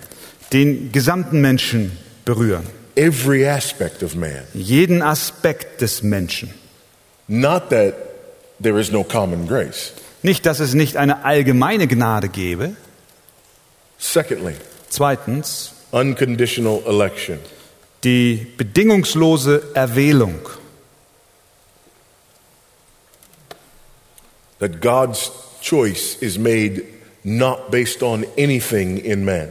den 0.52 0.92
gesamten 0.92 1.40
Menschen 1.40 1.92
berühren. 2.24 2.64
every 2.96 3.46
aspect 3.46 4.02
of 4.02 4.14
man. 4.14 4.44
Jeden 4.54 5.02
Aspekt 5.02 5.80
des 5.80 6.02
Menschen. 6.02 6.50
Not 7.26 7.70
that 7.70 7.94
there 8.62 8.78
is 8.78 8.92
no 8.92 9.02
common 9.02 9.46
grace. 9.48 9.92
Nicht, 10.22 10.46
dass 10.46 10.60
es 10.60 10.74
nicht 10.74 10.96
eine 10.96 11.24
allgemeine 11.24 11.86
Gnade 11.86 12.28
gäbe. 12.28 12.76
Secondly, 13.98 14.54
Zweitens, 14.88 15.72
unconditional 15.90 16.82
election. 16.86 17.38
die 18.04 18.46
bedingungslose 18.56 19.62
Erwählung. 19.74 20.38
That 24.58 24.80
God's 24.80 25.30
choice 25.60 26.16
is 26.20 26.38
made 26.38 26.82
not 27.24 27.70
based 27.70 28.02
on 28.02 28.24
anything 28.36 28.98
in 28.98 29.24
man. 29.24 29.48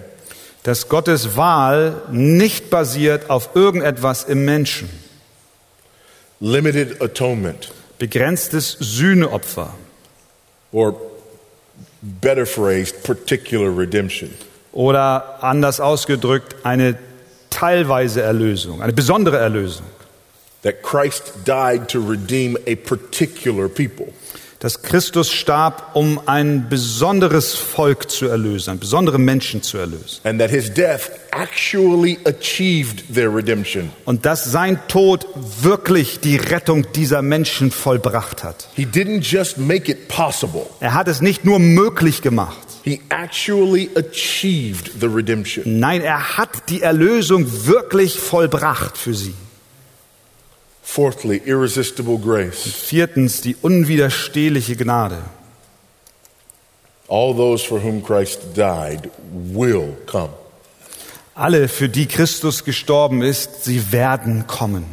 dass 0.64 0.88
Gottes 0.88 1.36
Wahl 1.36 2.04
nicht 2.10 2.70
basiert 2.70 3.30
auf 3.30 3.50
irgendetwas 3.54 4.24
im 4.24 4.46
Menschen. 4.46 4.88
Limited 6.40 7.02
atonement, 7.02 7.72
Begrenztes 8.00 8.78
Sühneopfer 8.80 9.74
or 10.72 10.96
better 12.02 12.46
phrased, 12.46 13.04
particular 13.04 13.78
redemption. 13.78 14.30
oder 14.72 15.44
anders 15.44 15.80
ausgedrückt 15.80 16.56
eine 16.64 16.98
teilweise 17.50 18.22
Erlösung, 18.22 18.82
eine 18.82 18.94
besondere 18.94 19.38
Erlösung. 19.38 19.86
That 20.64 20.82
Christ 20.82 21.34
died 21.46 21.90
to 21.90 22.00
redeem 22.00 22.58
a 22.66 22.76
particular 22.76 23.68
people. 23.68 24.14
Dass 24.64 24.82
Christus 24.82 25.30
starb, 25.30 25.90
um 25.94 26.22
ein 26.26 26.70
besonderes 26.70 27.54
Volk 27.54 28.10
zu 28.10 28.28
erlösen, 28.28 28.70
einen 28.70 28.80
besonderen 28.80 29.26
Menschen 29.26 29.62
zu 29.62 29.78
erlösen. 29.78 30.22
And 30.24 30.40
that 30.40 30.52
his 30.52 30.74
death 30.74 31.12
actually 31.32 32.18
achieved 32.24 33.14
their 33.14 33.36
redemption. 33.36 33.90
Und 34.06 34.26
dass 34.26 34.46
sein 34.46 34.80
Tod 34.88 35.28
wirklich 35.62 36.22
die 36.22 36.38
Rettung 36.38 36.90
dieser 36.94 37.22
Menschen 37.22 37.72
vollbracht 37.72 38.46
hat. 38.46 38.70
He 38.74 38.86
didn't 38.86 39.30
just 39.30 39.58
make 39.58 39.92
it 39.92 40.08
possible, 40.08 40.68
Er 40.80 40.94
hat 40.94 41.10
es 41.10 41.20
nicht 41.20 41.44
nur 41.44 41.60
möglich 41.60 42.22
gemacht. 42.22 42.56
he 42.86 43.02
actually 43.10 43.90
achieved 43.96 44.92
the 45.02 45.08
redemption. 45.08 45.80
Nein, 45.82 46.00
er 46.02 46.38
hat 46.38 46.70
die 46.70 46.82
Erlösung 46.82 47.66
wirklich 47.66 48.18
vollbracht 48.18 48.98
für 48.98 49.14
sie. 49.14 49.34
Fourthly, 50.84 51.42
irresistible 51.46 52.18
grace. 52.18 52.68
Viertens, 52.68 53.42
die 53.42 53.56
unwiderstehliche 53.62 54.76
Gnade. 54.76 55.24
All 57.08 57.34
those 57.34 57.66
for 57.66 57.82
whom 57.82 58.04
Christ 58.04 58.56
died 58.56 59.10
will 59.32 59.96
come. 60.06 60.30
Alle, 61.36 61.68
für 61.68 61.90
die 61.90 62.06
Christus 62.06 62.64
gestorben 62.64 63.24
ist, 63.24 63.64
sie 63.64 63.92
werden 63.92 64.46
kommen. 64.46 64.86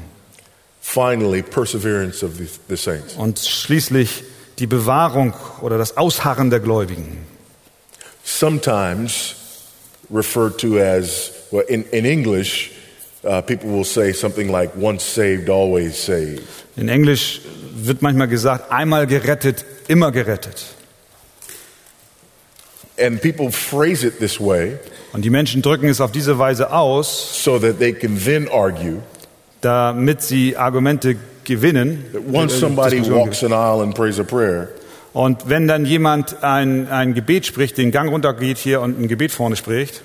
Finally, 0.81 1.43
perseverance 1.43 2.25
of 2.25 2.37
the, 2.37 2.49
the 2.69 2.77
saints. 2.77 3.15
Und 3.15 3.39
schließlich 3.39 4.25
die 4.59 4.67
Bewahrung 4.67 5.35
oder 5.61 5.77
das 5.77 5.97
Ausharren 5.97 6.51
der 6.51 6.61
Gläubigen. 6.61 7.27
Sometimes 8.25 9.35
referred 10.11 10.59
to 10.59 10.79
as, 10.79 11.33
well, 11.51 11.65
in, 11.69 11.85
in 11.91 12.05
English, 12.05 12.71
uh, 13.25 13.43
people 13.43 13.71
will 13.71 13.85
say 13.85 14.13
something 14.13 14.49
like, 14.51 14.75
once 14.77 15.03
saved, 15.05 15.49
always 15.49 15.97
saved. 15.97 16.43
In 16.77 16.89
Englisch 16.89 17.41
wird 17.75 18.03
manchmal 18.03 18.29
gesagt, 18.29 18.71
einmal 18.71 19.07
gerettet, 19.07 19.65
immer 19.89 20.11
gerettet. 20.13 20.75
And 22.99 23.21
people 23.21 23.51
phrase 23.51 24.07
it 24.07 24.19
this 24.19 24.39
way 24.39 24.79
Und 25.13 25.25
die 25.25 25.31
Menschen 25.31 25.63
drücken 25.63 25.89
es 25.89 26.01
auf 26.01 26.13
diese 26.13 26.39
Weise 26.39 26.73
aus, 26.73 27.43
so 27.43 27.59
that 27.59 27.79
they 27.79 27.93
can 27.93 28.19
then 28.25 28.49
argue 28.49 29.01
damit 29.61 30.23
sie 30.23 30.57
Argumente 30.57 31.17
gewinnen. 31.45 32.05
that 32.13 32.23
once 32.23 32.55
Äh, 32.55 32.59
somebody 32.61 33.01
walks 33.11 33.43
an 33.43 33.53
aisle 33.53 33.83
and 33.83 33.95
prays 33.95 34.19
a 34.19 34.25
prayer, 34.25 34.69
Und 35.13 35.49
wenn 35.49 35.67
dann 35.67 35.85
jemand 35.85 36.45
ein, 36.45 36.87
ein 36.89 37.15
Gebet 37.15 37.45
spricht, 37.45 37.77
den 37.79 37.91
Gang 37.91 38.11
runtergeht 38.11 38.59
hier 38.59 38.81
und 38.81 39.01
ein 39.01 39.09
Gebet 39.09 39.33
vorne 39.33 39.57
spricht, 39.57 40.03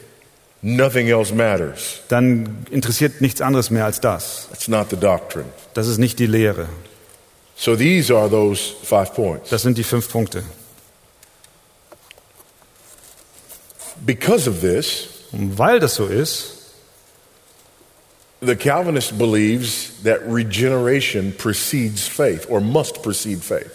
nothing 0.66 1.08
else 1.08 1.34
matters. 1.34 2.02
dann 2.10 2.66
interessiert 2.72 3.22
nichts 3.22 3.40
anderes 3.40 3.70
mehr 3.70 3.86
als 3.86 4.02
das. 4.02 4.48
That's 4.50 4.68
not 4.68 4.88
the 4.90 4.98
doctrine. 4.98 5.46
Das 5.76 5.88
ist 5.88 6.00
nicht 6.00 6.18
die 6.20 6.26
Lehre. 6.26 6.68
So 7.56 7.76
these 7.76 8.14
are 8.14 8.30
those 8.30 8.74
five 8.84 9.14
points. 9.14 9.50
Das 9.50 9.62
sind 9.62 9.78
die 9.78 9.84
fünf 9.84 10.10
Punkte. 10.12 10.44
Because 14.06 14.50
of 14.50 14.62
this, 14.62 15.08
Und 15.32 15.58
weil 15.58 15.80
das 15.80 15.96
so 15.96 16.06
ist, 16.08 16.52
the 18.42 18.56
Calvinist 18.56 19.18
believes 19.18 19.92
that 20.04 20.20
regeneration 20.28 21.34
precedes 21.38 22.08
faith 22.08 22.48
or 22.50 22.60
must 22.62 23.02
precede 23.02 23.42
faith. 23.42 23.72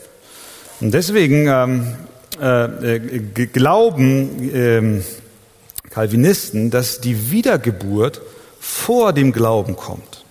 und 0.80 0.92
deswegen 0.92 1.46
ähm, 1.48 1.96
äh, 2.40 2.96
äh, 2.96 3.46
glauben 3.46 4.50
ähm, 4.54 5.04
Calvinisten, 5.90 6.70
dass 6.70 7.00
die 7.00 7.30
Wiedergeburt 7.30 8.20
vor 8.60 9.12
dem 9.12 9.32
Glauben 9.32 9.76
kommt. 9.76 10.24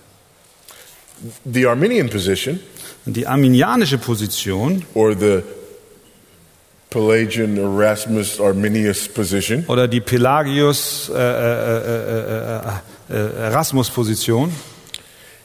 The 1.44 1.66
Arminian 1.66 2.08
position, 2.08 2.60
die 3.04 3.26
arminianische 3.26 3.98
Position 3.98 4.84
or 4.94 5.14
the 5.18 5.42
Pelagian 6.88 7.56
Erasmus 7.56 8.40
Arminius 8.40 9.06
position, 9.06 9.64
oder 9.68 9.86
die 9.86 10.00
Pelagius 10.00 11.10
äh, 11.14 11.18
äh, 11.18 11.78
äh, 11.78 12.56
äh, 12.56 13.16
äh, 13.16 13.46
Erasmus-Position 13.48 14.52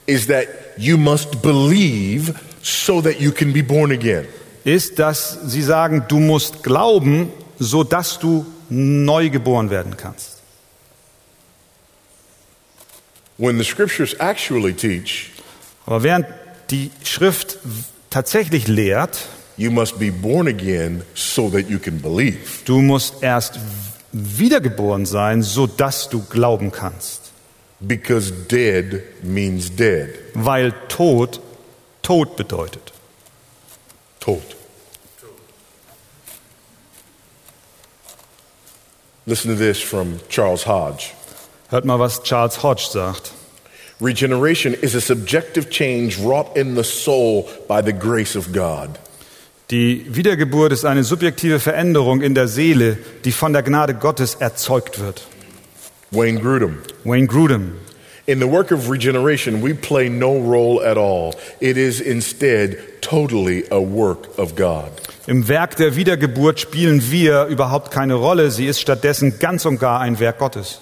is 0.07 0.27
that 0.27 0.47
you 0.77 0.97
must 0.97 1.41
believe 1.41 2.33
so 2.61 3.01
that 3.01 3.19
you 3.19 3.31
can 3.31 3.51
be 3.51 3.61
born 3.61 3.91
again. 3.91 4.25
ist, 4.63 4.97
dass 4.97 5.37
sie 5.45 5.61
sagen, 5.61 6.05
du 6.07 6.19
musst 6.19 6.63
glauben, 6.63 7.29
so 7.59 7.83
dass 7.83 8.17
du 8.17 8.45
neu 8.69 9.29
geboren 9.29 9.69
werden 9.69 9.97
kannst. 9.97 10.41
When 13.37 13.57
the 13.57 13.63
scriptures 13.65 14.15
actually 14.19 14.73
teach, 14.73 15.31
Aber 15.85 16.03
während 16.03 16.25
die 16.71 16.89
Schrift 17.03 17.57
tatsächlich 18.09 18.67
lehrt, 18.67 19.27
you 19.57 19.71
must 19.71 19.99
be 19.99 20.11
born 20.11 20.47
again 20.47 21.03
so 21.13 21.49
that 21.49 21.69
you 21.69 21.77
can 21.79 21.99
believe. 22.01 22.37
du 22.65 22.81
musst 22.81 23.21
erst 23.21 23.59
wiedergeboren 24.13 25.05
sein, 25.05 25.43
so 25.43 25.67
dass 25.67 26.09
du 26.09 26.23
glauben 26.23 26.71
kannst, 26.71 27.21
Because 27.81 28.31
dead 28.31 29.03
means 29.23 29.75
dead. 29.75 30.09
weil 30.33 30.71
Tod 30.87 31.41
Tod 32.01 32.37
bedeutet. 32.37 32.93
Tot. 34.19 34.55
Listen 39.27 39.49
to 39.49 39.55
this 39.55 39.81
from 39.81 40.19
Charles 40.29 40.63
Hodge. 40.67 41.13
Hört 41.69 41.83
mal, 41.83 41.97
was 41.97 42.21
Charles 42.21 42.57
Hodge 42.57 42.87
sagt. 42.87 43.33
Regeneration 43.99 44.75
is 44.75 44.93
a 44.93 45.01
subjective 45.01 45.69
change 45.71 46.19
wrought 46.19 46.55
in 46.55 46.75
the 46.75 46.83
soul 46.83 47.49
by 47.67 47.81
the 47.81 47.93
grace 47.93 48.35
of 48.35 48.53
God. 48.53 48.99
Die 49.71 50.05
Wiedergeburt 50.09 50.71
ist 50.71 50.85
eine 50.85 51.03
subjektive 51.03 51.59
Veränderung 51.59 52.21
in 52.21 52.35
der 52.35 52.47
Seele, 52.47 52.99
die 53.23 53.31
von 53.31 53.51
der 53.51 53.63
Gnade 53.63 53.95
Gottes 53.95 54.35
erzeugt 54.35 54.99
wird. 54.99 55.25
Wayne 56.11 56.39
Grudem. 56.39 56.83
Wayne 57.03 57.25
Grudem. 57.25 57.71
In 58.27 58.39
the 58.39 58.47
work 58.47 58.71
of 58.71 58.89
regeneration, 58.89 59.61
we 59.61 59.73
play 59.73 60.09
no 60.09 60.39
role 60.39 60.81
at 60.81 60.97
all. 60.97 61.35
It 61.59 61.77
is 61.77 62.01
instead 62.01 63.01
totally 63.01 63.65
a 63.69 63.79
work 63.79 64.39
of 64.39 64.55
God. 64.55 64.91
Im 65.27 65.47
Werk 65.47 65.75
der 65.75 65.95
Wiedergeburt 65.95 66.59
spielen 66.59 67.11
wir 67.11 67.45
überhaupt 67.45 67.91
keine 67.91 68.15
Rolle. 68.15 68.49
Sie 68.49 68.65
ist 68.65 68.81
stattdessen 68.81 69.37
ganz 69.39 69.65
und 69.65 69.79
gar 69.79 69.99
ein 69.99 70.19
Werk 70.19 70.39
Gottes. 70.39 70.79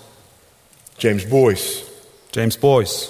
James 0.97 1.25
Boyce. 1.25 1.83
James 2.33 2.55
Boyce. 2.55 3.09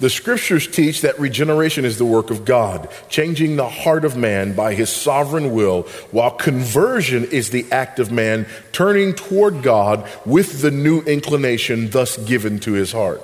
The 0.00 0.10
scriptures 0.10 0.66
teach 0.68 1.02
that 1.02 1.20
regeneration 1.20 1.84
is 1.84 1.98
the 1.98 2.04
work 2.04 2.30
of 2.32 2.44
God, 2.44 2.88
changing 3.08 3.54
the 3.54 3.68
heart 3.68 4.04
of 4.04 4.16
man 4.16 4.54
by 4.54 4.74
his 4.74 4.90
sovereign 4.90 5.52
will, 5.52 5.82
while 6.10 6.32
conversion 6.32 7.24
is 7.30 7.50
the 7.50 7.66
act 7.70 8.00
of 8.00 8.10
man 8.10 8.46
turning 8.72 9.14
toward 9.14 9.62
God 9.62 10.04
with 10.26 10.62
the 10.62 10.72
new 10.72 11.02
inclination 11.02 11.90
thus 11.90 12.16
given 12.16 12.58
to 12.60 12.72
his 12.72 12.90
heart. 12.90 13.22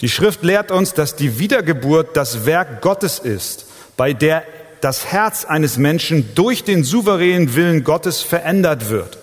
Die 0.00 0.08
Schrift 0.08 0.42
lehrt 0.42 0.70
uns, 0.70 0.94
dass 0.94 1.14
die 1.14 1.38
Wiedergeburt 1.38 2.16
das 2.16 2.46
Werk 2.46 2.80
Gottes 2.80 3.18
ist, 3.18 3.66
bei 3.96 4.12
der 4.12 4.44
das 4.80 5.06
Herz 5.06 5.44
eines 5.44 5.76
Menschen 5.76 6.34
durch 6.34 6.64
den 6.64 6.84
souveränen 6.84 7.54
Willen 7.54 7.84
Gottes 7.84 8.22
verändert 8.22 8.88
wird, 8.88 9.18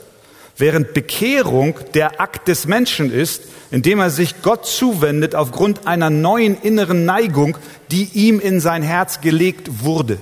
während 0.56 0.94
Bekehrung 0.94 1.80
der 1.96 2.22
Akt 2.22 2.48
des 2.48 2.68
Menschen 2.68 3.12
ist, 3.12 3.44
indem 3.72 4.00
er 4.00 4.12
sich 4.12 4.44
Gott 4.44 4.68
zuwendet 4.68 5.34
aufgrund 5.34 5.88
einer 5.88 6.12
neuen 6.12 6.62
inneren 6.62 7.06
Neigung, 7.06 7.58
die 7.90 8.10
ihm 8.14 8.40
in 8.40 8.60
sein 8.60 8.84
Herz 8.84 9.22
gelegt 9.22 9.84
wurde. 9.84 10.20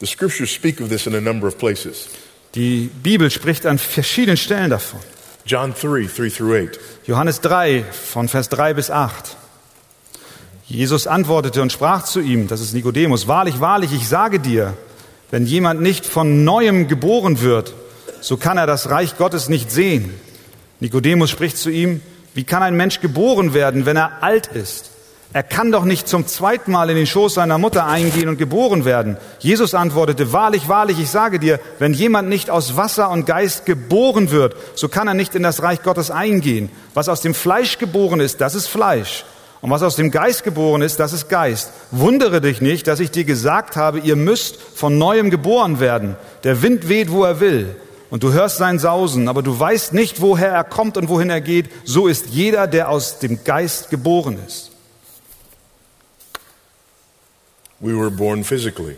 The 0.00 0.06
scriptures 0.06 0.50
speak 0.50 0.80
of 0.80 0.88
this 0.88 1.06
in 1.06 1.14
a 1.14 1.20
number 1.20 1.46
of 1.46 1.56
places. 1.56 2.08
Die 2.56 2.90
Bibel 3.02 3.30
spricht 3.30 3.64
an 3.64 3.78
verschiedenen 3.78 4.36
Stellen 4.36 4.70
davon. 4.70 5.00
John 5.46 5.74
3, 5.74 6.06
3 6.06 6.30
through 6.30 6.54
8. 6.54 6.80
Johannes 7.06 7.40
3 7.42 7.84
von 7.84 8.28
Vers 8.28 8.48
3 8.48 8.72
bis 8.72 8.90
8. 8.90 9.36
Jesus 10.66 11.06
antwortete 11.06 11.60
und 11.60 11.70
sprach 11.70 12.04
zu 12.04 12.20
ihm, 12.20 12.48
das 12.48 12.62
ist 12.62 12.72
Nikodemus, 12.72 13.28
wahrlich, 13.28 13.60
wahrlich, 13.60 13.92
ich 13.92 14.08
sage 14.08 14.40
dir, 14.40 14.72
wenn 15.30 15.44
jemand 15.44 15.82
nicht 15.82 16.06
von 16.06 16.44
neuem 16.44 16.88
geboren 16.88 17.42
wird, 17.42 17.74
so 18.22 18.38
kann 18.38 18.56
er 18.56 18.66
das 18.66 18.88
Reich 18.88 19.18
Gottes 19.18 19.50
nicht 19.50 19.70
sehen. 19.70 20.14
Nikodemus 20.80 21.30
spricht 21.30 21.58
zu 21.58 21.68
ihm, 21.68 22.00
wie 22.32 22.44
kann 22.44 22.62
ein 22.62 22.76
Mensch 22.76 23.00
geboren 23.00 23.52
werden, 23.52 23.84
wenn 23.84 23.96
er 23.96 24.22
alt 24.22 24.46
ist? 24.46 24.93
Er 25.34 25.42
kann 25.42 25.72
doch 25.72 25.84
nicht 25.84 26.06
zum 26.06 26.28
zweiten 26.28 26.70
Mal 26.70 26.90
in 26.90 26.96
den 26.96 27.08
Schoß 27.08 27.34
seiner 27.34 27.58
Mutter 27.58 27.86
eingehen 27.86 28.28
und 28.28 28.38
geboren 28.38 28.84
werden. 28.84 29.16
Jesus 29.40 29.74
antwortete, 29.74 30.32
wahrlich, 30.32 30.68
wahrlich, 30.68 31.00
ich 31.00 31.10
sage 31.10 31.40
dir, 31.40 31.58
wenn 31.80 31.92
jemand 31.92 32.28
nicht 32.28 32.50
aus 32.50 32.76
Wasser 32.76 33.10
und 33.10 33.26
Geist 33.26 33.66
geboren 33.66 34.30
wird, 34.30 34.54
so 34.76 34.88
kann 34.88 35.08
er 35.08 35.14
nicht 35.14 35.34
in 35.34 35.42
das 35.42 35.60
Reich 35.60 35.82
Gottes 35.82 36.12
eingehen. 36.12 36.70
Was 36.94 37.08
aus 37.08 37.20
dem 37.20 37.34
Fleisch 37.34 37.78
geboren 37.78 38.20
ist, 38.20 38.40
das 38.40 38.54
ist 38.54 38.68
Fleisch. 38.68 39.24
Und 39.60 39.70
was 39.70 39.82
aus 39.82 39.96
dem 39.96 40.12
Geist 40.12 40.44
geboren 40.44 40.82
ist, 40.82 41.00
das 41.00 41.12
ist 41.12 41.28
Geist. 41.28 41.72
Wundere 41.90 42.40
dich 42.40 42.60
nicht, 42.60 42.86
dass 42.86 43.00
ich 43.00 43.10
dir 43.10 43.24
gesagt 43.24 43.74
habe, 43.74 43.98
ihr 43.98 44.14
müsst 44.14 44.56
von 44.76 44.98
neuem 44.98 45.30
geboren 45.30 45.80
werden. 45.80 46.14
Der 46.44 46.62
Wind 46.62 46.88
weht, 46.88 47.10
wo 47.10 47.24
er 47.24 47.40
will. 47.40 47.74
Und 48.08 48.22
du 48.22 48.32
hörst 48.32 48.58
sein 48.58 48.78
Sausen, 48.78 49.26
aber 49.26 49.42
du 49.42 49.58
weißt 49.58 49.94
nicht, 49.94 50.20
woher 50.20 50.52
er 50.52 50.62
kommt 50.62 50.96
und 50.96 51.08
wohin 51.08 51.28
er 51.28 51.40
geht. 51.40 51.70
So 51.84 52.06
ist 52.06 52.26
jeder, 52.28 52.68
der 52.68 52.88
aus 52.88 53.18
dem 53.18 53.42
Geist 53.42 53.90
geboren 53.90 54.38
ist. 54.46 54.70
We 57.80 57.92
were 57.96 58.10
born 58.10 58.44
physically. 58.44 58.96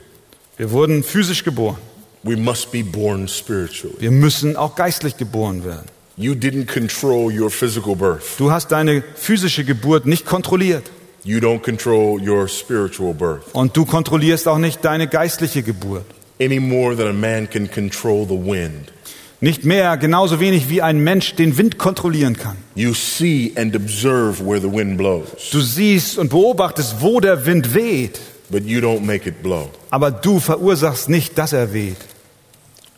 Wir 0.57 0.71
wurden 0.71 1.03
physisch 1.03 1.45
geboren. 1.45 1.77
We 2.23 2.37
must 2.37 2.73
be 2.73 2.83
born 2.83 3.29
spiritually. 3.29 3.97
Wir 4.01 4.11
müssen 4.11 4.57
auch 4.57 4.75
geistlich 4.75 5.17
geboren 5.17 5.65
werden. 5.65 5.87
You 6.17 6.33
didn't 6.33 6.67
control 6.67 7.31
your 7.31 7.51
physical 7.51 7.95
birth. 7.95 8.39
Du 8.39 8.51
hast 8.51 8.69
deine 8.73 9.03
physische 9.17 9.65
Geburt 9.65 10.07
nicht 10.07 10.25
kontrolliert. 10.25 10.85
You 11.25 11.39
don't 11.39 11.61
control 11.61 12.21
your 12.21 12.49
spiritual 12.49 13.13
birth 13.13 13.43
Und 13.53 13.77
du 13.77 13.85
kontrollierst 13.85 14.47
auch 14.49 14.59
nicht 14.59 14.85
deine 14.85 15.09
geistliche 15.09 15.63
Geburt. 15.63 16.05
any 16.41 16.61
more 16.61 16.95
than 16.97 17.09
a 17.09 17.13
man 17.13 17.49
can 17.49 17.71
control 17.71 18.27
the 18.27 18.35
wind. 18.35 18.93
Nicht 19.41 19.65
mehr, 19.65 19.97
genauso 19.99 20.41
wenig 20.41 20.71
wie 20.71 20.81
ein 20.83 20.99
Mensch 21.01 21.35
den 21.35 21.59
Wind 21.59 21.77
kontrollieren 21.79 22.37
kann. 22.37 22.57
You 22.75 22.95
see 22.95 23.53
and 23.57 23.75
observe 23.77 24.41
where 24.45 24.61
the 24.61 24.71
wind 24.73 24.97
blows, 24.97 25.27
Du 25.51 25.61
siehst 25.61 26.17
und 26.19 26.31
beobachtest, 26.31 26.97
wo 27.01 27.21
der 27.21 27.45
Wind 27.45 27.75
weht, 27.75 28.19
but 28.51 28.63
you 28.65 28.81
don't 28.81 29.05
make 29.05 29.29
it 29.29 29.43
blow. 29.43 29.71
aber 29.91 30.11
du 30.11 30.41
verursachst 30.41 31.09
nicht, 31.09 31.37
dass 31.39 31.53
er 31.53 31.73
weht. 31.73 31.99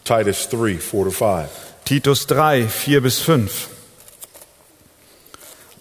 Titus 0.05 0.49
3 0.49 0.79
4 0.79 1.05
to 1.05 1.11
5. 1.11 1.49
Titus 1.85 2.27
3, 2.27 2.69
4 2.69 3.01
bis 3.01 3.19
5. 3.21 3.69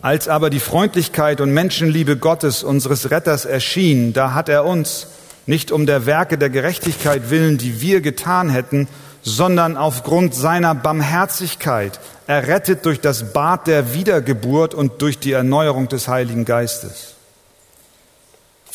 Als 0.01 0.27
aber 0.27 0.49
die 0.49 0.59
Freundlichkeit 0.59 1.41
und 1.41 1.51
Menschenliebe 1.51 2.17
Gottes, 2.17 2.63
unseres 2.63 3.11
Retters, 3.11 3.45
erschien, 3.45 4.13
da 4.13 4.33
hat 4.33 4.47
er 4.47 4.63
uns, 4.63 5.07
nicht 5.47 5.71
um 5.71 5.85
der 5.85 6.05
Werke 6.05 6.37
der 6.37 6.49
Gerechtigkeit 6.49 7.29
willen, 7.29 7.57
die 7.57 7.81
wir 7.81 8.01
getan 8.01 8.49
hätten, 8.49 8.87
sondern 9.21 9.75
aufgrund 9.75 10.35
seiner 10.35 10.75
Barmherzigkeit, 10.75 11.99
errettet 12.27 12.85
durch 12.85 13.01
das 13.01 13.33
Bad 13.33 13.67
der 13.67 13.93
Wiedergeburt 13.93 14.73
und 14.73 15.01
durch 15.01 15.19
die 15.19 15.31
Erneuerung 15.31 15.89
des 15.89 16.07
Heiligen 16.07 16.45
Geistes. 16.45 17.15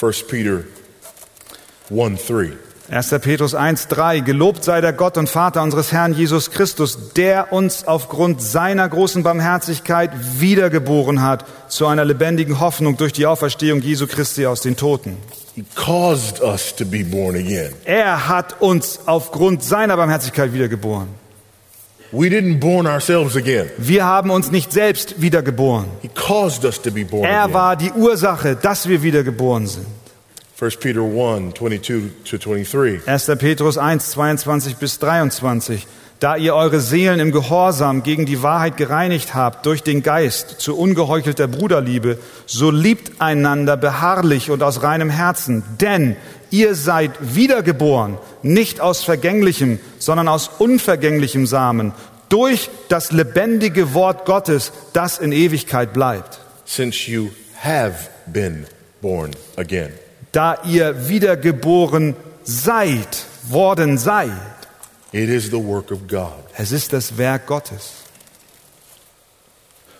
1 0.01 0.27
Peter 0.27 0.65
1 1.97 2.27
3. 2.27 2.53
1. 2.91 3.09
Petrus 3.23 3.55
1, 3.55 3.89
3. 3.89 4.21
Gelobt 4.21 4.65
sei 4.65 4.81
der 4.81 4.93
Gott 4.93 5.17
und 5.17 5.29
Vater 5.29 5.63
unseres 5.63 5.93
Herrn 5.93 6.13
Jesus 6.13 6.51
Christus, 6.51 7.13
der 7.17 7.53
uns 7.53 7.87
aufgrund 7.87 8.43
seiner 8.43 8.89
großen 8.89 9.23
Barmherzigkeit 9.23 10.11
wiedergeboren 10.39 11.23
hat 11.23 11.45
zu 11.69 11.87
einer 11.87 12.05
lebendigen 12.05 12.61
Hoffnung 12.61 12.97
durch 12.99 13.13
die 13.13 13.25
Auferstehung 13.27 13.81
Jesu 13.81 14.07
Christi 14.07 14.47
aus 14.47 14.61
den 14.61 14.77
Toten. 14.77 15.17
He 15.55 15.65
caused 15.75 16.43
us 16.43 16.75
to 16.77 16.85
be 16.85 17.05
born 17.05 17.35
again. 17.37 17.73
Er 17.85 18.29
hat 18.29 18.61
uns 18.61 19.01
aufgrund 19.07 19.63
seiner 19.63 19.97
Barmherzigkeit 19.97 20.53
wiedergeboren. 20.53 21.09
We 22.11 22.27
didn't 22.29 22.59
born 22.61 22.87
ourselves 22.87 23.37
again. 23.37 23.71
Wir 23.79 24.05
haben 24.05 24.29
uns 24.31 24.51
nicht 24.51 24.71
selbst 24.71 25.23
wiedergeboren. 25.23 25.87
He 26.03 26.09
caused 26.09 26.65
us 26.67 26.81
to 26.83 26.91
be 26.91 27.05
born 27.07 27.25
Er 27.25 27.45
again. 27.45 27.55
war 27.55 27.77
die 27.77 27.91
Ursache, 27.93 28.55
dass 28.55 28.87
wir 28.87 29.03
wiedergeboren 29.03 29.67
sind. 29.67 29.87
1 30.63 30.77
Peter 30.77 31.03
1 31.03 31.55
22 31.55 32.13
to 32.25 32.39
23. 32.39 33.09
1. 33.09 33.27
Petrus 33.37 33.79
1, 33.79 34.11
22 34.11 34.77
bis 34.77 35.01
23. 35.01 35.89
Da 36.21 36.37
ihr 36.37 36.55
eure 36.55 36.79
Seelen 36.79 37.19
im 37.19 37.33
Gehorsam 37.33 38.05
gegen 38.05 38.27
die 38.27 38.45
Wahrheit 38.45 38.77
gereinigt 38.77 39.35
habt 39.35 39.67
durch 39.67 39.83
den 39.83 40.05
Geist 40.05 40.61
zu 40.61 40.79
ungeheuchelter 40.79 41.49
Bruderliebe, 41.49 42.17
so 42.47 42.71
liebt 42.71 43.21
einander 43.21 43.77
beharrlich 43.77 44.53
und 44.53 44.63
aus 44.63 44.85
reinem 44.85 45.11
Herzen, 45.11 45.65
denn 45.81 46.15
ihr 46.53 46.77
seid 46.77 47.11
wiedergeboren, 47.35 48.19
nicht 48.45 48.81
aus 48.81 49.03
vergänglichem, 49.03 49.81
sondern 49.99 50.29
aus 50.29 50.49
unvergänglichem 50.61 51.49
Samen, 51.49 51.93
durch 52.29 52.71
das 52.89 53.11
lebendige 53.11 53.95
Wort 53.95 54.27
Gottes, 54.27 54.71
das 54.93 55.19
in 55.19 55.33
Ewigkeit 55.33 55.93
bleibt. 55.93 56.39
Since 56.65 57.11
you 57.11 57.31
have 57.57 58.09
been 58.27 58.67
born 59.01 59.33
again. 59.57 59.91
Da 60.33 60.59
ihr 60.65 61.09
wiedergeboren 61.09 62.17
seid, 62.43 63.27
worden 63.49 63.99
seid. 63.99 64.33
It 65.13 65.29
is 65.29 65.51
the 65.51 65.63
work 65.63 65.91
of 65.91 66.09
God. 66.09 66.33
Es 66.57 66.73
ist 66.73 66.93
das 66.95 67.19
Werk 67.19 67.47
Gottes. 67.47 67.93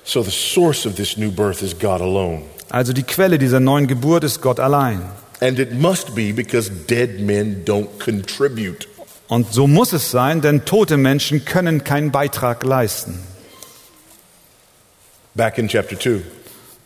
So 0.05 0.23
the 0.23 0.31
source 0.31 0.87
of 0.87 0.95
this 0.95 1.17
new 1.17 1.31
birth 1.31 1.63
is 1.63 1.79
God 1.79 2.01
alone. 2.01 2.43
Also 2.71 2.95
die 2.95 3.03
Quelle 3.03 3.39
dieser 3.39 3.61
neuen 3.61 3.87
Geburt 3.87 4.25
ist 4.25 4.41
Gott 4.41 4.59
allein. 4.59 5.03
And 5.41 5.59
it 5.59 5.73
must 5.73 6.15
be 6.15 6.33
because 6.33 6.71
dead 6.71 7.21
men 7.21 7.65
don't 7.67 7.99
contribute. 8.03 8.89
Und 9.29 9.53
so 9.53 9.67
muss 9.67 9.93
es 9.93 10.11
sein, 10.11 10.41
denn 10.41 10.65
tote 10.65 10.97
Menschen 10.97 11.45
können 11.45 11.85
keinen 11.85 12.11
Beitrag 12.11 12.65
leisten. 12.65 13.21
Back 15.35 15.59
in 15.59 15.69
chapter 15.69 15.99
2, 15.99 16.23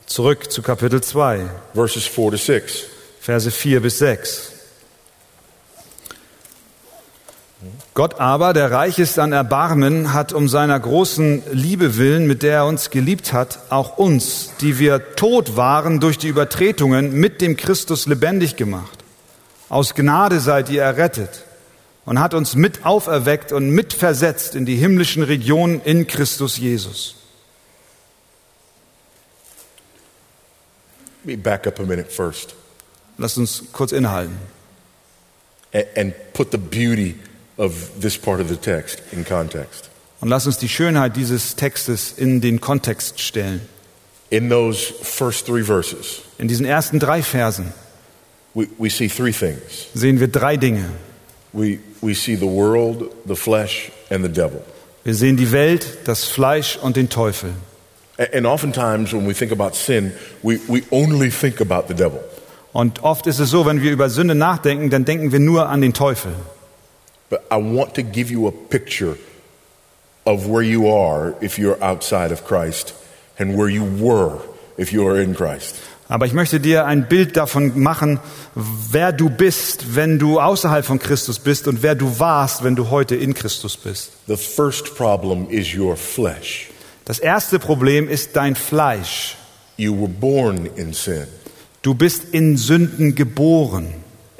Zurück 0.06 0.50
zu 0.50 0.62
Kapitel 0.62 1.00
2, 1.00 1.48
verses 1.74 2.06
4 2.06 2.30
to 2.32 2.36
6. 2.36 2.95
Verse 3.26 3.50
4 3.50 3.80
bis 3.80 3.98
6. 3.98 4.52
Gott 7.92 8.20
aber, 8.20 8.52
der 8.52 8.70
reich 8.70 9.00
ist 9.00 9.18
an 9.18 9.32
Erbarmen, 9.32 10.12
hat 10.12 10.32
um 10.32 10.48
seiner 10.48 10.78
großen 10.78 11.42
Liebe 11.50 11.96
willen, 11.96 12.28
mit 12.28 12.44
der 12.44 12.58
er 12.58 12.66
uns 12.66 12.90
geliebt 12.90 13.32
hat, 13.32 13.58
auch 13.68 13.98
uns, 13.98 14.52
die 14.60 14.78
wir 14.78 15.16
tot 15.16 15.56
waren 15.56 15.98
durch 15.98 16.18
die 16.18 16.28
Übertretungen, 16.28 17.14
mit 17.14 17.40
dem 17.40 17.56
Christus 17.56 18.06
lebendig 18.06 18.54
gemacht. 18.54 18.96
Aus 19.68 19.96
Gnade 19.96 20.38
seid 20.38 20.70
ihr 20.70 20.82
errettet 20.82 21.42
und 22.04 22.20
hat 22.20 22.32
uns 22.32 22.54
mit 22.54 22.86
auferweckt 22.86 23.50
und 23.50 23.70
mit 23.70 23.92
versetzt 23.92 24.54
in 24.54 24.66
die 24.66 24.76
himmlischen 24.76 25.24
Regionen 25.24 25.80
in 25.82 26.06
Christus 26.06 26.58
Jesus. 26.58 27.16
Let 31.24 31.36
me 31.36 31.42
back 31.42 31.66
up 31.66 31.80
a 31.80 31.82
minute 31.82 32.08
first 32.08 32.54
Lasst 33.18 33.38
uns 33.38 33.64
kurz 33.72 33.92
innehalten 33.92 34.36
and, 35.96 36.14
put 36.32 36.50
the 36.52 36.58
beauty 36.58 37.14
of 37.56 37.72
this 38.00 38.16
part 38.18 38.40
of 38.40 38.48
the 38.48 38.56
text 38.56 39.02
in 39.12 39.24
context. 39.24 39.90
und 40.20 40.28
lasst 40.28 40.46
uns 40.46 40.58
die 40.58 40.68
Schönheit 40.68 41.16
dieses 41.16 41.56
Textes 41.56 42.12
in 42.16 42.40
den 42.40 42.60
Kontext 42.60 43.20
stellen. 43.20 43.60
In 44.30 44.48
those 44.50 44.92
first 45.02 45.46
three 45.46 45.62
verses, 45.62 46.22
In 46.38 46.48
diesen 46.48 46.66
ersten 46.66 46.98
drei 46.98 47.22
Versen 47.22 47.72
we, 48.54 48.66
we 48.78 48.90
see 48.90 49.08
three 49.08 49.32
things 49.32 49.86
sehen 49.94 50.18
wir 50.20 50.28
drei 50.28 50.56
Dinge. 50.56 50.90
we, 51.52 51.78
we 52.02 52.14
see 52.14 52.34
the 52.36 52.46
world, 52.46 53.10
the 53.26 53.36
flesh, 53.36 53.90
and 54.10 54.22
the 54.24 54.30
devil. 54.32 54.62
Wir 55.04 55.14
sehen 55.14 55.36
die 55.36 55.52
Welt, 55.52 55.98
das 56.04 56.24
Fleisch 56.24 56.76
und 56.76 56.96
den 56.96 57.08
Teufel. 57.08 57.50
And 58.32 58.46
oftentimes, 58.46 59.12
when 59.12 59.26
we 59.26 59.34
think 59.34 59.52
about 59.52 59.74
sin, 59.76 60.12
we, 60.42 60.58
we 60.68 60.82
only 60.90 61.30
think 61.30 61.60
about 61.60 61.86
the 61.88 61.94
devil. 61.94 62.20
Und 62.76 63.04
oft 63.04 63.26
ist 63.26 63.38
es 63.38 63.48
so, 63.48 63.64
wenn 63.64 63.80
wir 63.80 63.90
über 63.90 64.10
Sünde 64.10 64.34
nachdenken, 64.34 64.90
dann 64.90 65.06
denken 65.06 65.32
wir 65.32 65.40
nur 65.40 65.70
an 65.70 65.80
den 65.80 65.94
Teufel. 65.94 66.32
But 67.30 67.40
I 67.50 67.54
want 67.54 67.94
to 67.94 68.02
give 68.02 68.30
you 68.30 68.48
a 68.48 68.52
picture 68.68 69.16
of 70.26 70.46
where 70.46 70.60
you 70.60 70.86
are 70.86 71.32
if 71.40 71.56
you're 71.56 71.80
outside 71.80 72.34
of 72.34 72.44
Christ 72.44 72.92
and 73.38 73.56
where 73.56 73.70
you 73.70 73.82
were 73.98 74.40
if 74.76 74.92
you 74.92 75.08
are 75.08 75.18
in 75.18 75.34
Christ. 75.34 75.76
Aber 76.10 76.26
ich 76.26 76.34
möchte 76.34 76.60
dir 76.60 76.84
ein 76.84 77.08
Bild 77.08 77.38
davon 77.38 77.80
machen, 77.80 78.20
wer 78.54 79.10
du 79.10 79.30
bist, 79.30 79.96
wenn 79.96 80.18
du 80.18 80.38
außerhalb 80.38 80.84
von 80.84 80.98
Christus 80.98 81.38
bist 81.38 81.68
und 81.68 81.82
wer 81.82 81.94
du 81.94 82.18
warst, 82.18 82.62
wenn 82.62 82.76
du 82.76 82.90
heute 82.90 83.16
in 83.16 83.32
Christus 83.32 83.78
bist. 83.78 84.12
The 84.26 84.36
first 84.36 84.94
problem 84.96 85.48
is 85.48 85.74
your 85.74 85.96
flesh. 85.96 86.68
Das 87.06 87.20
erste 87.20 87.58
Problem 87.58 88.06
ist 88.06 88.36
dein 88.36 88.54
Fleisch. 88.54 89.38
You 89.78 89.98
were 89.98 90.08
born 90.10 90.68
in 90.76 90.92
sin. 90.92 91.26
Du 91.86 91.94
bist 91.94 92.24
in 92.32 92.56
Sünden 92.56 93.14
geboren. 93.14 93.86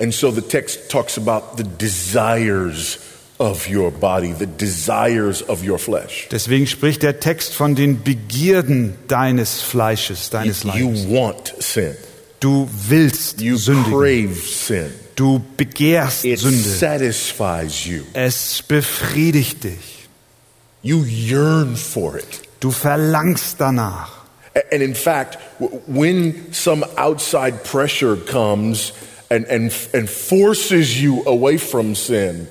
And 0.01 0.12
so 0.12 0.32
the 0.32 0.40
text 0.42 0.90
talks 0.90 1.16
about 1.16 1.57
the 1.57 1.62
desires 1.62 2.99
of 3.38 3.68
your 3.68 3.92
body, 3.92 4.32
the 4.36 4.49
desires 4.49 5.49
of 5.49 5.62
your 5.64 5.78
flesh. 5.78 6.26
Deswegen 6.32 6.66
spricht 6.66 7.05
der 7.05 7.20
Text 7.20 7.53
von 7.55 7.76
den 7.76 8.03
Begierden 8.03 8.94
deines 9.07 9.61
Fleisches, 9.62 10.26
You, 10.26 10.38
deines 10.38 10.64
you 10.64 10.90
Leibes. 10.90 11.09
want 11.09 11.55
sin. 11.61 11.94
Du 12.40 12.68
willst 12.88 13.40
You 13.40 13.57
sündigen. 13.59 13.92
crave 13.92 14.34
sin. 14.34 14.86
Du 15.14 15.40
begehrst 15.57 16.24
It 16.24 16.40
Sünde. 16.40 16.68
satisfies 16.68 17.86
you. 17.86 18.03
Es 18.12 18.61
befriedigt 18.66 19.62
dich. 19.62 20.09
You 20.82 21.05
yearn 21.05 21.76
for 21.76 22.16
it. 22.18 22.42
Du 22.59 22.72
verlangst 22.72 23.61
danach. 23.61 24.15
And 24.72 24.82
in 24.82 24.94
fact, 24.94 25.38
when 25.86 26.52
some 26.52 26.84
outside 26.96 27.64
pressure 27.64 28.16
comes 28.16 28.92
and, 29.30 29.44
and, 29.46 29.70
and 29.92 30.09
forces 30.09 31.00
you 31.00 31.22
away 31.26 31.59
from 31.59 31.94
sin, 31.94 32.48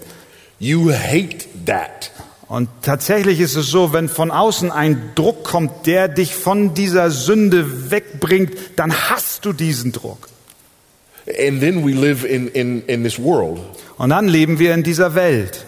you 0.60 0.89
hate 0.89 1.47
that. 1.66 2.12
Und 2.47 2.70
tatsächlich 2.84 3.39
ist 3.39 3.56
es 3.56 3.68
so, 3.72 3.91
wenn 3.91 4.08
von 4.08 4.30
außen 4.30 4.72
ein 4.72 5.14
Druck 5.16 5.43
kommt, 5.43 5.88
der 5.88 6.08
dich 6.08 6.36
von 6.36 6.76
dieser 6.76 7.10
Sünde 7.10 7.89
wegbringt, 7.89 8.51
dann 8.76 8.93
hast 9.10 9.45
du 9.45 9.53
diesen 9.53 9.91
Druck. 9.91 10.30
And 11.28 11.60
then 11.60 11.84
we 11.84 11.93
live 11.93 12.24
in, 12.24 12.49
in, 12.49 12.84
in 12.84 13.03
this 13.03 13.18
world. 13.18 13.60
Und 13.97 14.12
dann 14.12 14.28
leben 14.28 14.60
wir 14.60 14.76
in 14.76 14.84
dieser 14.84 15.16
Welt. 15.16 15.66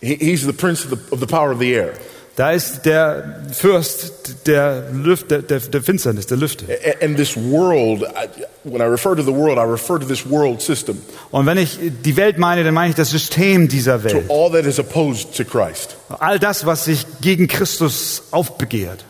He, 0.00 0.16
he's 0.16 0.42
the 0.44 0.52
prince 0.52 0.84
of 0.84 0.90
the, 0.90 1.12
of 1.12 1.20
the 1.20 1.26
power 1.26 1.52
of 1.52 1.60
the 1.60 1.72
air. 1.72 1.92
Da 2.36 2.50
ist 2.52 2.84
der 2.84 3.40
Fürst 3.50 4.46
der, 4.46 4.90
Lüft, 4.92 5.30
der, 5.30 5.40
der, 5.40 5.58
der 5.58 5.82
Finsternis, 5.82 6.26
der 6.26 6.36
Lüfte. 6.36 6.66
A- 6.68 7.02
And 7.04 7.16
this 7.16 7.34
world, 7.34 8.02
I, 8.02 8.28
when 8.64 8.82
I 8.82 8.84
refer 8.84 9.16
to 9.16 9.22
the 9.22 9.32
world, 9.32 9.56
I 9.56 9.62
refer 9.62 9.98
to 9.98 10.04
this 10.06 10.28
world 10.28 10.60
system, 10.60 10.98
Und 11.30 11.46
wenn 11.46 11.56
ich 11.56 11.78
die 12.04 12.16
Welt 12.18 12.36
meine, 12.36 12.62
dann 12.62 12.74
meine 12.74 12.90
ich 12.90 12.96
das 12.96 13.08
System 13.10 13.68
dieser 13.68 14.04
Welt. 14.04 14.30
all 14.30 14.50
that 14.50 14.66
is 14.66 14.78
opposed 14.78 15.34
to 15.34 15.44
Christ. 15.44 15.96
All 16.10 16.38
das, 16.38 16.66
was 16.66 16.84
sich 16.84 17.06
gegen 17.22 17.48
Christus 17.48 18.24
aufbegehrt. 18.32 19.02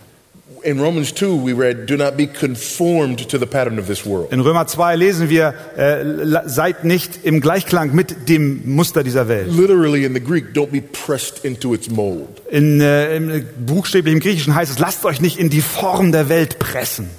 In 0.66 0.80
Romans 0.80 1.14
2, 1.14 1.44
we 1.44 1.52
read, 1.52 1.86
Do 1.86 1.96
not 1.96 2.16
be 2.16 2.26
conformed 2.26 3.28
to 3.28 3.38
the 3.38 3.46
pattern 3.46 3.78
of 3.78 3.86
this 3.86 4.04
world. 4.04 4.32
In 4.32 4.40
Römer 4.40 4.66
2 4.66 4.96
lesen 4.96 5.30
wir, 5.30 5.54
äh, 5.76 6.48
seid 6.48 6.82
nicht 6.82 7.20
im 7.22 7.40
Gleichklang 7.40 7.94
mit 7.94 8.28
dem 8.28 8.74
Muster 8.74 9.04
dieser 9.04 9.28
Welt. 9.28 9.46
Literally 9.48 10.04
in 10.04 10.12
the 10.12 10.20
Greek, 10.20 10.54
don't 10.54 10.72
be 10.72 10.82
pressed 10.82 11.44
into 11.44 11.72
its 11.72 11.88
mold. 11.88 12.42
In, 12.50 12.80
äh, 12.80 13.14
im, 13.14 13.46
buchstäblich 13.64 14.12
im 14.12 14.18
Griechischen 14.18 14.56
heißt 14.56 14.72
es, 14.72 14.80
lasst 14.80 15.04
euch 15.04 15.20
nicht 15.20 15.38
in 15.38 15.50
die 15.50 15.60
Form 15.60 16.10
der 16.10 16.28
Welt 16.28 16.58
pressen. 16.58 17.10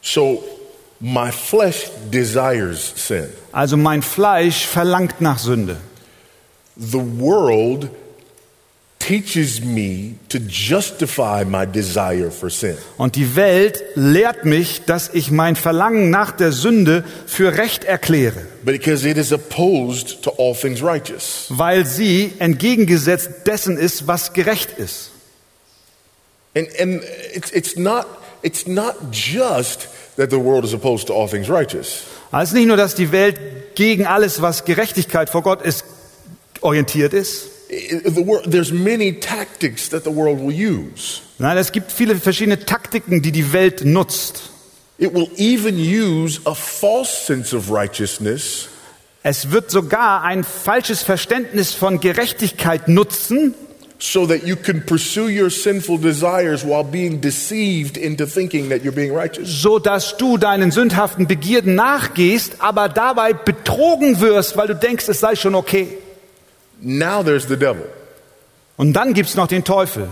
So, 0.00 0.42
my 0.98 1.30
flesh 1.30 1.90
desires 2.10 2.94
sin. 2.96 3.26
Also 3.52 3.76
mein 3.76 4.00
Fleisch 4.00 4.66
verlangt 4.66 5.20
nach 5.20 5.38
Sünde. 5.38 5.76
The 6.78 7.02
world 7.18 7.90
teaches 8.98 9.62
me 9.62 10.14
to 10.28 10.38
justify 10.38 11.44
my 11.44 11.64
desire 11.66 12.30
for 12.30 12.50
sin. 12.50 12.76
Und 12.96 13.14
die 13.16 13.36
Welt 13.36 13.82
lehrt 13.94 14.44
mich, 14.44 14.82
dass 14.86 15.08
ich 15.12 15.30
mein 15.30 15.56
Verlangen 15.56 16.10
nach 16.10 16.32
der 16.32 16.52
Sünde 16.52 17.04
für 17.26 17.56
Recht 17.56 17.84
erkläre, 17.84 18.46
Because 18.64 19.08
it 19.08 19.16
is 19.16 19.32
opposed 19.32 20.22
to 20.22 20.32
all 20.38 20.54
things 20.54 20.82
righteous. 20.82 21.46
weil 21.50 21.86
sie 21.86 22.32
entgegengesetzt 22.38 23.30
dessen 23.46 23.76
ist, 23.78 24.06
was 24.06 24.32
gerecht 24.32 24.78
ist. 24.78 25.10
And, 26.56 26.68
and 26.80 27.02
it's, 27.34 27.50
it's, 27.52 27.76
not, 27.76 28.04
it's 28.42 28.66
not 28.66 28.94
just 29.12 29.88
that 30.16 30.30
the 30.30 30.38
world 30.38 30.64
is 30.64 30.74
opposed 30.74 31.06
to 31.06 31.14
all 31.14 31.28
things 31.28 31.48
righteous. 31.48 32.02
Also 32.32 32.56
nicht 32.56 32.66
nur, 32.66 32.76
dass 32.76 32.94
die 32.94 33.12
Welt 33.12 33.38
gegen 33.76 34.06
alles, 34.06 34.42
was 34.42 34.64
Gerechtigkeit 34.64 35.30
vor 35.30 35.42
Gott 35.42 35.62
ist, 35.62 35.84
orientiert 36.60 37.14
ist. 37.14 37.44
The 37.68 38.24
wor- 38.24 38.42
there's 38.46 38.72
many 38.72 39.12
tactics 39.20 39.90
that 39.90 40.04
the 40.04 40.10
world 40.10 40.40
will 40.40 40.52
use. 40.54 41.20
Nein, 41.38 41.58
es 41.58 41.70
gibt 41.70 41.92
viele 41.92 42.16
verschiedene 42.16 42.64
Taktiken, 42.64 43.20
die 43.20 43.30
die 43.32 43.52
Welt 43.52 43.84
nutzt. 43.84 44.50
It 44.98 45.14
will 45.14 45.28
even 45.36 45.76
use 45.78 46.40
a 46.44 46.54
false 46.54 47.10
sense 47.26 47.54
of 47.54 47.70
righteousness 47.70 48.68
Es 49.22 49.50
wird 49.50 49.70
sogar 49.70 50.22
ein 50.22 50.42
falsches 50.44 51.02
Verständnis 51.02 51.74
von 51.74 52.00
Gerechtigkeit 52.00 52.88
nutzen, 52.88 53.54
so 53.98 54.26
that 54.26 54.44
you 54.46 54.56
can 54.56 54.86
pursue 54.86 55.28
your 55.28 55.50
sinful 55.50 55.98
desires 55.98 56.64
while 56.64 56.84
being 56.84 57.20
deceived 57.20 57.96
into 57.96 58.24
thinking 58.26 58.70
that 58.70 58.82
you're 58.82 58.92
being 58.94 59.12
righteous. 59.14 59.60
so 59.60 59.78
dass 59.78 60.16
du 60.16 60.38
deinen 60.38 60.70
sündhaften 60.70 61.26
Begierden 61.26 61.74
nachgehst, 61.74 62.54
aber 62.60 62.88
dabei 62.88 63.32
betrogen 63.34 64.20
wirst, 64.20 64.56
weil 64.56 64.68
du 64.68 64.74
denkst, 64.74 65.08
es 65.08 65.20
sei 65.20 65.36
schon 65.36 65.54
okay. 65.54 65.98
Now 66.80 67.22
there's 67.22 67.46
the 67.48 67.56
devil. 67.56 67.86
Und 68.76 68.92
dann 68.92 69.12
gibt's 69.14 69.34
noch 69.34 69.48
den 69.48 69.64
Teufel. 69.64 70.08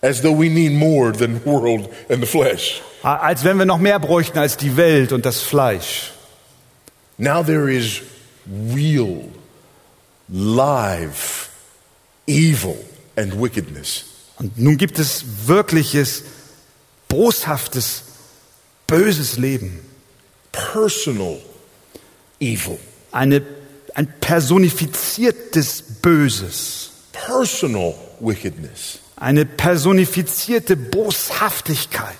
As 0.00 0.20
though 0.20 0.36
we 0.36 0.48
need 0.48 0.72
more 0.72 1.12
than 1.12 1.44
world 1.44 1.88
and 2.08 2.20
the 2.20 2.26
flesh. 2.26 2.82
Als 3.02 3.44
wenn 3.44 3.56
wir 3.58 3.66
noch 3.66 3.78
mehr 3.78 4.00
bräuchten 4.00 4.38
als 4.38 4.56
die 4.56 4.76
Welt 4.76 5.12
und 5.12 5.24
das 5.24 5.42
Fleisch. 5.42 6.12
Now 7.18 7.44
there 7.44 7.72
is 7.72 8.02
real, 8.74 9.28
live 10.28 11.48
evil 12.26 12.76
and 13.16 13.40
wickedness. 13.40 14.04
Und 14.38 14.58
nun 14.58 14.76
gibt 14.76 14.98
es 14.98 15.24
wirkliches, 15.46 16.24
boshaftes, 17.08 18.02
böses 18.88 19.36
Leben. 19.36 19.80
Personal 20.50 21.38
evil. 22.40 22.78
Eine, 23.12 23.42
ein 23.94 24.12
personifiziertes 24.20 25.82
Böses. 26.02 26.90
Personal 27.12 27.94
wickedness. 28.20 28.98
Eine 29.16 29.44
personifizierte 29.44 30.76
Boshaftigkeit. 30.76 32.16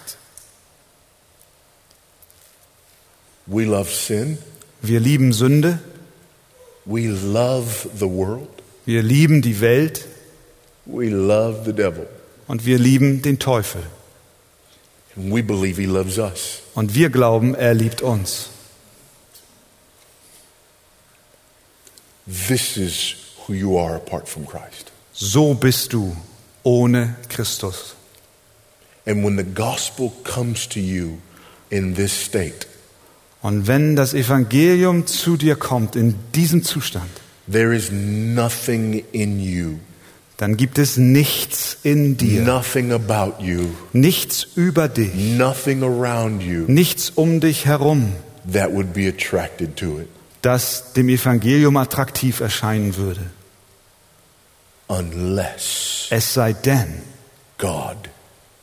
We 3.47 3.65
love 3.65 3.91
sin. 3.91 4.39
Wir 4.83 5.01
lieben 5.01 5.33
Sünde. 5.33 5.81
We 6.85 7.07
love 7.07 7.89
the 7.99 8.09
world. 8.09 8.49
Wir 8.85 9.03
lieben 9.03 9.43
die 9.43 9.61
Welt. 9.61 10.07
We 10.85 11.09
love 11.09 11.63
the 11.65 11.73
devil. 11.73 12.07
Und 12.49 12.67
wir 12.67 12.79
lieben 12.79 13.23
den 13.23 13.39
Teufel. 13.39 13.83
And 15.17 15.33
we 15.33 15.43
believe 15.43 15.81
he 15.81 15.87
loves 15.87 16.19
us. 16.19 16.63
Und 16.75 16.95
wir 16.95 17.11
glauben, 17.11 17.55
er 17.55 17.75
liebt 17.75 18.03
uns. 18.03 18.52
This 22.27 22.77
is 22.77 23.15
who 23.47 23.55
you 23.55 23.77
are 23.77 23.97
apart 23.97 24.29
from 24.29 24.47
Christ. 24.47 24.93
So 25.13 25.55
bist 25.55 25.93
du 25.93 26.17
ohne 26.65 27.17
Christus. 27.29 27.95
And 29.05 29.25
when 29.25 29.37
the 29.37 29.43
gospel 29.43 30.13
comes 30.23 30.67
to 30.69 30.81
you 30.81 31.19
in 31.71 31.95
this 31.95 32.13
state, 32.13 32.67
Und 33.43 33.67
wenn 33.67 33.97
das 33.97 34.15
Evangelium 34.15 35.07
zu 35.09 35.37
dir 35.37 35.57
kommt 35.57 35.97
in 35.97 36.15
diesem 36.33 36.63
Zustand, 36.63 37.11
there 37.51 37.75
is 37.75 37.91
nothing 37.91 39.05
in 39.11 39.41
you, 39.41 39.81
dann 40.37 40.57
gibt 40.57 40.79
es 40.79 40.97
nichts 40.97 41.77
in 41.83 42.17
dir, 42.17 42.43
nothing 42.43 42.93
about 42.93 43.43
you, 43.43 43.71
nichts 43.93 44.47
über 44.55 44.87
dich, 44.89 45.13
nothing 45.15 45.83
around 45.83 46.41
you 46.41 46.67
nichts 46.69 47.11
um 47.11 47.41
dich 47.41 47.67
herum, 47.67 48.13
that 48.51 48.73
would 48.73 48.93
be 48.93 49.09
attracted 49.09 49.77
to 49.77 49.99
it 49.99 50.09
das 50.43 50.93
dem 50.93 51.09
Evangelium 51.09 51.77
attraktiv 51.77 52.41
erscheinen 52.41 52.97
würde. 52.97 53.31
unless 54.93 56.07
Es 56.11 56.35
sei 56.35 56.53
denn, 56.53 57.03
God 57.59 57.97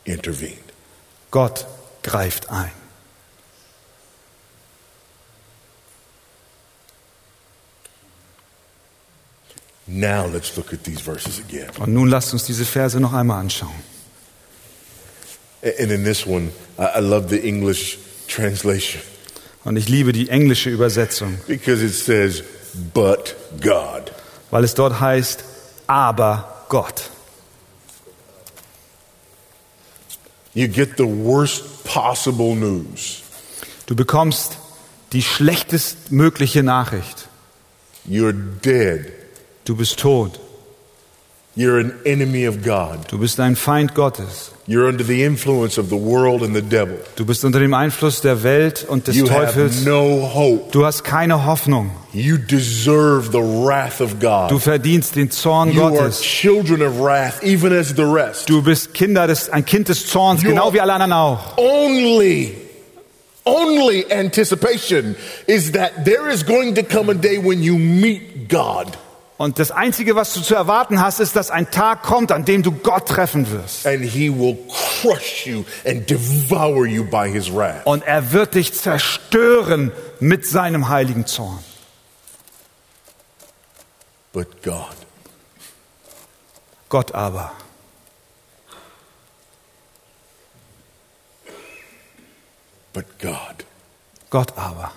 intervened. 0.04 0.58
Gott 1.30 1.66
greift 2.02 2.50
ein. 2.50 2.70
Now 9.86 10.26
let's 10.26 10.56
look 10.56 10.72
at 10.72 10.84
these 10.84 11.00
verses 11.00 11.40
again. 11.40 11.70
Und 11.78 11.92
nun 11.92 12.08
lasst 12.08 12.32
uns 12.32 12.44
diese 12.44 12.64
Verse 12.64 13.00
noch 13.00 13.12
einmal 13.12 13.40
anschauen. 13.40 13.74
And 15.62 15.90
in 15.90 16.04
this 16.04 16.26
one, 16.26 16.52
I 16.78 16.98
I 16.98 17.00
love 17.00 17.28
the 17.28 17.40
English 17.40 17.98
translation 18.28 19.02
Und 19.64 19.76
ich 19.76 19.88
liebe 19.88 20.12
die 20.12 20.28
englische 20.28 20.70
Übersetzung, 20.70 21.38
because 21.46 21.84
it 21.84 21.94
says, 21.94 22.42
but 22.94 23.36
God. 23.60 24.12
weil 24.50 24.64
es 24.64 24.74
dort 24.74 25.00
heißt, 25.00 25.44
aber 25.86 26.64
Gott. 26.68 27.10
You 30.54 30.66
get 30.66 30.96
the 30.96 31.04
worst 31.04 31.84
possible 31.84 32.56
news. 32.56 33.22
Du 33.86 33.94
bekommst 33.94 34.58
die 35.12 35.22
schlechtestmögliche 35.22 36.62
Nachricht. 36.62 37.28
You're 38.08 38.32
dead. 38.32 39.12
Du 39.64 39.76
bist 39.76 39.98
tot. 39.98 40.40
You're 41.60 41.78
an 41.78 41.92
enemy 42.06 42.46
of 42.46 42.62
God. 42.62 43.06
Du 43.10 43.18
bist 43.18 43.38
ein 43.38 43.54
Feind 43.54 43.94
Gottes. 43.94 44.50
You're 44.66 44.88
under 44.88 45.04
the 45.04 45.24
influence 45.24 45.76
of 45.76 45.90
the 45.90 45.96
world 45.96 46.42
and 46.42 46.56
the 46.56 46.62
devil. 46.62 46.96
Du 47.16 47.26
bist 47.26 47.44
unter 47.44 47.60
dem 47.60 47.74
Einfluss 47.74 48.22
der 48.22 48.42
Welt 48.42 48.86
und 48.88 49.06
des 49.06 49.14
You 49.14 49.28
have 49.28 49.70
no 49.84 50.26
hope. 50.34 50.70
Du 50.72 50.86
hast 50.86 51.04
keine 51.04 51.44
Hoffnung. 51.44 51.90
You 52.14 52.38
deserve 52.38 53.30
the 53.30 53.42
wrath 53.42 54.00
of 54.00 54.18
God. 54.20 54.50
Du 54.50 54.58
verdienst 54.58 55.16
den 55.16 55.30
Zorn 55.30 55.70
You 55.72 55.82
are 55.82 55.90
Gottes. 55.90 56.22
children 56.22 56.80
of 56.80 56.98
wrath, 56.98 57.42
even 57.42 57.74
as 57.74 57.94
the 57.94 58.04
rest. 58.04 58.48
Du 58.48 58.62
bist 58.62 58.94
Kinder 58.94 59.26
des, 59.26 59.50
ein 59.50 59.66
Kind 59.66 59.90
des 59.90 60.06
Zorns, 60.06 60.42
You 60.42 60.48
genau 60.48 60.72
wie 60.72 60.80
alle 60.80 60.94
anderen 60.94 61.12
auch. 61.12 61.58
Only, 61.58 62.54
only 63.44 64.10
anticipation 64.10 65.14
is 65.46 65.72
that 65.72 66.06
there 66.06 66.32
is 66.32 66.42
going 66.42 66.74
to 66.76 66.82
come 66.82 67.10
a 67.10 67.14
day 67.14 67.36
when 67.36 67.62
you 67.62 67.76
meet 67.76 68.48
God. 68.48 68.96
Und 69.40 69.58
das 69.58 69.70
Einzige, 69.70 70.16
was 70.16 70.34
du 70.34 70.42
zu 70.42 70.54
erwarten 70.54 71.00
hast, 71.00 71.18
ist, 71.18 71.34
dass 71.34 71.50
ein 71.50 71.70
Tag 71.70 72.02
kommt, 72.02 72.30
an 72.30 72.44
dem 72.44 72.62
du 72.62 72.72
Gott 72.72 73.08
treffen 73.08 73.50
wirst. 73.50 73.86
and 73.86 74.04
he 74.04 74.28
will 74.28 74.58
crush 74.68 75.46
you 75.46 75.64
and 75.86 76.06
devour 76.10 76.84
you 76.84 77.04
by 77.04 77.26
his 77.26 77.50
wrath. 77.50 77.86
Und 77.86 78.02
er 78.02 78.32
wird 78.32 78.54
dich 78.54 78.74
zerstören 78.74 79.92
mit 80.18 80.44
seinem 80.44 80.90
heiligen 80.90 81.24
Zorn. 81.24 81.58
But 84.34 84.62
God, 84.62 84.94
Gott 86.90 87.14
aber, 87.14 87.52
but 92.92 93.06
God, 93.18 93.64
Gott 94.28 94.52
aber, 94.58 94.92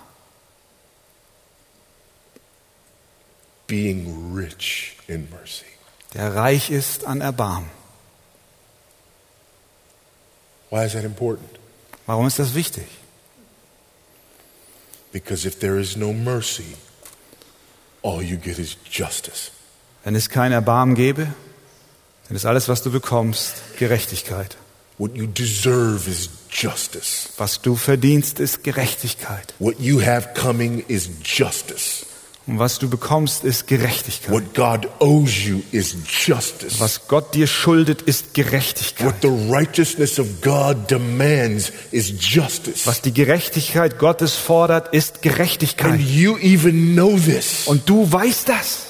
being 3.67 4.33
rich 4.35 4.97
in 5.07 5.27
mercy. 5.29 5.65
der 6.13 6.35
reich 6.35 6.69
ist 6.69 7.05
an 7.05 7.21
Erbarmen. 7.21 7.69
Why 10.69 10.85
is 10.85 10.93
that 10.93 11.03
important? 11.03 11.49
Warum 12.05 12.27
ist 12.27 12.39
das 12.39 12.55
wichtig? 12.55 12.85
Because 15.11 15.47
if 15.47 15.59
there 15.59 15.79
is 15.79 15.95
no 15.95 16.11
mercy, 16.11 16.75
all 18.01 18.21
you 18.21 18.37
get 18.37 18.57
is 18.57 18.75
justice. 18.89 19.51
Wenn 20.03 20.15
es 20.15 20.29
kein 20.29 20.51
Erbarmen 20.51 20.95
gäbe, 20.95 21.33
dann 22.27 22.35
ist 22.35 22.45
alles, 22.45 22.67
was 22.67 22.81
du 22.81 22.91
bekommst, 22.91 23.77
Gerechtigkeit. 23.77 24.57
What 24.97 25.15
you 25.15 25.27
deserve 25.27 26.09
is 26.09 26.29
justice. 26.49 27.29
Was 27.37 27.61
du 27.61 27.75
verdienst, 27.75 28.39
ist 28.39 28.63
Gerechtigkeit. 28.63 29.53
What 29.59 29.79
you 29.79 30.01
have 30.01 30.29
coming 30.33 30.83
is 30.87 31.09
justice. 31.23 32.05
Und 32.45 32.59
was 32.59 32.77
du 32.77 32.89
bekommst, 32.89 33.45
ist 33.45 33.67
Gerechtigkeit. 33.67 34.29
What 34.29 34.53
God 34.53 34.89
owes 34.99 35.45
you 35.45 35.61
is 35.71 35.95
justice. 36.05 36.77
Was 36.79 37.07
Gott 37.07 37.33
dir 37.33 37.47
schuldet, 37.47 38.01
ist 38.01 38.33
Gerechtigkeit. 38.33 39.07
What 39.07 39.15
the 39.21 39.29
righteousness 39.49 40.19
of 40.19 40.41
God 40.41 40.91
demands 40.91 41.71
is 41.91 42.11
justice. 42.19 42.85
Was 42.85 43.01
die 43.01 43.13
Gerechtigkeit 43.13 43.97
Gottes 43.97 44.35
fordert, 44.35 44.93
ist 44.93 45.15
And 45.15 45.21
Gerechtigkeit. 45.21 46.01
you 46.01 46.37
even 46.39 46.93
know 46.95 47.17
this. 47.17 47.65
Und 47.67 47.87
du 47.89 48.11
weißt 48.11 48.49
das. 48.49 48.87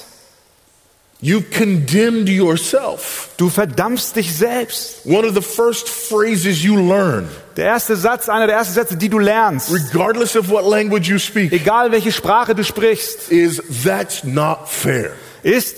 You've 1.22 1.50
condemned 1.56 2.28
yourself. 2.28 3.30
Du 3.36 3.48
verdammst 3.48 4.16
dich 4.16 4.34
selbst. 4.34 5.06
One 5.06 5.26
of 5.26 5.34
the 5.34 5.40
first 5.40 5.88
phrases 5.88 6.62
you 6.62 6.76
learn, 6.76 7.28
Der 7.56 7.66
erste 7.66 7.94
Satz, 7.96 8.28
einer 8.28 8.46
der 8.48 8.56
ersten 8.56 8.74
Sätze, 8.74 8.96
die 8.96 9.08
du 9.08 9.18
lernst, 9.20 9.70
regardless 9.72 10.34
of 10.36 10.48
what 10.48 10.64
language 10.68 11.08
you 11.08 11.18
speak, 11.18 11.52
egal 11.52 11.92
welche 11.92 12.10
Sprache 12.10 12.54
du 12.54 12.64
sprichst, 12.64 13.30
is 13.30 13.62
that's 13.84 14.24
not 14.24 14.68
fair. 14.68 15.12
ist 15.42 15.76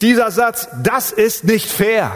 dieser 0.00 0.30
Satz, 0.30 0.68
das 0.82 1.10
ist 1.10 1.44
nicht 1.44 1.66
fair. 1.68 2.12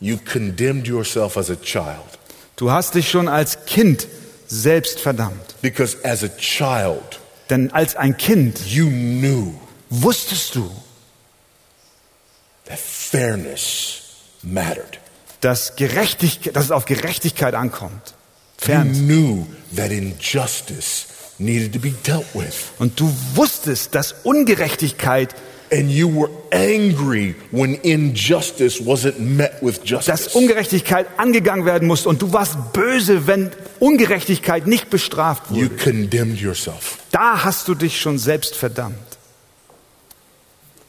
You 0.00 0.18
condemned 0.18 0.86
yourself 0.88 1.36
as 1.36 1.48
a 1.50 1.56
child 1.56 2.18
Du 2.56 2.70
hast 2.70 2.94
dich 2.94 3.08
schon 3.10 3.28
als 3.28 3.64
Kind 3.66 4.06
selbst 4.46 5.00
verdammt. 5.00 5.54
because 5.62 5.96
as 6.04 6.22
a 6.22 6.28
child, 6.28 7.18
Denn 7.50 7.72
als 7.72 7.96
ein 7.96 8.16
Kind 8.16 8.58
you 8.66 8.86
knew 8.88 9.54
wusstest 9.90 10.54
du, 10.54 10.70
that 12.66 12.78
fairness 12.78 14.02
mattered. 14.42 14.98
Dass, 15.42 15.76
Gerechtigkeit, 15.76 16.56
dass 16.56 16.64
es 16.66 16.70
auf 16.70 16.86
Gerechtigkeit 16.86 17.54
ankommt. 17.54 18.14
You 18.62 18.66
Fern. 18.66 18.92
knew 18.92 19.46
that 19.76 19.90
injustice 19.90 21.06
needed 21.38 21.72
to 21.72 21.78
be 21.80 21.90
dealt 22.06 22.26
with. 22.34 22.54
Und 22.78 22.98
du 22.98 23.12
wusstest, 23.34 23.94
dass 23.94 24.14
Ungerechtigkeit, 24.24 25.34
And 25.74 25.90
you 25.90 26.06
were 26.14 26.28
angry 26.50 27.34
when 27.50 27.74
injustice 27.76 28.78
wasn't 28.84 29.18
met 29.18 29.52
with 29.62 29.80
dass 29.80 29.88
justice. 30.06 30.34
Ungerechtigkeit 30.36 31.06
angegangen 31.16 31.64
werden 31.64 31.88
musste. 31.88 32.10
Und 32.10 32.20
du 32.20 32.30
warst 32.34 32.74
böse, 32.74 33.26
wenn 33.26 33.50
Ungerechtigkeit 33.80 34.66
nicht 34.66 34.90
bestraft 34.90 35.44
You 35.50 35.70
wurde. 35.70 35.76
condemned 35.78 36.38
yourself. 36.38 36.98
Da 37.10 37.42
hast 37.42 37.68
du 37.68 37.74
dich 37.74 37.98
schon 37.98 38.18
selbst 38.18 38.54
verdammt. 38.54 38.98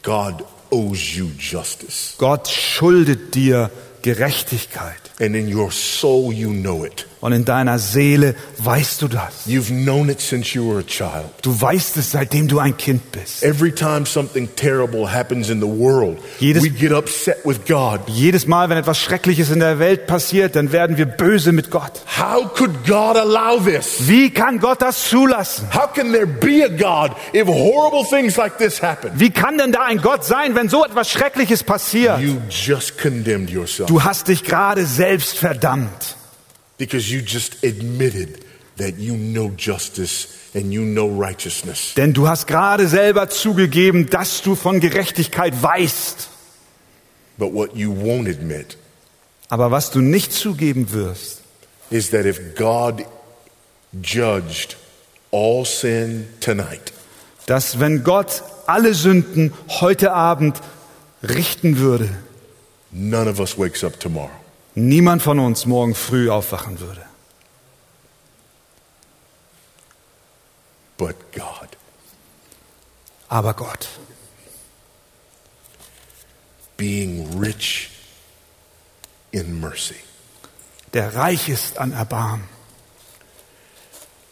God 0.04 0.44
owes 0.70 1.16
you 1.16 1.30
justice. 1.40 2.16
Gott 2.18 2.50
schuldet 2.50 3.36
dir 3.36 3.72
Gerechtigkeit. 4.04 5.12
And 5.20 5.36
in 5.36 5.48
your 5.48 5.72
soul, 5.72 6.34
you 6.34 6.50
know 6.50 6.84
it. 6.84 7.06
Und 7.24 7.32
in 7.32 7.46
deiner 7.46 7.80
Seele 7.80 8.36
weißt 8.58 9.02
du 9.02 9.08
das. 9.08 9.48
You've 9.48 9.70
known 9.70 10.10
it 10.10 10.20
since 10.20 10.54
you 10.54 10.70
were 10.70 10.82
a 10.82 10.84
child. 10.84 11.30
Du 11.42 11.60
weißt 11.62 11.96
es, 11.96 12.12
seitdem 12.12 12.50
du 12.50 12.60
ein 12.60 12.76
Kind 12.76 13.14
bist. 13.14 13.42
Every 13.44 13.72
time 13.72 14.06
something 14.06 14.50
terrible 14.58 15.10
happens 15.10 15.50
in 15.50 15.62
the 15.62 15.66
world, 15.66 16.18
Jedes- 16.42 16.62
we 16.64 16.70
get 16.70 16.92
upset 16.92 17.38
with 17.46 17.60
God. 17.66 18.02
Jedes 18.08 18.46
Mal, 18.46 18.68
wenn 18.70 18.78
etwas 18.78 19.00
Schreckliches 19.00 19.52
in 19.52 19.62
der 19.62 19.80
Welt 19.80 20.06
passiert, 20.06 20.58
dann 20.58 20.74
werden 20.74 20.98
wir 20.98 21.06
böse 21.06 21.54
mit 21.54 21.72
Gott. 21.72 22.02
How 22.20 22.54
could 22.54 22.86
God 22.86 23.16
allow 23.16 23.58
this? 23.58 24.06
Wie 24.10 24.30
kann 24.30 24.60
Gott 24.60 24.82
das 24.82 25.08
zulassen? 25.10 25.70
How 25.74 25.94
can 25.94 26.12
there 26.12 26.28
be 26.28 26.62
a 26.66 26.68
God 26.68 27.16
if 27.34 27.48
horrible 27.48 28.04
things 28.04 28.36
like 28.36 28.58
this 28.58 28.82
happen? 28.82 29.12
Wie 29.16 29.30
kann 29.30 29.58
denn 29.58 29.72
da 29.72 29.84
ein 29.86 30.02
Gott 30.02 30.26
sein, 30.26 30.56
wenn 30.56 30.68
so 30.68 30.84
etwas 30.84 31.10
Schreckliches 31.10 31.64
passiert? 31.64 32.20
You 32.20 32.36
just 32.50 32.98
condemned 32.98 33.50
yourself 33.50 33.88
Du 33.88 34.04
hast 34.04 34.28
dich 34.28 34.44
gerade 34.44 34.86
selbst 34.86 35.38
verdammt, 35.38 36.18
because 36.78 37.12
you 37.12 37.22
just 37.22 37.64
admitted 37.64 38.44
that 38.78 38.98
you 38.98 39.16
know 39.16 39.52
justice 39.56 40.52
and 40.56 40.74
you 40.74 40.84
know 40.84 41.08
righteousness. 41.08 41.94
denn 41.96 42.14
du 42.14 42.28
hast 42.28 42.48
gerade 42.48 42.88
selber 42.88 43.30
zugegeben, 43.30 44.10
dass 44.10 44.42
du 44.42 44.56
von 44.56 44.80
Gerechtigkeit 44.80 45.62
weißt. 45.62 46.30
But 47.38 47.54
what 47.54 47.76
you 47.76 47.92
won't 47.92 48.30
admit 48.30 48.78
Aber 49.50 49.70
was 49.70 49.92
du 49.92 50.02
nicht 50.02 50.34
zugeben 50.34 50.92
wirst, 50.94 51.42
is 51.92 52.10
that 52.10 52.26
if 52.26 52.56
God 52.56 53.06
judged 54.02 54.78
all 55.32 55.66
sin 55.66 56.28
tonight, 56.40 56.92
dass 57.46 57.80
wenn 57.80 58.04
Gott 58.04 58.42
alle 58.66 58.94
Sünden 58.94 59.54
heute 59.68 60.14
Abend 60.14 60.60
richten 61.22 61.78
würde, 61.78 62.10
none 62.92 63.30
of 63.30 63.40
us 63.40 63.58
wakes 63.58 63.84
up 63.84 64.00
tomorrow. 64.00 64.32
Niemand 64.76 65.22
von 65.22 65.40
uns 65.40 65.66
morgen 65.66 65.96
früh 65.96 66.30
aufwachen 66.30 66.80
würde. 66.80 67.02
But 70.98 71.16
God. 71.34 71.70
Aber 73.28 73.54
Gott, 73.54 73.88
being 76.78 77.40
rich 77.40 77.90
in 79.32 79.60
mercy 79.60 79.96
der 80.94 81.16
reich 81.16 81.50
ist 81.50 81.80
an 81.80 81.92
Erbarmen, 81.92 82.44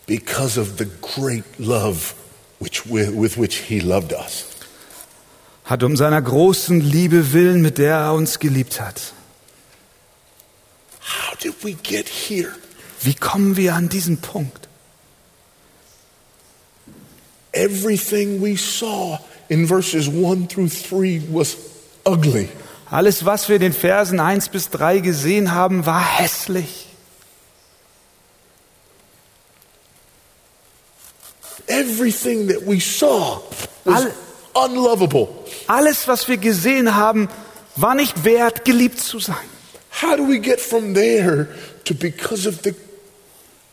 because 0.06 0.60
of 0.60 0.78
the 0.78 0.86
great 1.02 1.44
love 1.58 2.14
which, 2.60 2.86
with, 2.86 3.14
with 3.14 3.38
which 3.38 3.58
he 3.58 3.80
loved 3.80 4.14
us. 4.14 4.46
hat 5.66 5.84
um 5.84 5.96
seiner 5.96 6.22
großen 6.22 6.82
Liebe 6.82 7.34
willen, 7.34 7.62
mit 7.62 7.78
der 7.78 7.96
er 7.96 8.14
uns 8.14 8.40
geliebt 8.40 8.82
hat. 8.82 9.14
How 11.02 11.36
did 11.36 11.64
we 11.64 11.74
get 11.74 12.08
here? 12.08 12.54
Wie 13.02 13.14
kommen 13.16 13.58
wir 13.58 13.74
an 13.74 13.90
diesen 13.90 14.18
Punkt? 14.18 14.68
Everything 17.52 18.42
we 18.42 18.56
saw 18.56 19.20
in 19.50 19.68
verses 19.68 20.08
1 20.08 20.48
through 20.48 20.70
3 20.70 21.24
was 21.30 21.58
ugly. 22.06 22.50
Alles, 22.90 23.26
was 23.26 23.50
wir 23.50 23.56
in 23.56 23.62
den 23.62 23.74
Versen 23.74 24.20
1 24.20 24.50
bis 24.50 24.70
3 24.70 25.00
gesehen 25.00 25.54
haben, 25.54 25.86
war 25.86 26.04
hässlich. 26.04 26.88
Everything 31.68 32.48
that 32.50 32.66
we 32.68 32.80
saw 32.80 33.42
was 33.86 34.08
unlovable. 34.54 35.30
Alles, 35.68 36.08
was 36.08 36.28
wir 36.28 36.38
gesehen 36.38 36.96
haben, 36.96 37.30
war 37.76 37.96
nicht 37.96 38.24
wert, 38.24 38.66
geliebt 38.66 39.00
zu 39.00 39.20
sein. 39.20 39.38
How 39.92 40.16
do 40.16 40.24
we 40.24 40.40
get 40.40 40.60
from 40.60 40.94
there 40.94 41.48
to 41.86 41.94
because 41.94 42.46
of 42.48 42.62
the 42.64 42.74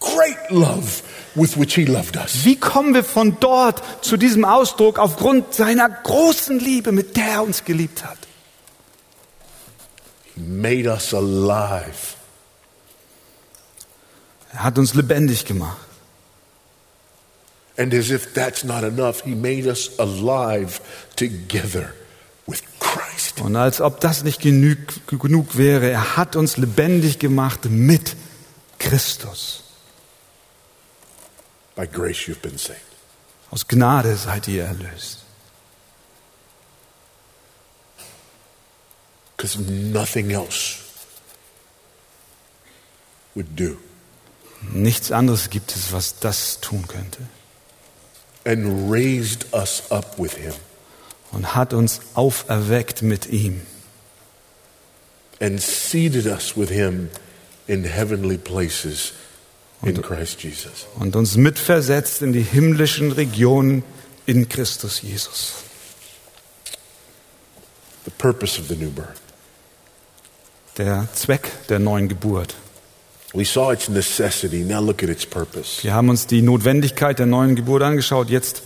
great 0.00 0.50
love 0.50 1.02
with 1.34 1.56
which 1.56 1.74
he 1.74 1.86
loved 1.86 2.16
us? 2.16 2.44
Wie 2.44 2.56
kommen 2.56 2.92
wir 2.94 3.04
von 3.04 3.38
dort 3.40 3.82
zu 4.04 4.16
diesem 4.16 4.44
Ausdruck 4.44 4.98
aufgrund 4.98 5.54
seiner 5.54 5.88
großen 5.88 6.58
Liebe, 6.58 6.92
mit 6.92 7.16
der 7.16 7.28
er 7.28 7.42
uns 7.42 7.64
geliebt 7.64 8.04
hat? 8.04 8.18
He 10.34 10.42
made 10.42 10.88
us 10.88 11.14
alive. 11.14 12.16
Er 14.52 14.64
hat 14.64 14.78
uns 14.78 14.94
lebendig 14.94 15.44
gemacht. 15.44 15.88
And 17.76 17.94
as 17.94 18.10
if 18.10 18.34
that's 18.34 18.64
not 18.64 18.82
enough, 18.82 19.22
he 19.22 19.36
made 19.36 19.68
us 19.68 19.90
alive 19.98 20.80
together. 21.14 21.94
Und 23.40 23.56
als 23.56 23.80
ob 23.80 24.00
das 24.00 24.24
nicht 24.24 24.40
genug, 24.40 24.78
genug 25.06 25.56
wäre, 25.56 25.90
er 25.90 26.16
hat 26.16 26.36
uns 26.36 26.56
lebendig 26.56 27.18
gemacht 27.18 27.66
mit 27.66 28.16
Christus. 28.78 29.62
By 31.76 31.86
grace 31.86 32.26
you've 32.26 32.40
been 32.40 32.58
saved. 32.58 32.80
Aus 33.50 33.66
Gnade 33.66 34.16
seid 34.16 34.48
ihr 34.48 34.64
erlöst. 34.64 35.24
Because 39.36 39.58
nothing 39.60 40.30
else 40.30 40.80
would 43.34 43.46
do. 43.58 43.76
Nichts 44.72 45.12
anderes 45.12 45.50
gibt 45.50 45.74
es, 45.76 45.92
was 45.92 46.18
das 46.18 46.60
tun 46.60 46.88
könnte. 46.88 47.20
And 48.44 48.90
raised 48.90 49.46
us 49.54 49.84
up 49.90 50.18
with 50.18 50.34
him 50.34 50.54
Und 51.32 51.54
hat 51.54 51.74
uns 51.74 52.00
auferweckt 52.14 53.02
mit 53.02 53.26
ihm 53.26 53.60
and 55.40 55.60
seated 55.60 56.26
us 56.26 56.56
with 56.56 56.70
him 56.70 57.10
in 57.66 57.84
heavenly 57.84 58.38
places 58.38 59.12
in 59.82 60.02
Christ 60.02 60.42
Jesus. 60.42 60.86
und 60.98 61.14
uns 61.14 61.36
mitversetzt 61.36 62.22
in 62.22 62.32
die 62.32 62.42
himmlischen 62.42 63.12
Regionen 63.12 63.84
in 64.26 64.48
Christus 64.48 65.02
Jesus. 65.02 65.62
The 68.04 68.10
purpose 68.10 68.58
of 68.60 68.68
the 68.68 68.76
new 68.76 68.90
birth. 68.90 69.20
Der 70.76 71.08
Zweck 71.14 71.50
der 71.68 71.78
neuen 71.78 72.08
Geburt. 72.08 72.54
We 73.34 73.44
saw 73.44 73.72
its 73.72 73.88
necessity. 73.88 74.64
Now 74.64 74.80
look 74.80 75.02
at 75.02 75.10
its 75.10 75.26
purpose. 75.26 75.82
Wir 75.82 75.92
haben 75.92 76.08
uns 76.08 76.26
die 76.26 76.40
Notwendigkeit 76.40 77.18
der 77.18 77.26
neuen 77.26 77.54
Geburt 77.54 77.82
angeschaut, 77.82 78.30
jetzt 78.30 78.62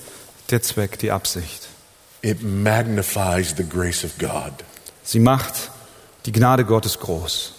der 0.50 0.62
Zweck, 0.62 0.98
die 0.98 1.10
Absicht. 1.10 1.68
It 2.22 2.42
magnifies 2.42 3.54
the 3.56 3.64
grace 3.64 4.04
of 4.04 4.16
God. 4.18 4.52
Sie 5.02 5.18
macht 5.18 5.70
die 6.24 6.32
Gnade 6.32 6.64
Gottes 6.64 6.98
groß. 6.98 7.52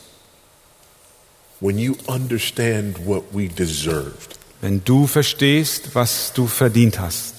When 1.59 1.77
you 1.77 1.95
understand 2.07 3.05
what 3.05 3.23
we 3.33 3.47
deserved, 3.47 4.35
Wenn 4.61 4.83
du 4.85 5.07
verstehst, 5.07 5.93
was 5.95 6.31
du 6.33 6.47
verdient 6.47 6.99
hast, 6.99 7.35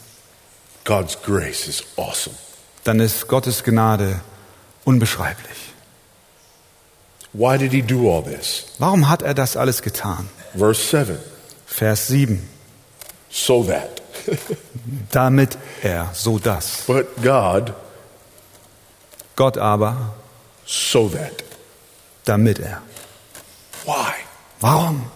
God's 0.85 1.16
grace 1.22 1.66
is 1.66 1.83
awesome. 1.97 2.37
dann 2.85 3.01
ist 3.01 3.27
Gottes 3.29 3.64
Gnade 3.64 4.20
unbeschreiblich. 4.85 5.57
Why 7.33 7.57
did 7.59 7.72
he 7.72 7.81
do 7.83 8.11
all 8.11 8.22
this? 8.22 8.66
Warum 8.79 9.09
hat 9.09 9.22
er 9.22 9.33
das 9.35 9.57
alles 9.57 9.81
getan? 9.83 10.29
Verse 10.57 10.81
7 10.83 11.18
Vers 11.66 12.07
7. 12.09 12.41
so 13.31 13.64
that. 13.64 14.01
Damit 15.11 15.59
er, 15.83 16.11
so 16.12 16.39
das. 16.39 16.85
But 16.87 17.22
God, 17.22 17.75
Gott 19.37 19.59
aber, 19.59 20.14
so 20.64 21.09
that. 21.09 21.45
damit 22.25 22.59
er. 22.59 22.83
Why? 23.85 24.14
Warum? 24.61 25.07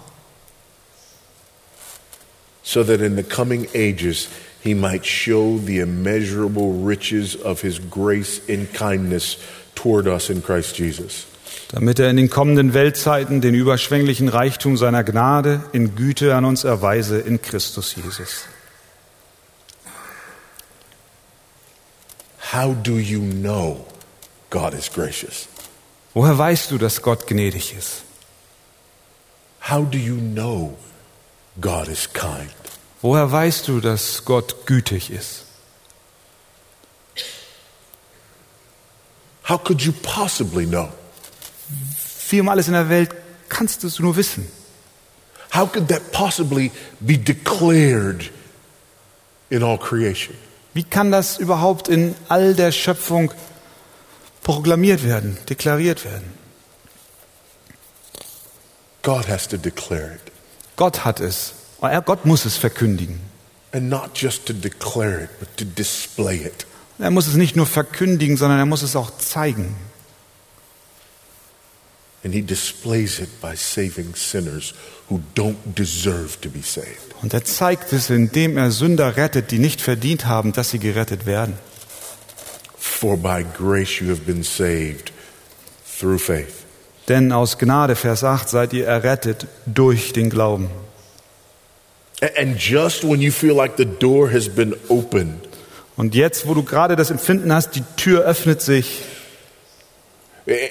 So 2.63 2.85
that 2.85 3.01
in 3.01 3.17
the 3.17 3.23
coming 3.23 3.67
ages 3.75 4.29
he 4.61 4.75
might 4.75 5.07
show 5.07 5.59
the 5.59 5.81
immeasurable 5.81 6.85
riches 6.85 7.35
of 7.35 7.63
his 7.63 7.79
grace 7.79 8.41
and 8.49 8.71
kindness 8.75 9.39
toward 9.75 10.07
us 10.07 10.29
in 10.29 10.43
Christ 10.43 10.79
Jesus. 10.79 11.25
Damit 11.71 11.99
er 11.99 12.11
in 12.11 12.17
den 12.17 12.31
kommenden 12.31 12.75
Weltzeiten 12.75 13.41
den 13.41 13.55
überschwänglichen 13.55 14.29
Reichtum 14.29 14.77
seiner 14.77 15.05
Gnade 15.05 15.63
in 15.73 15.95
Güte 15.95 16.35
an 16.35 16.45
uns 16.45 16.65
erweise 16.65 17.19
in 17.19 17.41
Christus 17.41 17.95
Jesus. 17.95 18.45
How 22.53 22.73
do 22.73 22.99
you 22.99 23.21
know 23.21 23.85
God 24.49 24.73
is 24.73 24.89
gracious? 24.89 25.49
Woher 26.15 26.39
weißt 26.39 26.71
du, 26.71 26.79
dass 26.79 27.03
Gott 27.03 27.27
gnädig 27.27 27.75
ist? 27.77 28.05
How 29.61 29.85
do 29.85 29.99
you 29.99 30.17
know 30.17 30.79
God 31.61 31.89
is 31.89 32.11
kind? 32.11 32.51
Woher 33.03 33.31
weißt 33.31 33.69
du, 33.69 33.81
dass 33.81 34.25
Gott 34.25 34.65
gütig 34.65 35.11
ist? 35.11 35.45
How 39.47 39.59
could 39.59 39.83
you 39.83 39.93
possibly 39.93 40.65
know? 40.65 40.89
Wie 42.31 42.41
um 42.41 42.49
alles 42.49 42.67
in 42.67 42.73
der 42.73 42.89
Welt 42.89 43.11
kannst 43.51 43.83
du 43.83 43.89
es 43.89 43.99
nur 43.99 44.17
wissen. 44.17 44.51
How 45.55 45.71
could 45.71 45.89
that 45.89 46.13
possibly 46.13 46.71
be 47.01 47.19
declared 47.19 48.31
in 49.51 49.63
all 49.63 49.79
creation? 49.79 50.35
Wie 50.75 50.85
kann 50.85 51.11
das 51.11 51.39
überhaupt 51.39 51.89
in 51.89 52.15
all 52.29 52.55
der 52.55 52.73
Schöpfung 52.73 53.33
proklamiert 54.43 55.05
werden, 55.05 55.37
deklariert 55.49 56.05
werden? 56.05 56.33
God 59.03 59.29
has 59.29 59.49
to 59.49 59.57
declare 59.57 60.15
it. 60.15 60.33
Gott 60.77 61.05
hat 61.05 61.21
es. 61.21 61.55
Er- 61.81 62.03
Gott 62.03 62.25
muss 62.27 62.45
es 62.45 62.57
verkündigen. 62.57 63.21
And 63.73 63.89
not 63.89 64.17
just 64.17 64.47
to 64.47 64.53
declare 64.53 65.25
it, 65.25 65.31
but 65.41 65.57
to 65.57 65.65
display 65.65 66.37
it. 66.39 66.67
Er 66.99 67.11
muss 67.11 67.27
es 67.27 67.35
nicht 67.35 67.55
nur 67.55 67.67
verkündigen, 67.67 68.37
sondern 68.37 68.59
er 68.59 68.67
muss 68.67 68.83
es 68.83 68.97
auch 68.97 69.17
zeigen. 69.19 69.77
And 72.25 72.35
he 72.35 72.43
displays 72.43 73.21
it 73.21 73.41
by 73.41 73.55
saving 73.55 74.15
sinners 74.17 74.75
who 75.09 75.21
don't 75.35 75.57
deserve 75.77 76.41
to 76.41 76.49
be 76.49 76.63
saved. 76.63 77.15
Und 77.23 77.33
er 77.33 77.45
zeigt 77.45 77.93
es, 77.93 78.11
indem 78.11 78.57
er 78.57 78.71
Sünder 78.71 79.17
rettet, 79.17 79.51
die 79.51 79.59
nicht 79.59 79.81
verdient 79.81 80.27
haben, 80.27 80.53
dass 80.53 80.71
sie 80.71 80.79
gerettet 80.79 81.27
werden. 81.27 81.55
For 82.77 83.17
by 83.17 83.45
grace 83.57 84.01
you 84.01 84.09
have 84.09 84.23
been 84.23 84.43
saved 84.43 85.13
through 85.99 86.21
faith. 86.21 86.65
Denn 87.09 87.33
aus 87.33 87.59
Gnade, 87.59 87.97
Vers 87.97 88.23
8, 88.25 88.49
seid 88.49 88.73
ihr 88.73 88.87
errettet 88.87 89.47
durch 89.67 90.13
den 90.13 90.29
Glauben. 90.29 90.69
And 92.37 92.61
just 92.61 93.05
when 93.05 93.21
you 93.21 93.31
feel 93.31 93.55
like 93.55 93.75
the 93.79 93.87
door 93.87 94.31
has 94.31 94.49
been 94.49 94.75
opened, 94.89 95.49
Und 95.97 96.15
jetzt, 96.15 96.47
wo 96.47 96.55
du 96.55 96.63
gerade 96.63 96.95
das 96.95 97.11
Empfinden 97.11 97.53
hast, 97.53 97.75
die 97.75 97.83
Tür 97.97 98.23
öffnet 98.25 98.63
sich 98.63 99.03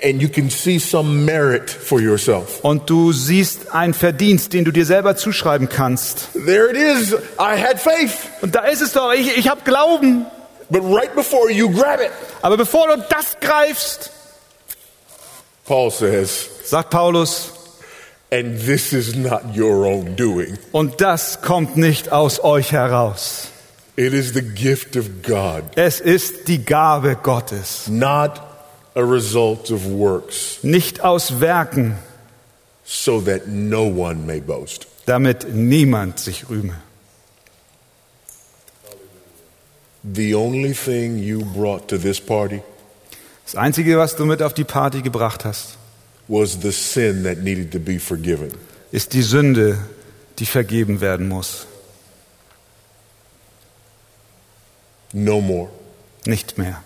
and 0.04 0.22
you 0.22 0.28
can 0.30 0.50
see 0.50 0.80
some 0.80 1.24
merit 1.26 1.70
for 1.70 2.00
yourself. 2.02 2.60
und 2.64 2.90
du 2.90 3.12
siehst 3.14 3.72
einen 3.74 3.94
Verdienst, 3.94 4.54
den 4.54 4.66
du 4.66 4.72
dir 4.72 4.86
selber 4.86 5.16
zuschreiben 5.16 5.70
kannst. 5.70 6.30
There 6.34 6.70
it 6.70 6.78
is. 6.78 7.14
I 7.40 7.56
had 7.62 7.80
faith. 7.80 8.14
Und 8.42 8.56
da 8.56 8.62
ist 8.66 8.82
es 8.82 8.94
doch, 8.94 9.14
ich, 9.14 9.38
ich 9.38 9.48
habe 9.50 9.62
Glauben. 9.64 10.26
But 10.70 10.82
right 10.84 11.14
before 11.16 11.50
you 11.52 11.70
grab 11.70 12.02
it, 12.02 12.10
Aber 12.42 12.58
bevor 12.58 12.88
du 12.88 13.02
das 13.10 13.38
greifst, 13.40 14.12
Paul 15.66 15.92
says, 15.92 16.50
sagt 16.66 16.90
Paulus, 16.90 17.52
and 18.32 18.60
this 18.66 18.94
is 18.94 19.16
not 19.16 19.42
your 19.56 19.86
own 19.86 20.16
doing. 20.16 20.58
und 20.72 21.00
das 21.02 21.42
kommt 21.42 21.78
nicht 21.78 22.12
aus 22.12 22.44
euch 22.44 22.72
heraus. 22.72 23.50
It 23.96 24.14
is 24.14 24.34
the 24.34 24.42
gift 24.42 24.96
of 24.98 25.06
God, 25.24 25.64
Es 25.76 26.00
ist 26.00 26.48
die 26.48 26.64
Gabe 26.64 27.16
Gottes, 27.22 27.88
not 27.88 28.32
a 28.98 29.02
result 29.04 29.70
of 29.72 29.86
works, 29.86 30.58
nicht 30.64 31.02
aus 31.04 31.40
Werken, 31.40 31.96
so 32.84 33.22
that 33.22 33.48
no 33.48 33.84
one 33.84 34.26
may 34.26 34.40
boast. 34.42 34.88
damit 35.06 35.54
niemand 35.54 36.20
sich 36.20 36.50
rühme. 36.50 36.74
The 40.04 40.36
only 40.36 40.74
thing 40.74 41.18
you 41.18 41.44
brought 41.46 41.88
to 41.90 41.98
this 41.98 42.20
party 42.20 42.62
Das 43.46 43.56
Einzige, 43.56 43.98
was 43.98 44.16
du 44.16 44.26
mit 44.26 44.42
auf 44.42 44.54
die 44.54 44.64
Party 44.66 45.02
gebracht 45.02 45.46
hast, 45.46 45.78
was 46.28 46.58
the 46.62 46.72
sin 46.72 47.24
that 47.24 47.38
needed 47.40 47.72
to 47.72 47.80
be 47.80 48.00
forgiven. 48.00 48.52
ist 48.92 49.14
die 49.14 49.22
Sünde, 49.22 49.78
die 50.40 50.46
vergeben 50.46 51.02
werden 51.02 51.28
muss. 51.30 51.68
No 55.14 55.40
more. 55.40 55.70
Nicht 56.26 56.58
mehr. 56.58 56.84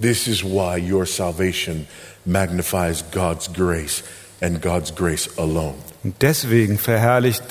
This 0.00 0.28
is 0.28 0.44
why 0.44 0.76
your 0.76 1.06
salvation 1.06 1.88
magnifies 2.24 3.02
God's 3.02 3.48
grace 3.48 4.02
and 4.40 4.60
God's 4.60 4.92
grace 4.92 5.28
alone. 5.36 5.74
Und 6.04 6.20
deswegen 6.20 6.78
verherrlicht 6.78 7.42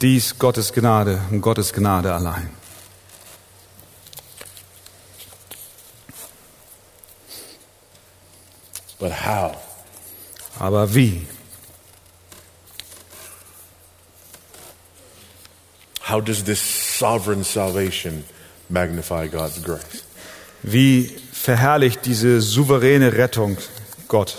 dies 0.00 0.38
Gottes 0.38 0.72
Gnade 0.72 1.20
und 1.30 1.40
Gottes 1.40 1.72
Gnade 1.72 2.12
allein. 2.12 2.50
But 8.98 9.12
how? 9.12 9.56
Aber 10.58 10.94
wie? 10.94 11.26
How 16.00 16.20
does 16.20 16.44
this 16.44 16.60
sovereign 16.60 17.42
salvation 17.42 18.24
magnify 18.70 19.26
God's 19.26 19.58
grace? 19.58 20.05
Wie 20.68 21.12
verherrlicht 21.32 22.04
diese 22.06 22.40
souveräne 22.40 23.12
Rettung 23.12 23.56
Gott? 24.08 24.36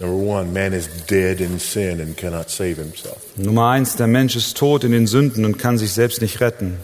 Number 0.00 0.16
one, 0.16 0.50
man 0.50 0.72
is 0.72 0.88
dead 1.10 1.40
in 1.40 1.58
sin 1.58 2.00
and 2.00 2.16
cannot 2.16 2.48
save 2.48 2.76
himself. 2.76 3.18
Nummer 3.36 3.68
eins, 3.68 3.96
der 3.96 4.06
Mensch 4.06 4.34
ist 4.34 4.56
tot 4.56 4.82
in 4.84 4.92
den 4.92 5.06
Sünden 5.06 5.44
und 5.44 5.58
kann 5.58 5.76
sich 5.76 5.92
selbst 5.92 6.22
nicht 6.22 6.40
retten. 6.40 6.78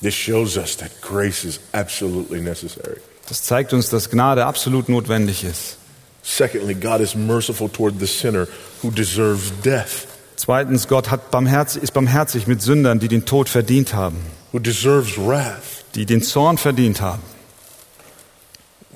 This 0.00 0.14
shows 0.14 0.56
us 0.56 0.76
that 0.78 0.90
grace 1.02 1.44
is 1.44 1.60
absolutely 1.72 2.40
necessary. 2.40 2.96
Das 3.28 3.42
zeigt 3.42 3.74
uns, 3.74 3.90
dass 3.90 4.08
Gnade 4.08 4.46
absolut 4.46 4.88
notwendig 4.88 5.44
ist. 5.44 5.76
Secondly, 6.22 6.74
God 6.74 7.00
is 7.00 7.14
merciful 7.14 7.68
toward 7.68 8.00
the 8.00 8.06
sinner 8.06 8.48
who 8.82 8.90
deserves 8.90 9.52
death, 9.62 10.06
Zweitens, 10.40 10.88
Gott 10.88 11.10
hat 11.10 11.30
barmherzig, 11.30 11.82
ist 11.82 11.92
barmherzig 11.92 12.46
mit 12.46 12.62
Sündern, 12.62 12.98
die 12.98 13.08
den 13.08 13.26
Tod 13.26 13.50
verdient 13.50 13.92
haben, 13.92 14.16
who 14.52 14.58
deserves 14.58 15.16
wrath. 15.16 15.84
die 15.94 16.06
den 16.06 16.22
Zorn 16.22 16.56
verdient 16.58 17.00
haben. 17.00 17.22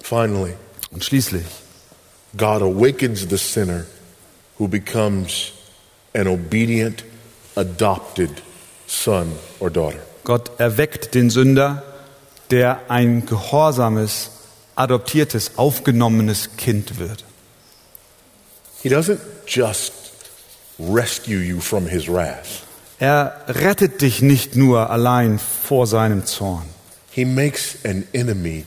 Finally, 0.03 0.55
Und 0.91 1.05
schließlich, 1.05 1.45
God 2.37 2.63
awakens 2.63 3.27
the 3.29 3.37
sinner 3.37 3.85
who 4.59 4.69
becomes 4.69 5.53
an 6.15 6.29
obedient, 6.29 7.05
adopted 7.57 8.31
son 8.87 9.33
or 9.59 9.71
daughter. 9.71 9.99
Gott 10.25 10.51
erweckt 10.59 11.15
den 11.15 11.31
Sünder, 11.31 11.83
der 12.51 12.81
ein 12.89 13.27
gehorsames, 13.27 14.31
adoptiertes, 14.77 15.53
aufgenommenes 15.59 16.51
Kind 16.57 16.99
wird. 16.99 17.25
He 18.83 18.89
doesn't 18.89 19.19
just 19.47 19.93
rescue 20.79 21.39
you 21.41 21.61
from 21.61 21.87
his 21.87 22.09
wrath, 22.09 22.64
Er 23.05 23.45
rettet 23.49 24.01
dich 24.01 24.23
nicht 24.23 24.57
nur 24.57 24.89
allein 24.89 25.39
vor 25.39 25.87
seinem 25.87 26.25
Zorn. 26.25 26.65
he 27.11 27.27
makes 27.27 27.77
an 27.85 28.07
enemy 28.15 28.65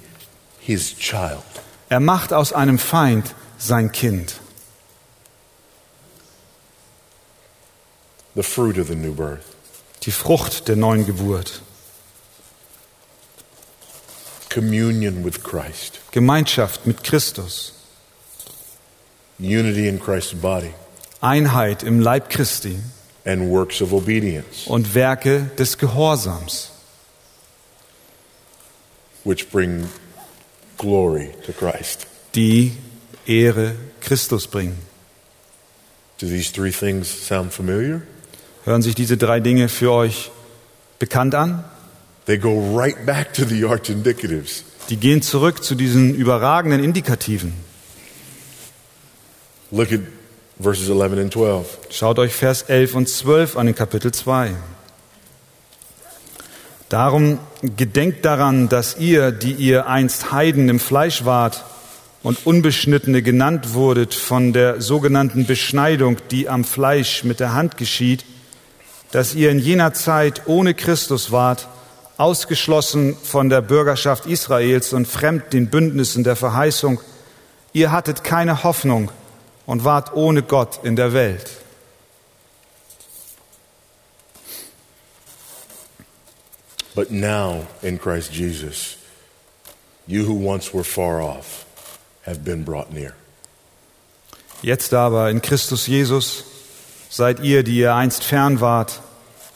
his 0.59 0.95
child. 0.95 1.41
Er 1.89 1.99
macht 1.99 2.33
aus 2.33 2.53
einem 2.53 2.77
Feind 2.77 3.33
sein 3.57 3.91
Kind. 3.91 4.35
The 8.35 8.43
fruit 8.43 8.77
of 8.77 8.89
the 8.89 8.95
new 8.95 9.15
birth. 9.15 9.43
Die 10.03 10.11
Frucht 10.11 10.67
der 10.67 10.75
neuen 10.75 11.07
Geburt. 11.07 11.63
Communion 14.51 15.25
with 15.25 15.41
Christ. 15.41 15.99
Gemeinschaft 16.11 16.85
mit 16.85 17.03
Christus. 17.03 17.73
Unity 19.39 19.87
in 19.87 19.99
Christ's 19.99 20.35
body. 20.35 20.75
Einheit 21.21 21.81
im 21.81 21.99
Leib 21.99 22.29
Christi 22.29 22.77
And 23.27 23.51
works 23.51 23.81
of 23.81 23.91
obedience, 23.91 24.67
und 24.67 24.95
Werke 24.95 25.51
des 25.57 25.77
Gehorsams, 25.77 26.71
which 29.25 29.49
bring 29.51 29.89
glory 30.77 31.33
to 31.45 31.51
Christ. 31.51 32.07
die 32.33 32.71
Ehre 33.25 33.75
Christus 33.99 34.47
bringen. 34.47 34.77
Do 36.19 36.27
these 36.27 36.51
three 36.51 36.71
things 36.71 37.09
sound 37.27 37.51
familiar? 37.53 38.01
Hören 38.63 38.81
sich 38.81 38.95
diese 38.95 39.17
drei 39.17 39.41
Dinge 39.41 39.67
für 39.67 39.91
euch 39.91 40.31
bekannt 40.97 41.35
an? 41.35 41.63
They 42.25 42.37
go 42.37 42.75
right 42.75 43.05
back 43.05 43.33
to 43.33 43.45
the 43.45 43.65
arch 43.65 43.89
indicatives. 43.89 44.63
Die 44.89 44.97
gehen 44.97 45.21
zurück 45.21 45.63
zu 45.63 45.75
diesen 45.75 46.15
überragenden 46.15 46.83
Indikativen. 46.83 47.53
Look 49.71 49.91
at 49.91 49.99
verses 50.59 50.89
11 50.89 51.19
and 51.19 51.33
12. 51.33 51.65
Schaut 51.89 52.19
euch 52.19 52.33
Vers 52.33 52.63
11 52.63 52.95
und 52.95 53.09
12 53.09 53.57
an 53.57 53.67
in 53.67 53.75
Kapitel 53.75 54.11
2. 54.11 54.51
Darum 56.89 57.39
gedenkt 57.61 58.25
daran, 58.25 58.69
dass 58.69 58.97
ihr, 58.97 59.31
die 59.31 59.51
ihr 59.51 59.87
einst 59.87 60.31
Heiden 60.31 60.69
im 60.69 60.79
Fleisch 60.79 61.25
wart 61.25 61.63
und 62.23 62.45
Unbeschnittene 62.45 63.21
genannt 63.21 63.73
wurdet 63.73 64.13
von 64.13 64.53
der 64.53 64.81
sogenannten 64.81 65.45
Beschneidung, 65.45 66.17
die 66.31 66.49
am 66.49 66.63
Fleisch 66.63 67.23
mit 67.23 67.39
der 67.39 67.53
Hand 67.53 67.77
geschieht, 67.77 68.25
dass 69.11 69.35
ihr 69.35 69.51
in 69.51 69.59
jener 69.59 69.93
Zeit 69.93 70.43
ohne 70.45 70.73
Christus 70.73 71.31
wart, 71.31 71.67
ausgeschlossen 72.17 73.15
von 73.21 73.49
der 73.49 73.61
Bürgerschaft 73.61 74.25
Israels 74.25 74.93
und 74.93 75.07
fremd 75.07 75.53
den 75.53 75.69
Bündnissen 75.69 76.23
der 76.23 76.35
Verheißung. 76.35 76.99
Ihr 77.73 77.91
hattet 77.91 78.23
keine 78.23 78.63
Hoffnung 78.63 79.11
und 79.67 79.83
wart 79.83 80.13
ohne 80.15 80.41
Gott 80.41 80.79
in 80.81 80.95
der 80.95 81.13
Welt. 81.13 81.51
But 86.95 87.11
now 87.11 87.67
in 87.83 87.99
Christ 87.99 88.33
Jesus, 88.33 88.97
you 90.07 90.25
who 90.25 90.33
once 90.33 90.73
were 90.73 90.83
far 90.83 91.21
off 91.21 91.65
have 92.25 92.43
been 92.43 92.63
brought 92.63 92.91
near. 92.91 93.13
Jetzt 94.63 94.95
aber 94.95 95.29
in 95.29 95.43
Christus 95.43 95.85
Jesus 95.85 96.43
seid 97.09 97.41
ihr, 97.41 97.61
die 97.61 97.77
ihr 97.77 97.93
einst 97.93 98.23
fern 98.23 98.59
wart, 98.61 99.01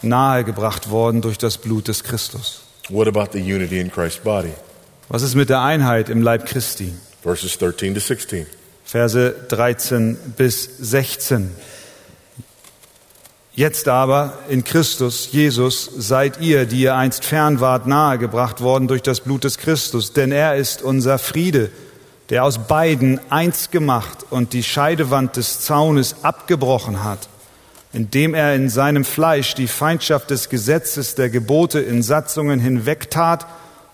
nahegebracht 0.03 0.91
worden 0.91 1.22
durch 1.22 1.39
das 1.39 1.57
Blut 1.57 1.88
des 1.88 2.03
Christus. 2.03 2.62
What 2.89 3.07
about 3.07 3.32
the 3.32 3.39
unity 3.39 3.80
in 3.80 3.89
Christ's 3.89 4.22
body? 4.24 4.53
Was 5.09 5.24
ist 5.24 5.34
mit 5.34 5.49
der 5.49 5.62
Einheit 5.62 6.09
im 6.09 6.22
Leib 6.22 6.45
Christi? 6.45 6.93
Verses 7.24 7.57
13 7.57 7.95
to 7.95 7.99
16. 7.99 8.45
Verse 8.84 9.36
13 9.50 10.18
bis 10.36 10.70
16. 10.80 11.52
Jetzt 13.54 13.90
aber 13.90 14.40
in 14.48 14.64
Christus 14.64 15.30
Jesus 15.32 15.90
seid 15.98 16.40
ihr, 16.40 16.66
die 16.66 16.84
ihr 16.84 16.96
einst 16.96 17.26
fern 17.26 17.60
wart, 17.60 17.86
nahegebracht 17.86 18.62
worden 18.62 18.88
durch 18.88 19.02
das 19.02 19.20
Blut 19.20 19.44
des 19.44 19.58
Christus, 19.58 20.14
denn 20.14 20.32
er 20.32 20.56
ist 20.56 20.82
unser 20.82 21.20
Friede, 21.20 21.70
der 22.30 22.46
aus 22.46 22.60
beiden 22.60 23.20
eins 23.30 23.70
gemacht 23.70 24.26
und 24.30 24.54
die 24.54 24.64
Scheidewand 24.64 25.36
des 25.36 25.60
Zaunes 25.60 26.24
abgebrochen 26.24 27.04
hat, 27.04 27.28
indem 27.92 28.34
er 28.34 28.56
in 28.56 28.70
seinem 28.70 29.04
Fleisch 29.04 29.54
die 29.54 29.68
Feindschaft 29.68 30.30
des 30.30 30.48
Gesetzes 30.48 31.16
der 31.16 31.30
Gebote 31.30 31.82
in 31.82 32.04
Satzungen 32.04 32.62
hinwegtat, 32.62 33.46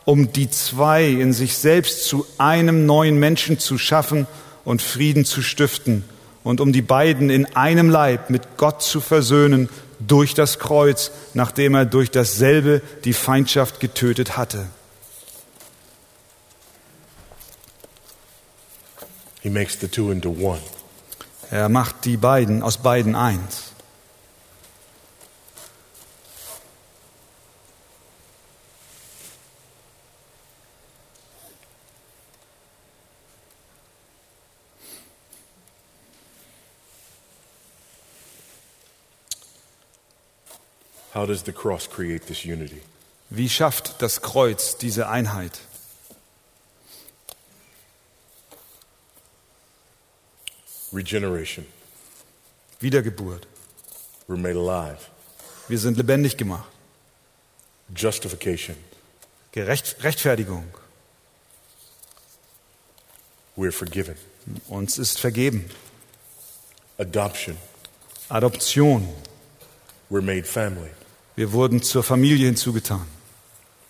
um 0.05 0.31
die 0.31 0.51
zwei 0.51 1.07
in 1.07 1.33
sich 1.33 1.57
selbst 1.57 2.07
zu 2.07 2.27
einem 2.37 2.85
neuen 2.85 3.17
Menschen 3.17 3.57
zu 3.57 3.79
schaffen 3.79 4.27
und 4.67 4.81
Frieden 4.81 5.23
zu 5.23 5.41
stiften 5.41 6.03
und 6.43 6.59
um 6.59 6.73
die 6.73 6.81
beiden 6.81 7.29
in 7.29 7.45
einem 7.55 7.89
Leib 7.89 8.29
mit 8.29 8.57
Gott 8.57 8.83
zu 8.83 8.99
versöhnen 8.99 9.69
durch 9.97 10.33
das 10.33 10.59
Kreuz, 10.59 11.11
nachdem 11.33 11.73
er 11.73 11.85
durch 11.85 12.11
dasselbe 12.11 12.81
die 13.05 13.13
Feindschaft 13.13 13.79
getötet 13.79 14.35
hatte. 14.35 14.67
He 19.39 19.49
makes 19.49 19.77
the 19.79 19.87
two 19.87 20.11
into 20.11 20.31
one. 20.31 20.59
Er 21.49 21.69
macht 21.69 22.03
die 22.03 22.17
beiden 22.17 22.61
aus 22.61 22.79
beiden 22.79 23.15
eins. 23.15 23.66
How 41.17 41.25
does 41.25 41.41
the 41.41 41.51
cross 41.51 41.87
create 41.87 42.27
this 42.27 42.45
unity? 42.45 42.79
Wie 43.31 43.49
schafft 43.49 44.03
das 44.03 44.21
Kreuz 44.21 44.77
diese 44.77 45.09
Einheit? 45.09 45.59
Regeneration. 50.93 51.65
Wiedergeburt. 52.79 53.47
We're 54.27 54.37
made 54.37 54.55
alive. 54.55 54.99
Wir 55.67 55.79
sind 55.79 55.97
lebendig 55.97 56.37
gemacht. 56.37 56.69
Justification. 57.95 58.77
Gerecht, 59.53 60.03
Rechtfertigung. 60.03 60.67
We're 63.55 63.71
forgiven. 63.71 64.17
Uns 64.67 64.99
ist 64.99 65.19
vergeben. 65.19 65.67
Adoption. 66.99 67.57
Adoption. 68.29 69.09
We're 70.11 70.21
made 70.21 70.45
family. 70.45 70.91
Wir 71.37 71.51
wurden 71.51 71.83
zur 71.83 72.01
Familie 72.01 72.47
hinzugetan. 72.47 73.05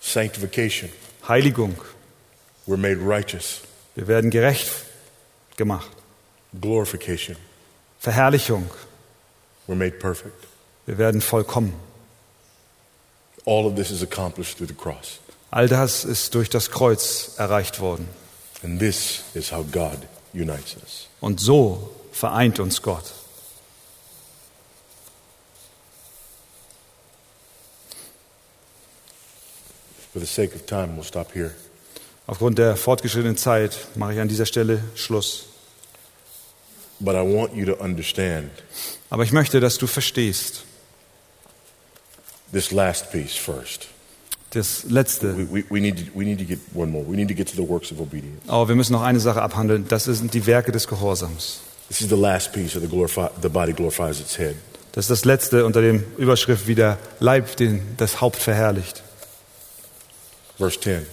Sanctification. 0.01 0.89
Heiligung. 1.29 1.75
We're 2.67 2.75
made 2.75 2.99
righteous. 2.99 3.61
Wir 3.95 4.07
werden 4.09 4.29
gerecht 4.29 4.69
gemacht. 5.55 5.89
Glorification. 6.59 7.37
Verherrlichung. 7.99 8.69
We're 9.65 9.75
made 9.75 9.91
perfect. 9.91 10.45
Wir 10.85 10.97
werden 10.97 11.21
vollkommen. 11.21 11.73
All 13.45 13.65
of 13.65 13.75
this 13.75 13.91
is 13.91 14.03
accomplished 14.03 14.57
through 14.57 14.67
the 14.67 14.75
cross. 14.75 15.19
All 15.49 15.69
das 15.69 16.03
ist 16.03 16.35
durch 16.35 16.49
das 16.49 16.69
Kreuz 16.69 17.35
erreicht 17.37 17.79
worden. 17.79 18.09
And 18.61 18.77
this 18.77 19.23
is 19.33 19.53
how 19.53 19.63
God 19.63 19.99
unites 20.33 20.75
us. 20.75 21.07
Und 21.21 21.39
so 21.39 21.95
vereint 22.11 22.59
uns 22.59 22.81
Gott. 22.81 23.05
For 30.17 30.25
the 30.25 30.33
sake 30.33 30.55
of 30.55 30.65
time, 30.65 30.95
we'll 30.95 31.03
stop 31.03 31.31
here. 31.35 31.51
Aufgrund 32.25 32.57
der 32.57 32.75
fortgeschrittenen 32.75 33.37
Zeit 33.37 33.77
mache 33.93 34.13
ich 34.13 34.19
an 34.19 34.27
dieser 34.27 34.47
Stelle 34.47 34.79
Schluss. 34.95 35.45
But 36.99 37.13
I 37.13 37.19
want 37.19 37.53
you 37.53 37.67
to 37.67 37.73
understand 37.79 38.49
Aber 39.11 39.21
ich 39.21 39.31
möchte, 39.31 39.59
dass 39.59 39.77
du 39.77 39.85
verstehst, 39.85 40.63
this 42.51 42.71
last 42.71 43.11
piece 43.11 43.35
first. 43.35 43.89
Das 44.53 44.85
letzte. 44.85 45.37
We, 45.37 45.47
we, 45.51 45.63
we, 45.69 45.79
need 45.79 45.97
to, 45.97 46.19
we 46.19 46.25
need 46.25 46.39
to 46.39 46.45
get 46.45 46.57
one 46.73 46.89
more. 46.89 47.05
We 47.07 47.15
need 47.15 47.27
to 47.27 47.35
get 47.35 47.47
to 47.49 47.55
the 47.55 47.69
works 47.69 47.91
of 47.91 47.99
obedience. 47.99 48.41
Aber 48.47 48.67
wir 48.69 48.75
müssen 48.75 48.93
noch 48.93 49.03
eine 49.03 49.19
Sache 49.19 49.43
abhandeln. 49.43 49.87
Das 49.87 50.05
sind 50.05 50.33
die 50.33 50.47
Werke 50.47 50.71
des 50.71 50.87
Gehorsams. 50.87 51.59
This 51.89 52.01
is 52.01 52.09
the 52.09 52.15
last 52.15 52.53
piece 52.53 52.75
of 52.75 52.81
the, 52.81 52.87
glorify, 52.87 53.27
the 53.39 53.49
body 53.49 53.71
glorifies 53.71 54.19
its 54.19 54.35
head. 54.35 54.55
Das 54.93 55.05
ist 55.05 55.11
das 55.11 55.25
letzte 55.25 55.63
unter 55.63 55.81
dem 55.81 56.03
Überschrift, 56.17 56.65
wie 56.65 56.73
der 56.73 56.97
Leib 57.19 57.55
den, 57.57 57.81
das 57.97 58.19
Haupt 58.19 58.37
verherrlicht. 58.37 59.03
Verse 60.57 60.79
10. 60.79 61.05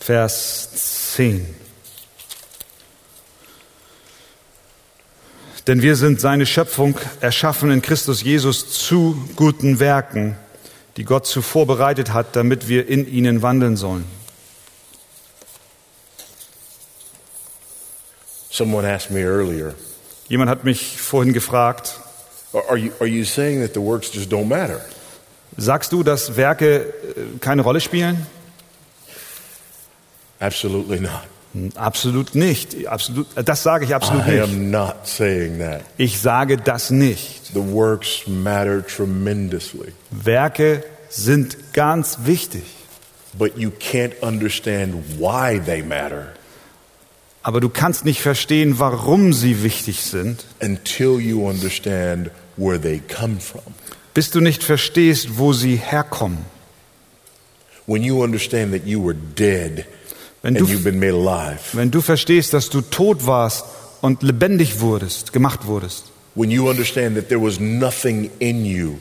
Vers 0.00 1.04
10. 1.16 1.54
Denn 5.66 5.82
wir 5.82 5.96
sind 5.96 6.20
seine 6.20 6.46
Schöpfung, 6.46 6.98
erschaffen 7.20 7.70
in 7.70 7.82
Christus 7.82 8.22
Jesus 8.22 8.70
zu 8.70 9.20
guten 9.34 9.80
Werken, 9.80 10.36
die 10.96 11.04
Gott 11.04 11.26
zuvor 11.26 11.66
bereitet 11.66 12.12
hat, 12.12 12.36
damit 12.36 12.68
wir 12.68 12.88
in 12.88 13.06
ihnen 13.06 13.42
wandeln 13.42 13.76
sollen. 13.76 14.04
Someone 18.50 18.88
asked 18.88 19.10
me 19.10 19.20
earlier, 19.20 19.74
Jemand 20.28 20.50
hat 20.50 20.64
mich 20.64 21.00
vorhin 21.00 21.32
gefragt, 21.32 22.00
are 22.52 22.68
are 22.68 22.76
you, 22.76 22.90
are 22.98 23.06
you 23.06 23.24
saying 23.24 23.60
that 23.60 23.74
the 23.74 23.80
works 23.80 24.10
just 24.12 24.32
don't 24.32 24.46
matter? 24.46 24.80
sagst 25.56 25.92
du, 25.92 26.02
dass 26.02 26.36
Werke 26.36 26.80
äh, 26.80 27.38
keine 27.40 27.62
Rolle 27.62 27.80
spielen? 27.80 28.26
Absolutely 30.40 31.00
not. 31.00 31.22
Absolut 31.76 32.34
nicht. 32.34 32.86
Absolut, 32.86 33.26
das 33.42 33.62
sage 33.62 33.86
ich 33.86 33.94
absolut 33.94 34.26
I 34.26 34.30
nicht. 34.32 34.42
am 34.42 34.70
not 34.70 35.06
saying 35.06 35.58
that. 35.60 35.80
Ich 35.96 36.20
sage 36.20 36.58
das 36.58 36.90
nicht. 36.90 37.46
The 37.54 37.72
works 37.72 38.26
matter 38.26 38.86
tremendously, 38.86 39.92
Werke 40.10 40.84
sind 41.08 41.72
ganz 41.72 42.18
wichtig. 42.24 42.62
but 43.38 43.56
you 43.58 43.70
can't 43.70 44.12
understand 44.22 44.94
why 45.18 45.58
they 45.64 45.82
matter 45.82 46.32
Aber 47.42 47.60
du 47.60 47.68
kannst 47.68 48.04
nicht 48.04 48.20
verstehen, 48.20 48.78
warum 48.78 49.32
sie 49.32 49.62
wichtig 49.62 50.00
sind, 50.02 50.44
until 50.60 51.20
you 51.20 51.48
understand 51.48 52.30
where 52.56 52.78
they 52.80 52.98
come 53.00 53.40
from. 53.40 53.62
bis 54.14 54.30
du 54.30 54.40
nicht 54.40 54.62
verstehst, 54.62 55.38
wo 55.38 55.52
sie 55.54 55.76
herkommen. 55.76 56.44
When 57.86 58.02
you 58.02 58.22
understand 58.22 58.72
that 58.72 58.84
you 58.86 59.02
were 59.02 59.14
dead 59.14 59.86
Wenn 60.46 60.54
du, 60.54 60.68
wenn 61.72 61.90
du 61.90 62.00
verstehst, 62.00 62.54
dass 62.54 62.70
du 62.70 62.80
tot 62.80 63.26
warst 63.26 63.64
und 64.00 64.22
lebendig 64.22 64.78
wurdest, 64.78 65.32
gemacht 65.32 65.66
wurdest, 65.66 66.04
when 66.36 66.52
you 66.52 66.70
understand 66.70 67.16
that 67.16 67.28
there 67.28 67.42
was 67.42 67.58
nothing 67.58 68.30
in 68.38 68.64
you 68.64 68.98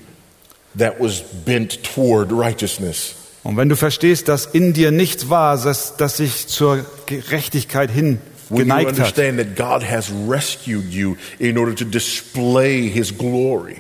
that 0.76 1.00
was 1.00 1.22
bent 1.46 1.84
toward 1.84 2.32
righteousness, 2.32 3.14
und 3.44 3.58
wenn 3.58 3.70
du 3.70 3.76
verstehst, 3.76 4.28
dass 4.28 4.48
in 4.48 4.74
dir 4.74 4.90
nichts 4.90 5.30
war, 5.30 5.56
das, 5.56 5.98
das 5.98 6.18
sich 6.18 6.48
zur 6.48 6.84
Gerechtigkeit 7.06 7.92
hin 7.92 8.20
when 8.50 8.58
you 8.58 8.64
geneigt 8.64 8.88
hat, 8.88 8.98
understand 8.98 9.38
that 9.38 9.56
God 9.56 9.88
has 9.88 10.12
rescued 10.28 10.92
you 10.92 11.16
in 11.38 11.60
order 11.60 11.76
to 11.76 11.86
display 11.86 12.90
His 12.90 13.16
glory, 13.16 13.76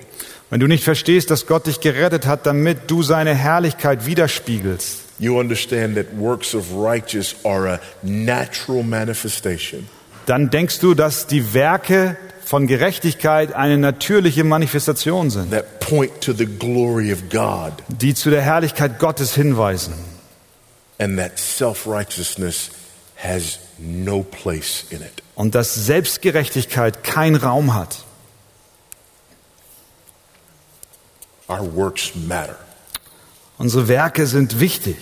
wenn 0.50 0.60
du 0.60 0.68
nicht 0.68 0.84
verstehst, 0.84 1.32
dass 1.32 1.48
Gott 1.48 1.68
dich 1.68 1.80
gerettet 1.80 2.26
hat, 2.26 2.46
damit 2.46 2.89
du 2.91 3.04
seine 3.04 3.34
Herrlichkeit 3.34 4.06
widerspiegelst, 4.06 5.00
you 5.20 5.39
understand 5.39 5.96
that 5.96 6.06
works 6.18 6.54
of 6.54 6.66
righteous 6.74 7.36
are 7.43 7.74
a 7.74 7.80
natural 8.04 8.84
manifestation 8.84 9.88
dann 10.26 10.50
denkst 10.50 10.80
du, 10.80 10.93
dass 10.93 11.28
die 11.28 11.54
Werke 11.54 12.18
von 12.43 12.68
Gerechtigkeit 12.68 13.54
eine 13.54 13.78
natürliche 13.78 14.43
Manifestation 14.43 15.30
sind, 15.30 15.52
that 15.52 15.80
point 15.80 16.22
to 16.22 16.34
the 16.34 16.46
glory 16.46 17.12
of 17.14 17.30
God, 17.30 17.74
die 17.88 18.14
zu 18.14 18.30
der 18.30 18.41
Herrlichkeit 18.41 19.00
Gottes 19.00 19.34
hinweisen. 19.36 19.93
and 20.98 21.18
that 21.20 21.38
self 21.38 21.86
righteousness 21.86 22.70
has 23.18 23.60
no 23.78 24.24
place 24.24 24.86
in 24.89 25.02
it. 25.02 25.24
Und 25.36 25.54
dass 25.54 25.76
Selbstgerechtigkeit 25.76 27.04
keinen 27.04 27.36
Raum 27.36 27.74
hat. 27.74 28.06
Our 31.48 31.64
works 31.76 32.14
matter. 32.16 32.58
Unsere 33.58 33.88
Werke 33.88 34.26
sind 34.28 34.60
wichtig. 34.60 34.98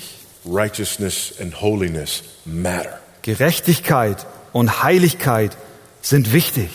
Righteousness 0.46 1.34
and 1.40 1.62
holiness 1.62 2.24
matter. 2.46 3.00
Gerechtigkeit 3.22 4.26
und 4.52 4.84
Heiligkeit 4.84 5.58
sind 6.02 6.34
wichtig. 6.34 6.70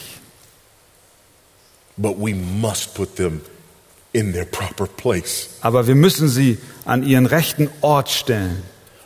But 1.97 2.17
we 2.19 2.35
must 2.35 2.95
put 2.95 3.17
them 3.17 3.43
in 4.13 4.33
their 4.33 4.47
proper 4.47 4.87
place. 4.87 5.49
Aber 5.61 5.87
wir 5.87 5.95
müssen 5.95 6.29
sie 6.29 6.59
an 6.85 7.03
ihren 7.03 7.27
rechten 7.27 7.69
Ort 7.83 8.11
stellen. 8.11 8.63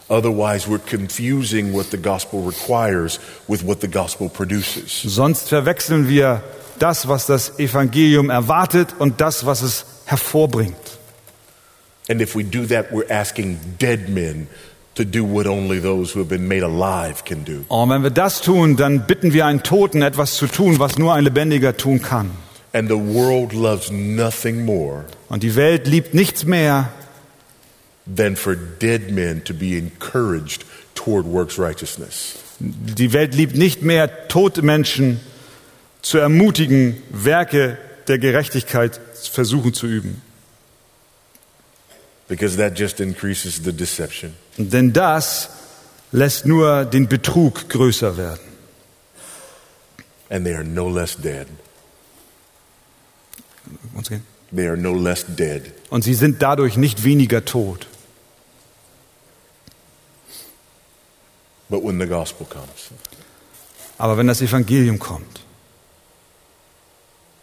Otherwise, 0.09 0.69
we're 0.69 0.79
confusing 0.79 1.73
what 1.73 1.91
the 1.91 1.97
gospel 1.97 2.45
requires 2.47 3.19
with 3.49 3.67
what 3.67 3.81
the 3.81 3.89
gospel 3.89 4.29
produces. 4.29 5.03
Sonst 5.03 5.49
verwechseln 5.49 6.09
wir 6.09 6.43
das, 6.79 7.09
was 7.09 7.27
das 7.27 7.59
Evangelium 7.59 8.29
erwartet 8.31 8.95
und 8.99 9.21
das, 9.21 9.47
was 9.47 9.63
es 9.63 9.87
hervorbringt. 10.13 10.99
And 12.09 12.21
if 12.21 12.35
we 12.35 12.45
do 12.45 12.67
that, 12.67 12.93
we're 12.93 13.11
asking 13.11 13.59
dead 13.79 14.09
men 14.09 14.47
to 14.95 15.05
do 15.05 15.25
what 15.25 15.47
only 15.47 15.81
those 15.81 16.13
who 16.13 16.21
have 16.21 16.29
been 16.29 16.47
made 16.47 16.63
alive 16.63 17.25
can 17.25 17.45
do. 17.45 17.65
Und 17.69 17.91
wenn 17.91 18.03
wir 18.03 18.11
das 18.11 18.41
tun, 18.41 18.77
dann 18.77 19.07
bitten 19.07 19.33
wir 19.33 19.47
einen 19.47 19.63
Toten 19.63 20.03
etwas 20.03 20.35
zu 20.35 20.47
tun, 20.47 20.79
was 20.79 20.99
nur 20.99 21.15
ein 21.15 21.25
Lebendiger 21.25 21.77
tun 21.77 22.03
kann. 22.03 22.31
And 22.75 22.89
the 22.89 22.97
world 22.97 23.53
loves 23.53 23.91
nothing 23.91 24.65
more 24.65 25.05
Und 25.29 25.43
die 25.43 25.57
Welt 25.57 25.87
liebt 25.87 26.15
nichts 26.15 26.45
mehr, 26.45 26.91
than 28.07 28.37
for 28.37 28.57
dead 28.57 29.11
men 29.11 29.45
to 29.45 29.55
be 29.55 29.77
encouraged 29.77 30.65
toward 30.95 31.25
works 31.27 31.59
righteousness. 31.59 32.37
die 32.59 33.13
Welt 33.13 33.35
liebt 33.35 33.57
nicht 33.57 33.83
mehr 33.83 34.29
tote 34.29 34.63
Menschen 34.63 35.21
zu 36.01 36.19
ermutigen, 36.19 37.03
Werke 37.11 37.79
der 38.09 38.19
Gerechtigkeit 38.19 39.01
versuchen 39.31 39.75
zu 39.75 39.87
üben. 39.87 40.23
Because 42.29 42.57
that 42.57 42.79
just 42.79 43.01
increases 43.01 43.63
the 43.63 43.73
deception. 43.73 44.35
Denn 44.57 44.93
das 44.93 45.51
lässt 46.13 46.47
nur 46.47 46.85
den 46.85 47.09
Betrug 47.09 47.69
größer 47.69 48.17
werden. 48.17 48.41
And 50.31 50.47
they 50.47 50.55
are 50.55 50.65
no 50.65 50.89
less 50.89 51.17
dead. 51.17 51.47
Uns 53.95 54.09
gehen. 54.09 54.25
They 54.55 54.67
are 54.67 54.77
no 54.77 54.95
less 54.95 55.25
dead. 55.27 55.73
Und 55.91 56.05
sie 56.05 56.15
sind 56.15 56.43
dadurch 56.43 56.77
nicht 56.77 57.05
weniger 57.05 57.45
tot. 57.45 57.87
But 61.69 61.83
when 61.83 61.99
the 61.99 62.07
gospel 62.07 62.47
comes, 62.47 62.91
Aber 63.97 64.17
wenn 64.19 64.27
das 64.27 64.43
Evangelium 64.43 64.99
kommt, 64.99 65.41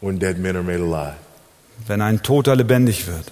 when 0.01 0.19
dead 0.19 0.37
men 0.37 0.55
are 0.55 0.63
made 0.63 0.79
alive, 0.79 1.17
wenn 1.87 2.01
ein 2.01 2.21
Toter 2.21 2.55
lebendig 2.55 3.07
wird, 3.07 3.31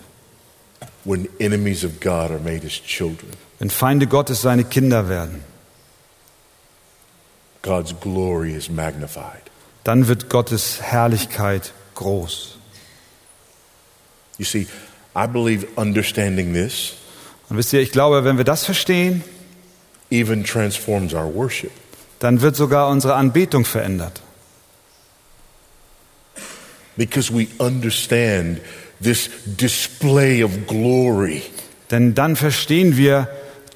when 1.03 1.27
enemies 1.39 1.83
of 1.83 1.99
God 1.99 2.31
are 2.31 2.39
made 2.39 2.61
his 2.61 2.81
children, 2.83 3.29
wenn 3.59 3.69
Feinde 3.69 4.07
Gottes 4.07 4.41
seine 4.41 4.63
Kinder 4.63 5.09
werden, 5.09 5.43
God's 7.61 7.93
glory 7.99 8.53
is 8.53 8.69
magnified. 8.69 9.43
dann 9.83 10.07
wird 10.07 10.29
Gottes 10.29 10.81
Herrlichkeit 10.81 11.73
groß. 11.95 12.57
You 14.37 14.45
see, 14.45 14.67
I 15.15 15.25
believe 15.27 15.65
understanding 15.75 16.53
this 16.53 16.93
Und 17.49 17.57
wisst 17.57 17.73
ihr, 17.73 17.81
ich 17.81 17.91
glaube, 17.91 18.23
wenn 18.23 18.37
wir 18.37 18.43
das 18.43 18.65
verstehen, 18.65 19.23
even 20.11 20.43
transforms 20.43 21.13
our 21.13 21.33
worship. 21.33 21.71
dann 22.19 22.41
wird 22.41 22.55
sogar 22.55 22.89
unsere 22.89 23.15
Anbetung 23.15 23.63
verändert. 23.65 24.21
Because 26.97 27.31
we 27.33 27.47
understand 27.59 28.59
this 29.01 29.29
display 29.45 30.43
of 30.43 30.51
glory. 30.67 31.43
Denn 31.91 32.15
dann 32.15 32.35
verstehen 32.35 32.97
wir 32.97 33.27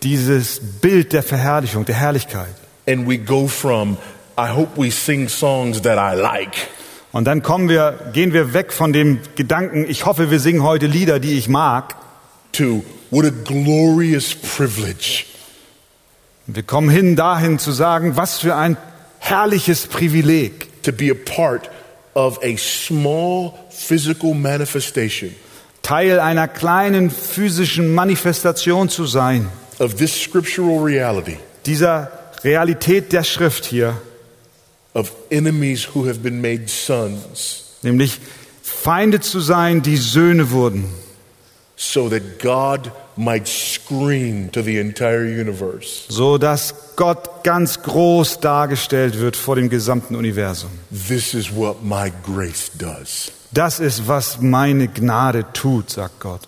dieses 0.03 0.59
Bild 0.81 1.13
der 1.13 1.23
Verherrlichung, 1.23 1.85
der 1.85 1.95
Herrlichkeit. 1.95 2.53
And 2.87 3.07
we 3.07 3.17
go 3.19 3.47
from, 3.47 3.97
I 4.37 4.49
hope 4.49 4.71
we 4.75 4.91
sing 4.91 5.29
songs 5.29 5.81
that 5.83 5.97
I 5.97 6.19
like, 6.19 6.67
Und 7.11 7.25
dann 7.25 7.43
kommen 7.43 7.69
wir, 7.69 8.11
gehen 8.13 8.33
wir 8.33 8.53
weg 8.53 8.71
von 8.71 8.93
dem 8.93 9.19
Gedanken, 9.35 9.85
ich 9.87 10.05
hoffe, 10.05 10.31
wir 10.31 10.39
singen 10.39 10.63
heute 10.63 10.87
Lieder, 10.87 11.19
die 11.19 11.37
ich 11.37 11.47
mag. 11.47 11.95
to 12.53 12.83
what 13.11 13.25
a 13.25 13.29
glorious 13.29 14.33
privilege 14.35 15.25
Wir 16.47 16.63
kommen 16.63 16.89
hin 16.89 17.15
dahin 17.15 17.59
zu 17.59 17.71
sagen, 17.71 18.17
was 18.17 18.39
für 18.39 18.55
ein 18.55 18.75
herrliches 19.19 19.87
Privileg, 19.87 20.83
to 20.83 20.91
be 20.91 21.11
a 21.11 21.13
part 21.13 21.69
of 22.13 22.39
a 22.43 22.57
small 22.57 23.53
physical 23.69 24.33
manifestation 24.33 25.35
Teil 25.81 26.19
einer 26.19 26.47
kleinen 26.47 27.09
physischen 27.09 27.93
Manifestation 27.93 28.87
zu 28.87 29.05
sein, 29.05 29.49
of 29.79 29.95
this 29.95 30.21
scriptural 30.21 30.79
reality 30.83 31.37
dieser 31.65 32.11
Realität 32.43 33.13
der 33.13 33.23
Schrift 33.23 33.65
hier, 33.65 34.01
of 34.93 35.11
enemies 35.29 35.87
who 35.93 36.07
have 36.07 36.19
been 36.19 36.41
made 36.41 36.67
sons, 36.67 37.77
nämlich 37.81 38.19
Feinde 38.61 39.19
zu 39.19 39.39
sein, 39.39 39.81
die 39.81 39.97
Söhne 39.97 40.51
wurden, 40.51 40.85
so 41.75 42.09
that 42.09 42.39
God 42.39 42.91
might 43.21 43.47
scream 43.47 44.49
to 44.51 44.61
the 44.63 44.79
entire 44.79 45.25
universe 45.25 46.05
so 46.09 46.37
dass 46.37 46.95
Gott 46.95 47.43
ganz 47.43 47.81
groß 47.81 48.39
dargestellt 48.39 49.19
wird 49.19 49.35
vor 49.35 49.55
dem 49.55 49.69
gesamten 49.69 50.15
Universum. 50.15 50.69
This 50.89 51.33
is 51.33 51.55
what 51.55 51.83
my 51.83 52.11
grace 52.23 52.71
does. 52.77 53.31
Das 53.51 53.79
ist, 53.79 54.07
was 54.07 54.39
meine 54.39 54.87
Gnade 54.87 55.45
tut, 55.53 55.89
sagt 55.89 56.19
Gott. 56.19 56.47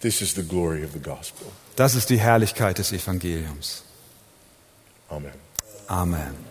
This 0.00 0.20
is 0.20 0.34
the 0.34 0.42
glory 0.42 0.84
of 0.84 0.92
the 0.92 1.00
gospel. 1.00 1.48
Das 1.74 1.94
ist 1.94 2.10
die 2.10 2.20
Herrlichkeit 2.20 2.78
des 2.78 2.92
Evangeliums. 2.92 3.82
Amen. 5.08 5.32
Amen. 5.88 6.45